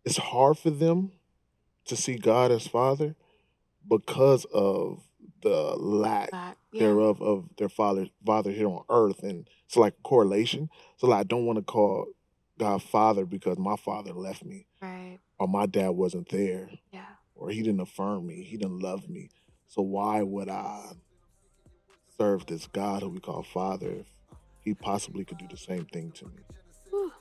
it's 0.03 0.17
hard 0.17 0.57
for 0.57 0.69
them 0.69 1.11
to 1.85 1.95
see 1.95 2.15
God 2.17 2.51
as 2.51 2.67
Father 2.67 3.15
because 3.89 4.45
of 4.53 5.03
the 5.41 5.75
lack 5.77 6.31
That- 6.31 6.57
yeah. 6.71 6.79
thereof 6.87 7.21
of 7.21 7.49
their 7.57 7.69
father 7.69 8.07
father 8.25 8.51
here 8.51 8.67
on 8.67 8.83
earth 8.89 9.23
and 9.23 9.47
it's 9.67 9.75
like 9.77 9.93
a 9.97 10.01
correlation. 10.03 10.69
So 10.97 11.07
like 11.07 11.19
I 11.19 11.23
don't 11.23 11.45
want 11.45 11.57
to 11.57 11.63
call 11.63 12.05
God 12.59 12.81
father 12.83 13.25
because 13.25 13.57
my 13.57 13.75
father 13.75 14.13
left 14.13 14.43
me 14.45 14.67
Right. 14.81 15.19
or 15.39 15.47
my 15.47 15.65
dad 15.65 15.89
wasn't 15.89 16.29
there 16.29 16.69
Yeah. 16.91 17.05
or 17.35 17.49
he 17.49 17.61
didn't 17.61 17.81
affirm 17.81 18.27
me, 18.27 18.43
he 18.43 18.57
didn't 18.57 18.79
love 18.79 19.09
me. 19.09 19.29
So 19.67 19.81
why 19.81 20.21
would 20.21 20.47
I 20.49 20.91
serve 22.17 22.45
this 22.45 22.67
God 22.67 23.01
who 23.03 23.09
we 23.09 23.19
call 23.19 23.43
Father 23.43 23.89
if 23.89 24.05
he 24.61 24.73
possibly 24.73 25.25
could 25.25 25.37
do 25.37 25.47
the 25.49 25.57
same 25.57 25.85
thing 25.85 26.11
to 26.13 26.25
me? 26.25 26.43
Woo. 26.93 27.11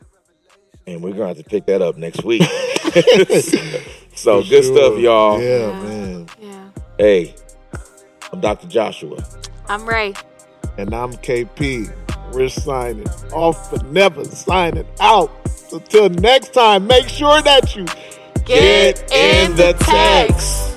And 0.86 1.02
we're 1.02 1.12
gonna 1.12 1.28
have 1.28 1.38
to 1.38 1.44
pick 1.44 1.66
that 1.66 1.82
up 1.82 1.96
next 1.96 2.22
week. 2.22 2.42
so 4.14 4.42
For 4.42 4.48
good 4.48 4.64
sure. 4.64 4.76
stuff, 4.76 4.98
y'all. 4.98 5.40
Yeah, 5.40 5.70
Yeah. 5.70 5.82
man. 5.82 6.26
Yeah. 6.40 6.68
Hey, 6.98 7.34
I'm 8.32 8.40
Dr. 8.40 8.68
Joshua. 8.68 9.24
I'm 9.68 9.86
Ray. 9.88 10.14
And 10.78 10.94
I'm 10.94 11.12
KP. 11.14 12.03
We're 12.34 12.48
signing 12.48 13.06
off 13.32 13.70
but 13.70 13.86
never 13.86 14.24
signing 14.24 14.86
out. 15.00 15.30
So 15.48 15.78
till 15.78 16.08
next 16.08 16.52
time, 16.52 16.86
make 16.86 17.08
sure 17.08 17.40
that 17.42 17.76
you 17.76 17.86
Get, 18.44 19.10
in 19.12 19.56
the 19.56 19.72
text. 19.78 20.73